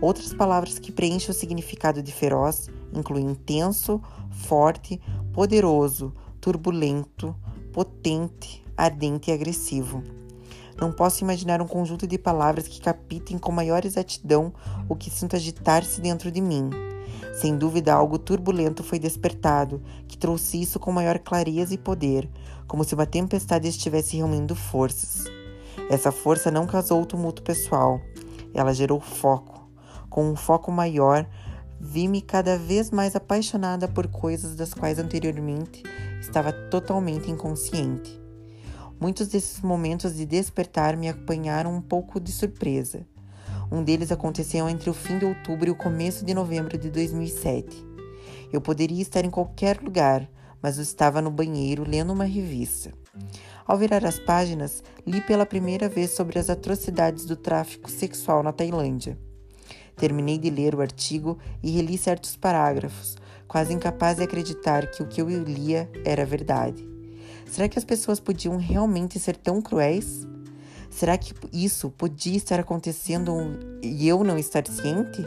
Outras 0.00 0.32
palavras 0.32 0.78
que 0.78 0.92
preenchem 0.92 1.30
o 1.30 1.34
significado 1.34 2.00
de 2.00 2.12
feroz 2.12 2.70
incluem 2.92 3.30
intenso, 3.30 4.00
forte, 4.30 5.00
poderoso, 5.32 6.14
turbulento, 6.40 7.34
potente, 7.72 8.64
ardente 8.76 9.28
e 9.28 9.34
agressivo. 9.34 10.04
Não 10.80 10.92
posso 10.92 11.24
imaginar 11.24 11.62
um 11.62 11.66
conjunto 11.66 12.06
de 12.06 12.18
palavras 12.18 12.68
que 12.68 12.80
capitem 12.80 13.38
com 13.38 13.50
maior 13.50 13.84
exatidão 13.84 14.52
o 14.88 14.94
que 14.94 15.10
sinto 15.10 15.34
agitar-se 15.34 16.00
dentro 16.00 16.30
de 16.30 16.40
mim. 16.40 16.70
Sem 17.34 17.56
dúvida, 17.56 17.92
algo 17.92 18.18
turbulento 18.18 18.82
foi 18.82 18.98
despertado, 18.98 19.82
que 20.08 20.16
trouxe 20.16 20.60
isso 20.60 20.78
com 20.78 20.92
maior 20.92 21.18
clareza 21.18 21.74
e 21.74 21.78
poder, 21.78 22.28
como 22.66 22.84
se 22.84 22.94
uma 22.94 23.06
tempestade 23.06 23.68
estivesse 23.68 24.16
reunindo 24.16 24.54
forças. 24.54 25.24
Essa 25.90 26.10
força 26.10 26.50
não 26.50 26.66
causou 26.66 27.04
tumulto 27.04 27.42
pessoal, 27.42 28.00
ela 28.54 28.72
gerou 28.72 29.00
foco. 29.00 29.70
Com 30.08 30.30
um 30.30 30.36
foco 30.36 30.72
maior, 30.72 31.26
vi-me 31.78 32.22
cada 32.22 32.56
vez 32.56 32.90
mais 32.90 33.14
apaixonada 33.14 33.86
por 33.86 34.08
coisas 34.08 34.54
das 34.56 34.72
quais 34.72 34.98
anteriormente 34.98 35.82
estava 36.20 36.52
totalmente 36.52 37.30
inconsciente. 37.30 38.25
Muitos 38.98 39.28
desses 39.28 39.60
momentos 39.60 40.16
de 40.16 40.24
despertar 40.24 40.96
me 40.96 41.08
acompanharam 41.08 41.74
um 41.74 41.82
pouco 41.82 42.18
de 42.18 42.32
surpresa. 42.32 43.06
Um 43.70 43.82
deles 43.82 44.10
aconteceu 44.10 44.68
entre 44.68 44.88
o 44.88 44.94
fim 44.94 45.18
de 45.18 45.26
outubro 45.26 45.68
e 45.68 45.70
o 45.70 45.76
começo 45.76 46.24
de 46.24 46.32
novembro 46.32 46.78
de 46.78 46.90
2007. 46.90 47.84
Eu 48.50 48.60
poderia 48.60 49.02
estar 49.02 49.24
em 49.24 49.30
qualquer 49.30 49.82
lugar, 49.82 50.26
mas 50.62 50.78
eu 50.78 50.82
estava 50.82 51.20
no 51.20 51.30
banheiro 51.30 51.84
lendo 51.86 52.12
uma 52.12 52.24
revista. 52.24 52.92
Ao 53.66 53.76
virar 53.76 54.04
as 54.04 54.18
páginas, 54.18 54.82
li 55.06 55.20
pela 55.20 55.44
primeira 55.44 55.88
vez 55.88 56.12
sobre 56.12 56.38
as 56.38 56.48
atrocidades 56.48 57.26
do 57.26 57.36
tráfico 57.36 57.90
sexual 57.90 58.42
na 58.42 58.52
Tailândia. 58.52 59.18
Terminei 59.96 60.38
de 60.38 60.48
ler 60.48 60.74
o 60.74 60.80
artigo 60.80 61.38
e 61.62 61.70
reli 61.70 61.98
certos 61.98 62.34
parágrafos, 62.34 63.16
quase 63.46 63.74
incapaz 63.74 64.16
de 64.16 64.22
acreditar 64.22 64.90
que 64.90 65.02
o 65.02 65.06
que 65.06 65.20
eu 65.20 65.28
lia 65.28 65.90
era 66.04 66.24
verdade. 66.24 66.95
Será 67.46 67.68
que 67.68 67.78
as 67.78 67.84
pessoas 67.84 68.20
podiam 68.20 68.56
realmente 68.56 69.18
ser 69.18 69.36
tão 69.36 69.62
cruéis? 69.62 70.26
Será 70.90 71.16
que 71.16 71.32
isso 71.52 71.90
podia 71.90 72.36
estar 72.36 72.58
acontecendo 72.58 73.32
e 73.82 74.06
eu 74.08 74.22
não 74.24 74.36
estar 74.36 74.66
ciente? 74.66 75.24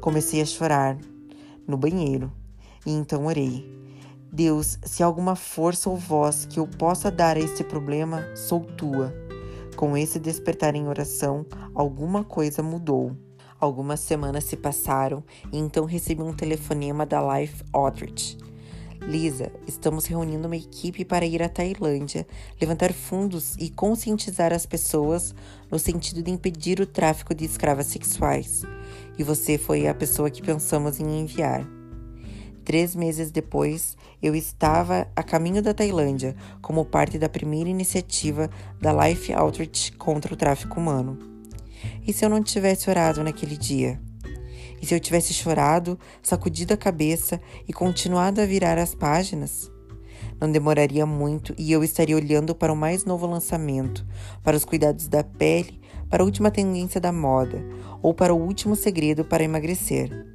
Comecei 0.00 0.40
a 0.40 0.46
chorar 0.46 0.96
no 1.66 1.76
banheiro 1.76 2.32
e 2.86 2.92
então 2.92 3.26
orei. 3.26 3.70
Deus, 4.32 4.78
se 4.82 5.02
há 5.02 5.06
alguma 5.06 5.36
força 5.36 5.90
ou 5.90 5.96
voz 5.96 6.46
que 6.46 6.58
eu 6.58 6.66
possa 6.66 7.10
dar 7.10 7.36
a 7.36 7.40
este 7.40 7.62
problema, 7.62 8.24
sou 8.34 8.60
tua. 8.60 9.12
Com 9.76 9.96
esse 9.96 10.18
despertar 10.18 10.74
em 10.74 10.88
oração, 10.88 11.44
alguma 11.74 12.24
coisa 12.24 12.62
mudou. 12.62 13.16
Algumas 13.60 14.00
semanas 14.00 14.44
se 14.44 14.56
passaram 14.56 15.22
e 15.52 15.58
então 15.58 15.84
recebi 15.84 16.22
um 16.22 16.32
telefonema 16.32 17.04
da 17.04 17.20
Life 17.38 17.62
Outreach 17.72 18.38
Lisa, 19.06 19.50
estamos 19.66 20.06
reunindo 20.06 20.46
uma 20.46 20.56
equipe 20.56 21.04
para 21.04 21.26
ir 21.26 21.42
à 21.42 21.48
Tailândia, 21.48 22.26
levantar 22.60 22.92
fundos 22.92 23.56
e 23.58 23.68
conscientizar 23.68 24.52
as 24.52 24.64
pessoas 24.64 25.34
no 25.70 25.78
sentido 25.78 26.22
de 26.22 26.30
impedir 26.30 26.80
o 26.80 26.86
tráfico 26.86 27.34
de 27.34 27.44
escravas 27.44 27.86
sexuais. 27.86 28.62
E 29.18 29.24
você 29.24 29.58
foi 29.58 29.88
a 29.88 29.94
pessoa 29.94 30.30
que 30.30 30.40
pensamos 30.40 31.00
em 31.00 31.20
enviar. 31.20 31.66
Três 32.64 32.94
meses 32.94 33.32
depois, 33.32 33.96
eu 34.22 34.36
estava 34.36 35.08
a 35.16 35.22
caminho 35.22 35.60
da 35.60 35.74
Tailândia 35.74 36.36
como 36.60 36.84
parte 36.84 37.18
da 37.18 37.28
primeira 37.28 37.68
iniciativa 37.68 38.48
da 38.80 38.92
Life 38.92 39.32
Outreach 39.32 39.92
contra 39.92 40.32
o 40.32 40.36
tráfico 40.36 40.78
humano. 40.78 41.18
E 42.06 42.12
se 42.12 42.24
eu 42.24 42.28
não 42.28 42.40
tivesse 42.40 42.88
orado 42.88 43.24
naquele 43.24 43.56
dia? 43.56 44.00
E 44.82 44.86
se 44.86 44.94
eu 44.94 44.98
tivesse 44.98 45.32
chorado, 45.32 45.96
sacudido 46.20 46.74
a 46.74 46.76
cabeça 46.76 47.40
e 47.68 47.72
continuado 47.72 48.40
a 48.40 48.44
virar 48.44 48.76
as 48.78 48.96
páginas? 48.96 49.70
Não 50.40 50.50
demoraria 50.50 51.06
muito 51.06 51.54
e 51.56 51.70
eu 51.70 51.84
estaria 51.84 52.16
olhando 52.16 52.52
para 52.52 52.72
o 52.72 52.76
mais 52.76 53.04
novo 53.04 53.24
lançamento, 53.24 54.04
para 54.42 54.56
os 54.56 54.64
cuidados 54.64 55.06
da 55.06 55.22
pele, 55.22 55.80
para 56.10 56.24
a 56.24 56.26
última 56.26 56.50
tendência 56.50 57.00
da 57.00 57.12
moda 57.12 57.64
ou 58.02 58.12
para 58.12 58.34
o 58.34 58.40
último 58.40 58.74
segredo 58.74 59.24
para 59.24 59.44
emagrecer. 59.44 60.26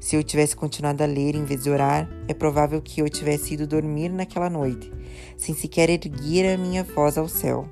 Se 0.00 0.16
eu 0.16 0.22
tivesse 0.24 0.56
continuado 0.56 1.02
a 1.02 1.06
ler 1.06 1.34
em 1.34 1.44
vez 1.44 1.62
de 1.62 1.70
orar, 1.70 2.08
é 2.26 2.32
provável 2.34 2.80
que 2.80 3.00
eu 3.00 3.08
tivesse 3.10 3.54
ido 3.54 3.66
dormir 3.66 4.08
naquela 4.08 4.48
noite, 4.48 4.90
sem 5.36 5.54
sequer 5.54 5.90
erguer 5.90 6.54
a 6.54 6.58
minha 6.58 6.82
voz 6.82 7.18
ao 7.18 7.28
céu. 7.28 7.68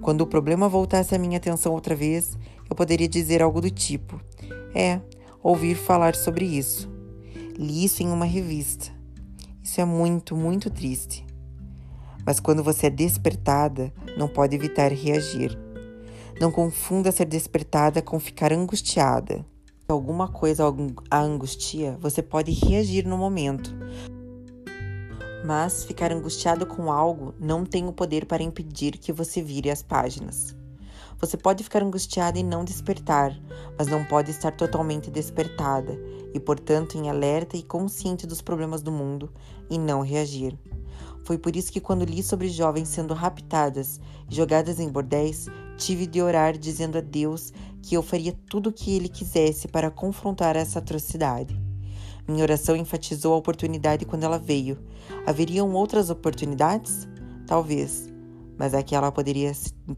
Quando 0.00 0.22
o 0.22 0.26
problema 0.26 0.68
voltasse 0.68 1.14
a 1.14 1.18
minha 1.18 1.36
atenção 1.36 1.74
outra 1.74 1.94
vez, 1.94 2.36
eu 2.68 2.74
poderia 2.74 3.08
dizer 3.08 3.42
algo 3.42 3.60
do 3.60 3.70
tipo: 3.70 4.20
É, 4.74 5.00
ouvir 5.50 5.74
falar 5.74 6.14
sobre 6.14 6.44
isso. 6.44 6.90
Li 7.56 7.84
isso 7.84 8.02
em 8.02 8.08
uma 8.08 8.24
revista. 8.24 8.90
Isso 9.62 9.80
é 9.80 9.84
muito, 9.84 10.36
muito 10.36 10.70
triste. 10.70 11.26
Mas 12.24 12.38
quando 12.40 12.62
você 12.62 12.86
é 12.86 12.90
despertada, 12.90 13.92
não 14.16 14.28
pode 14.28 14.54
evitar 14.54 14.92
reagir. 14.92 15.58
Não 16.40 16.50
confunda 16.50 17.10
ser 17.10 17.24
despertada 17.24 18.02
com 18.02 18.20
ficar 18.20 18.52
angustiada 18.52 19.44
alguma 19.92 20.28
coisa 20.28 20.64
a 21.10 21.18
angustia, 21.18 21.96
você 21.98 22.22
pode 22.22 22.52
reagir 22.52 23.06
no 23.06 23.16
momento. 23.16 23.74
Mas 25.46 25.84
ficar 25.84 26.12
angustiado 26.12 26.66
com 26.66 26.92
algo 26.92 27.34
não 27.40 27.64
tem 27.64 27.86
o 27.86 27.92
poder 27.92 28.26
para 28.26 28.42
impedir 28.42 28.98
que 28.98 29.14
você 29.14 29.40
vire 29.40 29.70
as 29.70 29.82
páginas. 29.82 30.57
Você 31.20 31.36
pode 31.36 31.64
ficar 31.64 31.82
angustiada 31.82 32.38
e 32.38 32.44
não 32.44 32.64
despertar, 32.64 33.36
mas 33.76 33.88
não 33.88 34.04
pode 34.04 34.30
estar 34.30 34.52
totalmente 34.52 35.10
despertada 35.10 35.98
e, 36.32 36.38
portanto, 36.38 36.96
em 36.96 37.10
alerta 37.10 37.56
e 37.56 37.62
consciente 37.62 38.26
dos 38.26 38.40
problemas 38.40 38.82
do 38.82 38.92
mundo 38.92 39.32
e 39.68 39.78
não 39.78 40.00
reagir. 40.00 40.56
Foi 41.24 41.36
por 41.36 41.56
isso 41.56 41.72
que, 41.72 41.80
quando 41.80 42.04
li 42.04 42.22
sobre 42.22 42.48
jovens 42.48 42.88
sendo 42.88 43.14
raptadas 43.14 44.00
e 44.30 44.34
jogadas 44.34 44.78
em 44.78 44.88
bordéis, 44.88 45.46
tive 45.76 46.06
de 46.06 46.22
orar 46.22 46.56
dizendo 46.56 46.98
a 46.98 47.00
Deus 47.00 47.52
que 47.82 47.96
eu 47.96 48.02
faria 48.02 48.32
tudo 48.48 48.70
o 48.70 48.72
que 48.72 48.94
ele 48.94 49.08
quisesse 49.08 49.66
para 49.68 49.90
confrontar 49.90 50.56
essa 50.56 50.78
atrocidade. 50.78 51.60
Minha 52.28 52.42
oração 52.42 52.76
enfatizou 52.76 53.34
a 53.34 53.38
oportunidade 53.38 54.04
quando 54.04 54.24
ela 54.24 54.38
veio. 54.38 54.78
Haveriam 55.26 55.72
outras 55.72 56.10
oportunidades? 56.10 57.08
Talvez, 57.46 58.08
mas 58.58 58.74
aquela 58.74 59.12
poderia 59.12 59.52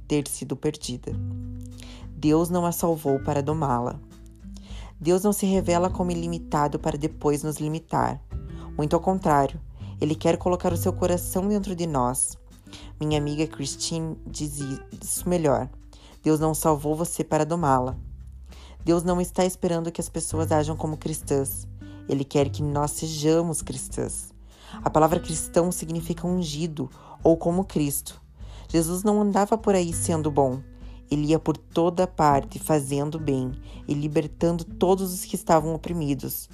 ter 0.07 0.29
sido 0.29 0.55
perdida. 0.55 1.13
Deus 2.09 2.51
não 2.51 2.67
a 2.67 2.73
salvou 2.73 3.19
para 3.21 3.43
domá-la. 3.43 3.99
Deus 5.01 5.23
não 5.23 5.33
se 5.33 5.47
revela 5.47 5.89
como 5.89 6.11
ilimitado 6.11 6.79
para 6.79 6.99
depois 6.99 7.43
nos 7.43 7.57
limitar. 7.57 8.23
Muito 8.77 8.95
ao 8.95 9.01
contrário, 9.01 9.59
ele 9.99 10.15
quer 10.15 10.37
colocar 10.37 10.73
o 10.73 10.77
seu 10.77 10.93
coração 10.93 11.49
dentro 11.49 11.75
de 11.75 11.87
nós. 11.87 12.37
Minha 13.01 13.19
amiga 13.19 13.47
Christine 13.47 14.19
diz 14.27 14.59
isso 15.03 15.27
melhor. 15.27 15.71
Deus 16.23 16.39
não 16.39 16.53
salvou 16.53 16.95
você 16.95 17.25
para 17.25 17.47
domá-la. 17.47 17.97
Deus 18.85 19.03
não 19.03 19.21
está 19.21 19.45
esperando 19.45 19.91
que 19.91 20.01
as 20.01 20.09
pessoas 20.09 20.53
ajam 20.53 20.77
como 20.77 20.99
cristãs. 20.99 21.67
Ele 22.07 22.25
quer 22.25 22.51
que 22.51 22.63
nós 22.63 22.91
sejamos 22.91 23.63
cristãs. 23.63 24.35
A 24.83 24.91
palavra 24.91 25.19
cristão 25.19 25.73
significa 25.73 26.27
ungido 26.27 26.91
ou 27.23 27.37
como 27.37 27.65
Cristo. 27.65 28.21
Jesus 28.71 29.03
não 29.03 29.21
andava 29.21 29.59
por 29.59 29.75
aí 29.75 29.93
sendo 29.93 30.31
bom. 30.31 30.61
Ele 31.11 31.27
ia 31.27 31.41
por 31.41 31.57
toda 31.57 32.07
parte 32.07 32.61
fazendo 32.61 33.19
bem 33.19 33.51
e 33.89 33.93
libertando 33.93 34.65
todos 34.65 35.13
os 35.13 35.25
que 35.25 35.35
estavam 35.35 35.75
oprimidos. 35.75 36.49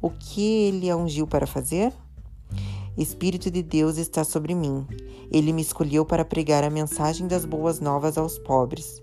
O 0.00 0.08
que 0.08 0.40
ele 0.40 0.88
a 0.88 0.96
ungiu 0.96 1.26
para 1.26 1.46
fazer? 1.46 1.92
Espírito 2.96 3.50
de 3.50 3.62
Deus 3.62 3.98
está 3.98 4.24
sobre 4.24 4.54
mim. 4.54 4.86
Ele 5.30 5.52
me 5.52 5.60
escolheu 5.60 6.06
para 6.06 6.24
pregar 6.24 6.64
a 6.64 6.70
mensagem 6.70 7.28
das 7.28 7.44
boas 7.44 7.80
novas 7.80 8.16
aos 8.16 8.38
pobres. 8.38 9.02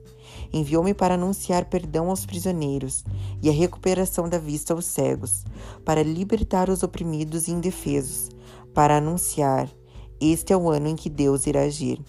Enviou-me 0.52 0.94
para 0.94 1.14
anunciar 1.14 1.66
perdão 1.66 2.10
aos 2.10 2.26
prisioneiros 2.26 3.04
e 3.44 3.50
a 3.50 3.54
recuperação 3.54 4.28
da 4.28 4.40
vista 4.40 4.74
aos 4.74 4.86
cegos, 4.86 5.46
para 5.86 6.02
libertar 6.02 6.68
os 6.70 6.82
oprimidos 6.82 7.48
e 7.48 7.52
indefesos, 7.52 8.30
para 8.74 8.98
anunciar: 8.98 9.70
este 10.20 10.52
é 10.52 10.58
o 10.58 10.70
ano 10.70 10.88
em 10.88 10.96
que 10.96 11.10
Deus 11.10 11.46
irá 11.46 11.62
agir. 11.62 12.02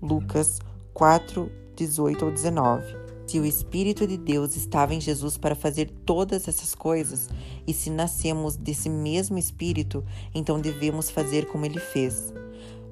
Lucas 0.00 0.60
4, 0.94 1.50
18 1.76 2.24
ou 2.24 2.30
19. 2.30 2.84
Se 3.26 3.38
o 3.38 3.44
Espírito 3.44 4.06
de 4.06 4.16
Deus 4.16 4.56
estava 4.56 4.94
em 4.94 5.00
Jesus 5.00 5.36
para 5.36 5.54
fazer 5.54 5.90
todas 6.06 6.48
essas 6.48 6.74
coisas, 6.74 7.28
e 7.66 7.74
se 7.74 7.90
nascemos 7.90 8.56
desse 8.56 8.88
mesmo 8.88 9.36
Espírito, 9.38 10.04
então 10.34 10.60
devemos 10.60 11.10
fazer 11.10 11.46
como 11.46 11.66
ele 11.66 11.78
fez: 11.78 12.32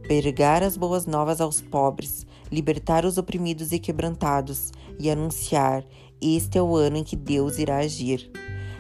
pregar 0.03 0.63
as 0.63 0.77
boas 0.77 1.07
novas 1.07 1.41
aos 1.41 1.61
pobres, 1.61 2.27
libertar 2.53 3.05
os 3.05 3.17
oprimidos 3.17 3.73
e 3.73 3.79
quebrantados, 3.79 4.73
e 4.99 5.11
anunciar: 5.11 5.87
este 6.21 6.59
é 6.59 6.63
o 6.63 6.77
ano 6.77 6.99
em 6.99 7.05
que 7.05 7.17
Deus 7.17 7.59
irá 7.59 7.79
agir. 7.79 8.31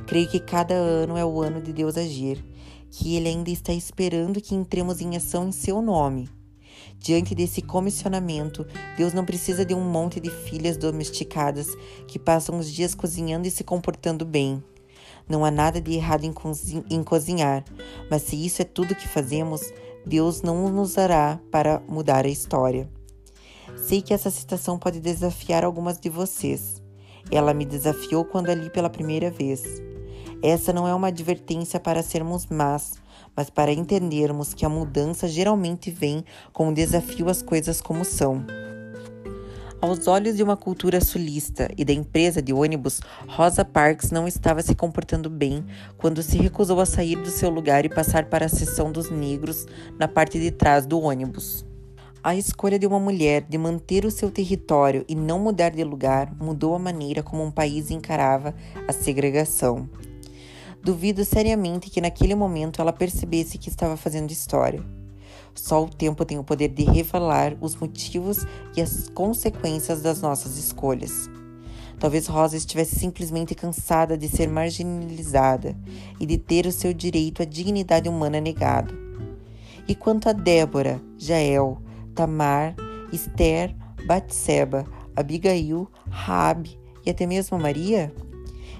Creio 0.06 0.28
que 0.28 0.40
cada 0.40 0.74
ano 0.74 1.16
é 1.16 1.24
o 1.24 1.40
ano 1.40 1.60
de 1.60 1.72
Deus 1.72 1.96
agir, 1.96 2.44
que 2.90 3.16
ele 3.16 3.28
ainda 3.28 3.50
está 3.50 3.72
esperando 3.72 4.40
que 4.40 4.54
entremos 4.54 5.00
em 5.00 5.16
ação 5.16 5.48
em 5.48 5.52
seu 5.52 5.80
nome. 5.80 6.28
Diante 6.98 7.34
desse 7.34 7.62
comissionamento, 7.62 8.66
Deus 8.96 9.12
não 9.12 9.24
precisa 9.24 9.64
de 9.64 9.74
um 9.74 9.80
monte 9.80 10.18
de 10.18 10.30
filhas 10.30 10.76
domesticadas 10.76 11.68
que 12.08 12.18
passam 12.18 12.58
os 12.58 12.70
dias 12.70 12.94
cozinhando 12.94 13.46
e 13.46 13.50
se 13.50 13.62
comportando 13.62 14.24
bem. 14.24 14.62
Não 15.28 15.44
há 15.44 15.50
nada 15.50 15.80
de 15.80 15.92
errado 15.92 16.24
em, 16.24 16.34
em 16.90 17.02
cozinhar, 17.02 17.64
mas 18.10 18.22
se 18.22 18.36
isso 18.36 18.62
é 18.62 18.64
tudo 18.64 18.94
que 18.94 19.08
fazemos, 19.08 19.72
Deus 20.04 20.42
não 20.42 20.68
nos 20.68 20.94
dará 20.94 21.40
para 21.50 21.82
mudar 21.88 22.24
a 22.24 22.28
história. 22.28 22.88
Sei 23.76 24.00
que 24.00 24.14
essa 24.14 24.30
citação 24.30 24.78
pode 24.78 25.00
desafiar 25.00 25.64
algumas 25.64 25.98
de 25.98 26.08
vocês. 26.08 26.80
Ela 27.30 27.52
me 27.52 27.64
desafiou 27.64 28.24
quando 28.24 28.50
a 28.50 28.54
li 28.54 28.70
pela 28.70 28.88
primeira 28.88 29.30
vez. 29.30 29.62
Essa 30.42 30.72
não 30.72 30.86
é 30.86 30.94
uma 30.94 31.08
advertência 31.08 31.80
para 31.80 32.02
sermos 32.02 32.46
más, 32.46 32.94
mas 33.36 33.50
para 33.50 33.72
entendermos 33.72 34.54
que 34.54 34.64
a 34.64 34.68
mudança 34.68 35.28
geralmente 35.28 35.90
vem 35.90 36.24
com 36.52 36.68
o 36.68 36.74
desafio 36.74 37.28
às 37.28 37.42
coisas 37.42 37.80
como 37.80 38.04
são. 38.04 38.44
Aos 39.78 40.08
olhos 40.08 40.36
de 40.36 40.42
uma 40.42 40.56
cultura 40.56 41.00
sulista 41.02 41.70
e 41.76 41.84
da 41.84 41.92
empresa 41.92 42.40
de 42.40 42.52
ônibus, 42.52 43.00
Rosa 43.28 43.62
Parks 43.62 44.10
não 44.10 44.26
estava 44.26 44.62
se 44.62 44.74
comportando 44.74 45.28
bem 45.28 45.64
quando 45.98 46.22
se 46.22 46.38
recusou 46.38 46.80
a 46.80 46.86
sair 46.86 47.16
do 47.16 47.28
seu 47.28 47.50
lugar 47.50 47.84
e 47.84 47.90
passar 47.90 48.24
para 48.24 48.46
a 48.46 48.48
seção 48.48 48.90
dos 48.90 49.10
negros 49.10 49.66
na 49.98 50.08
parte 50.08 50.40
de 50.40 50.50
trás 50.50 50.86
do 50.86 50.98
ônibus. 50.98 51.64
A 52.24 52.34
escolha 52.34 52.78
de 52.78 52.86
uma 52.86 52.98
mulher 52.98 53.42
de 53.42 53.56
manter 53.56 54.04
o 54.04 54.10
seu 54.10 54.30
território 54.30 55.04
e 55.06 55.14
não 55.14 55.38
mudar 55.38 55.70
de 55.70 55.84
lugar 55.84 56.34
mudou 56.40 56.74
a 56.74 56.78
maneira 56.78 57.22
como 57.22 57.44
um 57.44 57.50
país 57.52 57.90
encarava 57.90 58.54
a 58.88 58.92
segregação. 58.92 59.88
Duvido 60.86 61.24
seriamente 61.24 61.90
que 61.90 62.00
naquele 62.00 62.36
momento 62.36 62.80
ela 62.80 62.92
percebesse 62.92 63.58
que 63.58 63.68
estava 63.68 63.96
fazendo 63.96 64.30
história. 64.30 64.80
Só 65.52 65.82
o 65.82 65.90
tempo 65.90 66.24
tem 66.24 66.38
o 66.38 66.44
poder 66.44 66.68
de 66.68 66.84
revelar 66.84 67.56
os 67.60 67.74
motivos 67.74 68.46
e 68.76 68.80
as 68.80 69.08
consequências 69.08 70.00
das 70.00 70.22
nossas 70.22 70.56
escolhas. 70.56 71.28
Talvez 71.98 72.28
Rosa 72.28 72.56
estivesse 72.56 72.94
simplesmente 72.94 73.52
cansada 73.52 74.16
de 74.16 74.28
ser 74.28 74.48
marginalizada 74.48 75.76
e 76.20 76.24
de 76.24 76.38
ter 76.38 76.66
o 76.66 76.72
seu 76.72 76.92
direito 76.92 77.42
à 77.42 77.44
dignidade 77.44 78.08
humana 78.08 78.40
negado. 78.40 78.96
E 79.88 79.94
quanto 79.96 80.28
a 80.28 80.32
Débora, 80.32 81.02
Jael, 81.18 81.82
Tamar, 82.14 82.76
Esther, 83.12 83.74
Batseba, 84.06 84.86
Abigail, 85.16 85.90
Rabi 86.08 86.78
e 87.04 87.10
até 87.10 87.26
mesmo 87.26 87.58
Maria? 87.58 88.14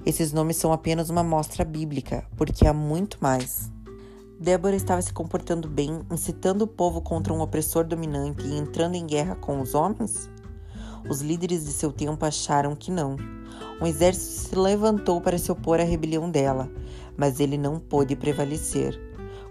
Esses 0.06 0.32
nomes 0.32 0.56
são 0.56 0.72
apenas 0.72 1.10
uma 1.10 1.22
amostra 1.22 1.64
bíblica, 1.64 2.24
porque 2.36 2.64
há 2.64 2.72
muito 2.72 3.18
mais. 3.20 3.72
Débora 4.38 4.76
estava 4.76 5.02
se 5.02 5.12
comportando 5.12 5.68
bem, 5.68 6.00
incitando 6.12 6.62
o 6.62 6.68
povo 6.68 7.00
contra 7.00 7.32
um 7.32 7.40
opressor 7.40 7.82
dominante 7.82 8.46
e 8.46 8.56
entrando 8.56 8.94
em 8.94 9.04
guerra 9.04 9.34
com 9.34 9.60
os 9.60 9.74
homens? 9.74 10.30
Os 11.10 11.22
líderes 11.22 11.64
de 11.64 11.72
seu 11.72 11.90
tempo 11.90 12.24
acharam 12.24 12.76
que 12.76 12.88
não. 12.88 13.16
Um 13.80 13.86
exército 13.86 14.48
se 14.48 14.54
levantou 14.54 15.20
para 15.20 15.38
se 15.38 15.50
opor 15.50 15.80
à 15.80 15.82
rebelião 15.82 16.30
dela, 16.30 16.70
mas 17.16 17.40
ele 17.40 17.58
não 17.58 17.80
pôde 17.80 18.14
prevalecer. 18.14 18.96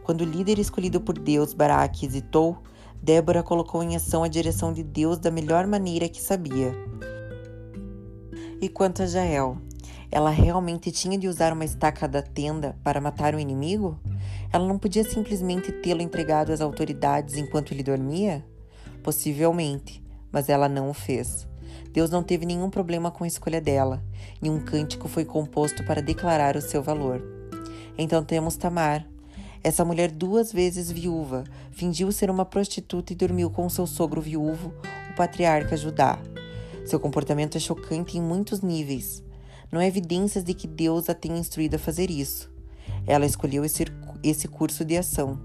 Quando 0.04 0.22
o 0.22 0.26
líder 0.26 0.58
escolhido 0.58 1.02
por 1.02 1.20
Deus, 1.20 1.54
Baraque, 1.54 2.06
hesitou, 2.06 2.60
Débora 3.04 3.44
colocou 3.44 3.84
em 3.84 3.98
ação 3.98 4.24
a 4.24 4.30
direção 4.30 4.72
de 4.72 4.84
Deus 4.84 5.18
da 5.18 5.30
melhor 5.30 5.68
maneira 5.68 6.08
que 6.08 6.22
sabia. 6.22 6.74
E 8.62 8.70
quanto 8.70 9.04
a 9.04 9.06
Jael, 9.06 9.58
ela 10.16 10.30
realmente 10.30 10.94
tinha 10.94 11.18
de 11.18 11.28
usar 11.28 11.52
uma 11.52 11.66
estaca 11.66 12.08
da 12.08 12.22
tenda 12.22 12.74
para 12.82 13.02
matar 13.02 13.36
o 13.36 13.40
inimigo? 13.40 14.00
Ela 14.50 14.66
não 14.66 14.80
podia 14.80 15.04
simplesmente 15.04 15.74
tê-lo 15.74 16.02
entregado 16.02 16.54
às 16.54 16.62
autoridades 16.62 17.36
enquanto 17.36 17.74
ele 17.74 17.84
dormia? 17.84 18.42
Possivelmente, 19.04 20.02
mas 20.32 20.48
ela 20.48 20.70
não 20.70 20.90
o 20.90 20.94
fez. 20.94 21.46
Deus 21.92 22.10
não 22.10 22.24
teve 22.24 22.46
nenhum 22.46 22.70
problema 22.70 23.12
com 23.12 23.26
a 23.26 23.28
escolha 23.28 23.60
dela, 23.60 24.02
e 24.42 24.50
um 24.50 24.58
cântico 24.58 25.10
foi 25.10 25.26
composto 25.26 25.84
para 25.84 26.02
declarar 26.02 26.56
o 26.56 26.62
seu 26.62 26.82
valor. 26.82 27.22
Então 27.98 28.24
temos 28.24 28.56
Tamar. 28.56 29.06
Essa 29.62 29.84
mulher, 29.84 30.10
duas 30.10 30.50
vezes 30.50 30.90
viúva, 30.90 31.44
fingiu 31.72 32.10
ser 32.10 32.30
uma 32.30 32.46
prostituta 32.46 33.12
e 33.12 33.18
dormiu 33.18 33.50
com 33.50 33.68
seu 33.68 33.86
sogro 33.86 34.22
viúvo, 34.22 34.74
o 35.12 35.16
patriarca 35.18 35.76
Judá. 35.76 36.18
Seu 36.86 37.02
comportamento 37.02 37.58
é 37.58 37.60
chocante 37.60 38.18
em 38.18 38.22
muitos 38.22 38.62
níveis. 38.62 39.25
Não 39.76 39.82
há 39.82 39.86
evidências 39.86 40.42
de 40.42 40.54
que 40.54 40.68
Deus 40.68 41.10
a 41.10 41.14
tenha 41.14 41.38
instruído 41.38 41.76
a 41.76 41.78
fazer 41.78 42.10
isso. 42.10 42.50
Ela 43.06 43.26
escolheu 43.26 43.66
esse, 43.66 43.84
esse 44.24 44.48
curso 44.48 44.86
de 44.86 44.96
ação. 44.96 45.38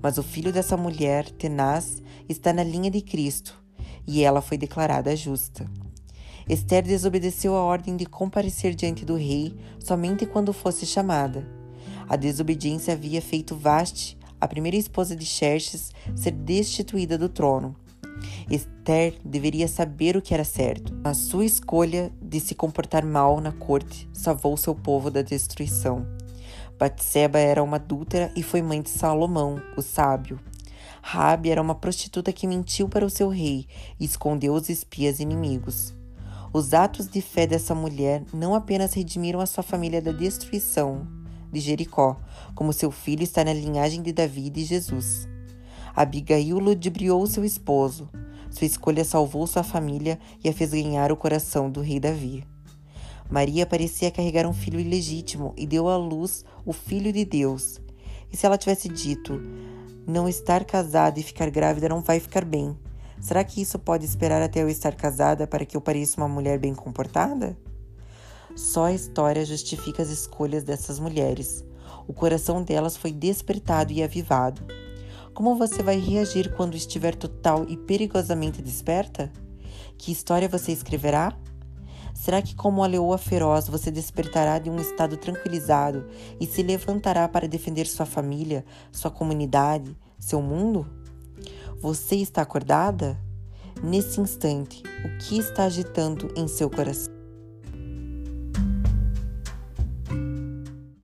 Mas 0.00 0.16
o 0.16 0.22
filho 0.22 0.50
dessa 0.50 0.78
mulher 0.78 1.28
tenaz 1.32 2.02
está 2.26 2.54
na 2.54 2.64
linha 2.64 2.90
de 2.90 3.02
Cristo 3.02 3.62
e 4.06 4.22
ela 4.22 4.40
foi 4.40 4.56
declarada 4.56 5.14
justa. 5.14 5.70
Esther 6.48 6.84
desobedeceu 6.84 7.54
a 7.54 7.62
ordem 7.62 7.98
de 7.98 8.06
comparecer 8.06 8.74
diante 8.74 9.04
do 9.04 9.14
rei 9.14 9.54
somente 9.78 10.24
quando 10.24 10.54
fosse 10.54 10.86
chamada. 10.86 11.46
A 12.08 12.16
desobediência 12.16 12.94
havia 12.94 13.20
feito 13.20 13.54
Vaste, 13.54 14.16
a 14.40 14.48
primeira 14.48 14.78
esposa 14.78 15.14
de 15.14 15.26
Xerxes, 15.26 15.92
ser 16.14 16.30
destituída 16.30 17.18
do 17.18 17.28
trono. 17.28 17.76
Esther 18.50 19.14
deveria 19.24 19.66
saber 19.68 20.16
o 20.16 20.22
que 20.22 20.34
era 20.34 20.44
certo. 20.44 20.94
A 21.04 21.14
sua 21.14 21.44
escolha 21.44 22.12
de 22.22 22.40
se 22.40 22.54
comportar 22.54 23.04
mal 23.04 23.40
na 23.40 23.52
corte 23.52 24.08
salvou 24.12 24.56
seu 24.56 24.74
povo 24.74 25.10
da 25.10 25.22
destruição. 25.22 26.06
Batseba 26.78 27.38
era 27.38 27.62
uma 27.62 27.76
adúltera 27.76 28.30
e 28.36 28.42
foi 28.42 28.62
mãe 28.62 28.82
de 28.82 28.90
Salomão, 28.90 29.60
o 29.76 29.82
sábio. 29.82 30.38
Rabi 31.02 31.50
era 31.50 31.62
uma 31.62 31.74
prostituta 31.74 32.32
que 32.32 32.46
mentiu 32.46 32.88
para 32.88 33.04
o 33.04 33.10
seu 33.10 33.28
rei 33.28 33.66
e 33.98 34.04
escondeu 34.04 34.52
os 34.54 34.68
espias 34.68 35.20
inimigos. 35.20 35.94
Os 36.52 36.74
atos 36.74 37.08
de 37.08 37.20
fé 37.20 37.46
dessa 37.46 37.74
mulher 37.74 38.24
não 38.32 38.54
apenas 38.54 38.94
redimiram 38.94 39.40
a 39.40 39.46
sua 39.46 39.62
família 39.62 40.02
da 40.02 40.12
destruição 40.12 41.06
de 41.52 41.60
Jericó, 41.60 42.16
como 42.54 42.72
seu 42.72 42.90
filho 42.90 43.22
está 43.22 43.44
na 43.44 43.52
linhagem 43.52 44.02
de 44.02 44.12
Davi 44.12 44.46
e 44.46 44.50
de 44.50 44.64
Jesus. 44.64 45.28
Abigail 45.96 46.58
ludibriou 46.58 47.26
seu 47.26 47.42
esposo. 47.42 48.06
Sua 48.50 48.66
escolha 48.66 49.02
salvou 49.02 49.46
sua 49.46 49.62
família 49.62 50.18
e 50.44 50.48
a 50.50 50.52
fez 50.52 50.70
ganhar 50.72 51.10
o 51.10 51.16
coração 51.16 51.70
do 51.70 51.80
rei 51.80 51.98
Davi. 51.98 52.44
Maria 53.30 53.64
parecia 53.64 54.10
carregar 54.10 54.46
um 54.46 54.52
filho 54.52 54.78
ilegítimo 54.78 55.54
e 55.56 55.66
deu 55.66 55.88
à 55.88 55.96
luz 55.96 56.44
o 56.66 56.72
Filho 56.74 57.10
de 57.10 57.24
Deus. 57.24 57.80
E 58.30 58.36
se 58.36 58.44
ela 58.44 58.58
tivesse 58.58 58.90
dito: 58.90 59.40
Não 60.06 60.28
estar 60.28 60.66
casada 60.66 61.18
e 61.18 61.22
ficar 61.22 61.48
grávida 61.48 61.88
não 61.88 62.02
vai 62.02 62.20
ficar 62.20 62.44
bem, 62.44 62.78
será 63.18 63.42
que 63.42 63.62
isso 63.62 63.78
pode 63.78 64.04
esperar 64.04 64.42
até 64.42 64.62
eu 64.62 64.68
estar 64.68 64.94
casada 64.94 65.46
para 65.46 65.64
que 65.64 65.78
eu 65.78 65.80
pareça 65.80 66.20
uma 66.20 66.28
mulher 66.28 66.58
bem 66.58 66.74
comportada? 66.74 67.56
Só 68.54 68.84
a 68.84 68.92
história 68.92 69.46
justifica 69.46 70.02
as 70.02 70.10
escolhas 70.10 70.62
dessas 70.62 70.98
mulheres. 70.98 71.64
O 72.06 72.12
coração 72.12 72.62
delas 72.62 72.98
foi 72.98 73.12
despertado 73.12 73.94
e 73.94 74.02
avivado. 74.02 74.85
Como 75.36 75.54
você 75.54 75.82
vai 75.82 75.98
reagir 75.98 76.54
quando 76.54 76.76
estiver 76.76 77.14
total 77.14 77.66
e 77.68 77.76
perigosamente 77.76 78.62
desperta? 78.62 79.30
Que 79.98 80.10
história 80.10 80.48
você 80.48 80.72
escreverá? 80.72 81.36
Será 82.14 82.40
que, 82.40 82.54
como 82.54 82.82
a 82.82 82.86
leoa 82.86 83.18
feroz, 83.18 83.68
você 83.68 83.90
despertará 83.90 84.58
de 84.58 84.70
um 84.70 84.80
estado 84.80 85.18
tranquilizado 85.18 86.06
e 86.40 86.46
se 86.46 86.62
levantará 86.62 87.28
para 87.28 87.46
defender 87.46 87.86
sua 87.86 88.06
família, 88.06 88.64
sua 88.90 89.10
comunidade, 89.10 89.94
seu 90.18 90.40
mundo? 90.40 90.86
Você 91.82 92.16
está 92.16 92.40
acordada? 92.40 93.20
Nesse 93.84 94.18
instante, 94.22 94.82
o 95.04 95.18
que 95.18 95.38
está 95.38 95.64
agitando 95.64 96.32
em 96.34 96.48
seu 96.48 96.70
coração? 96.70 97.15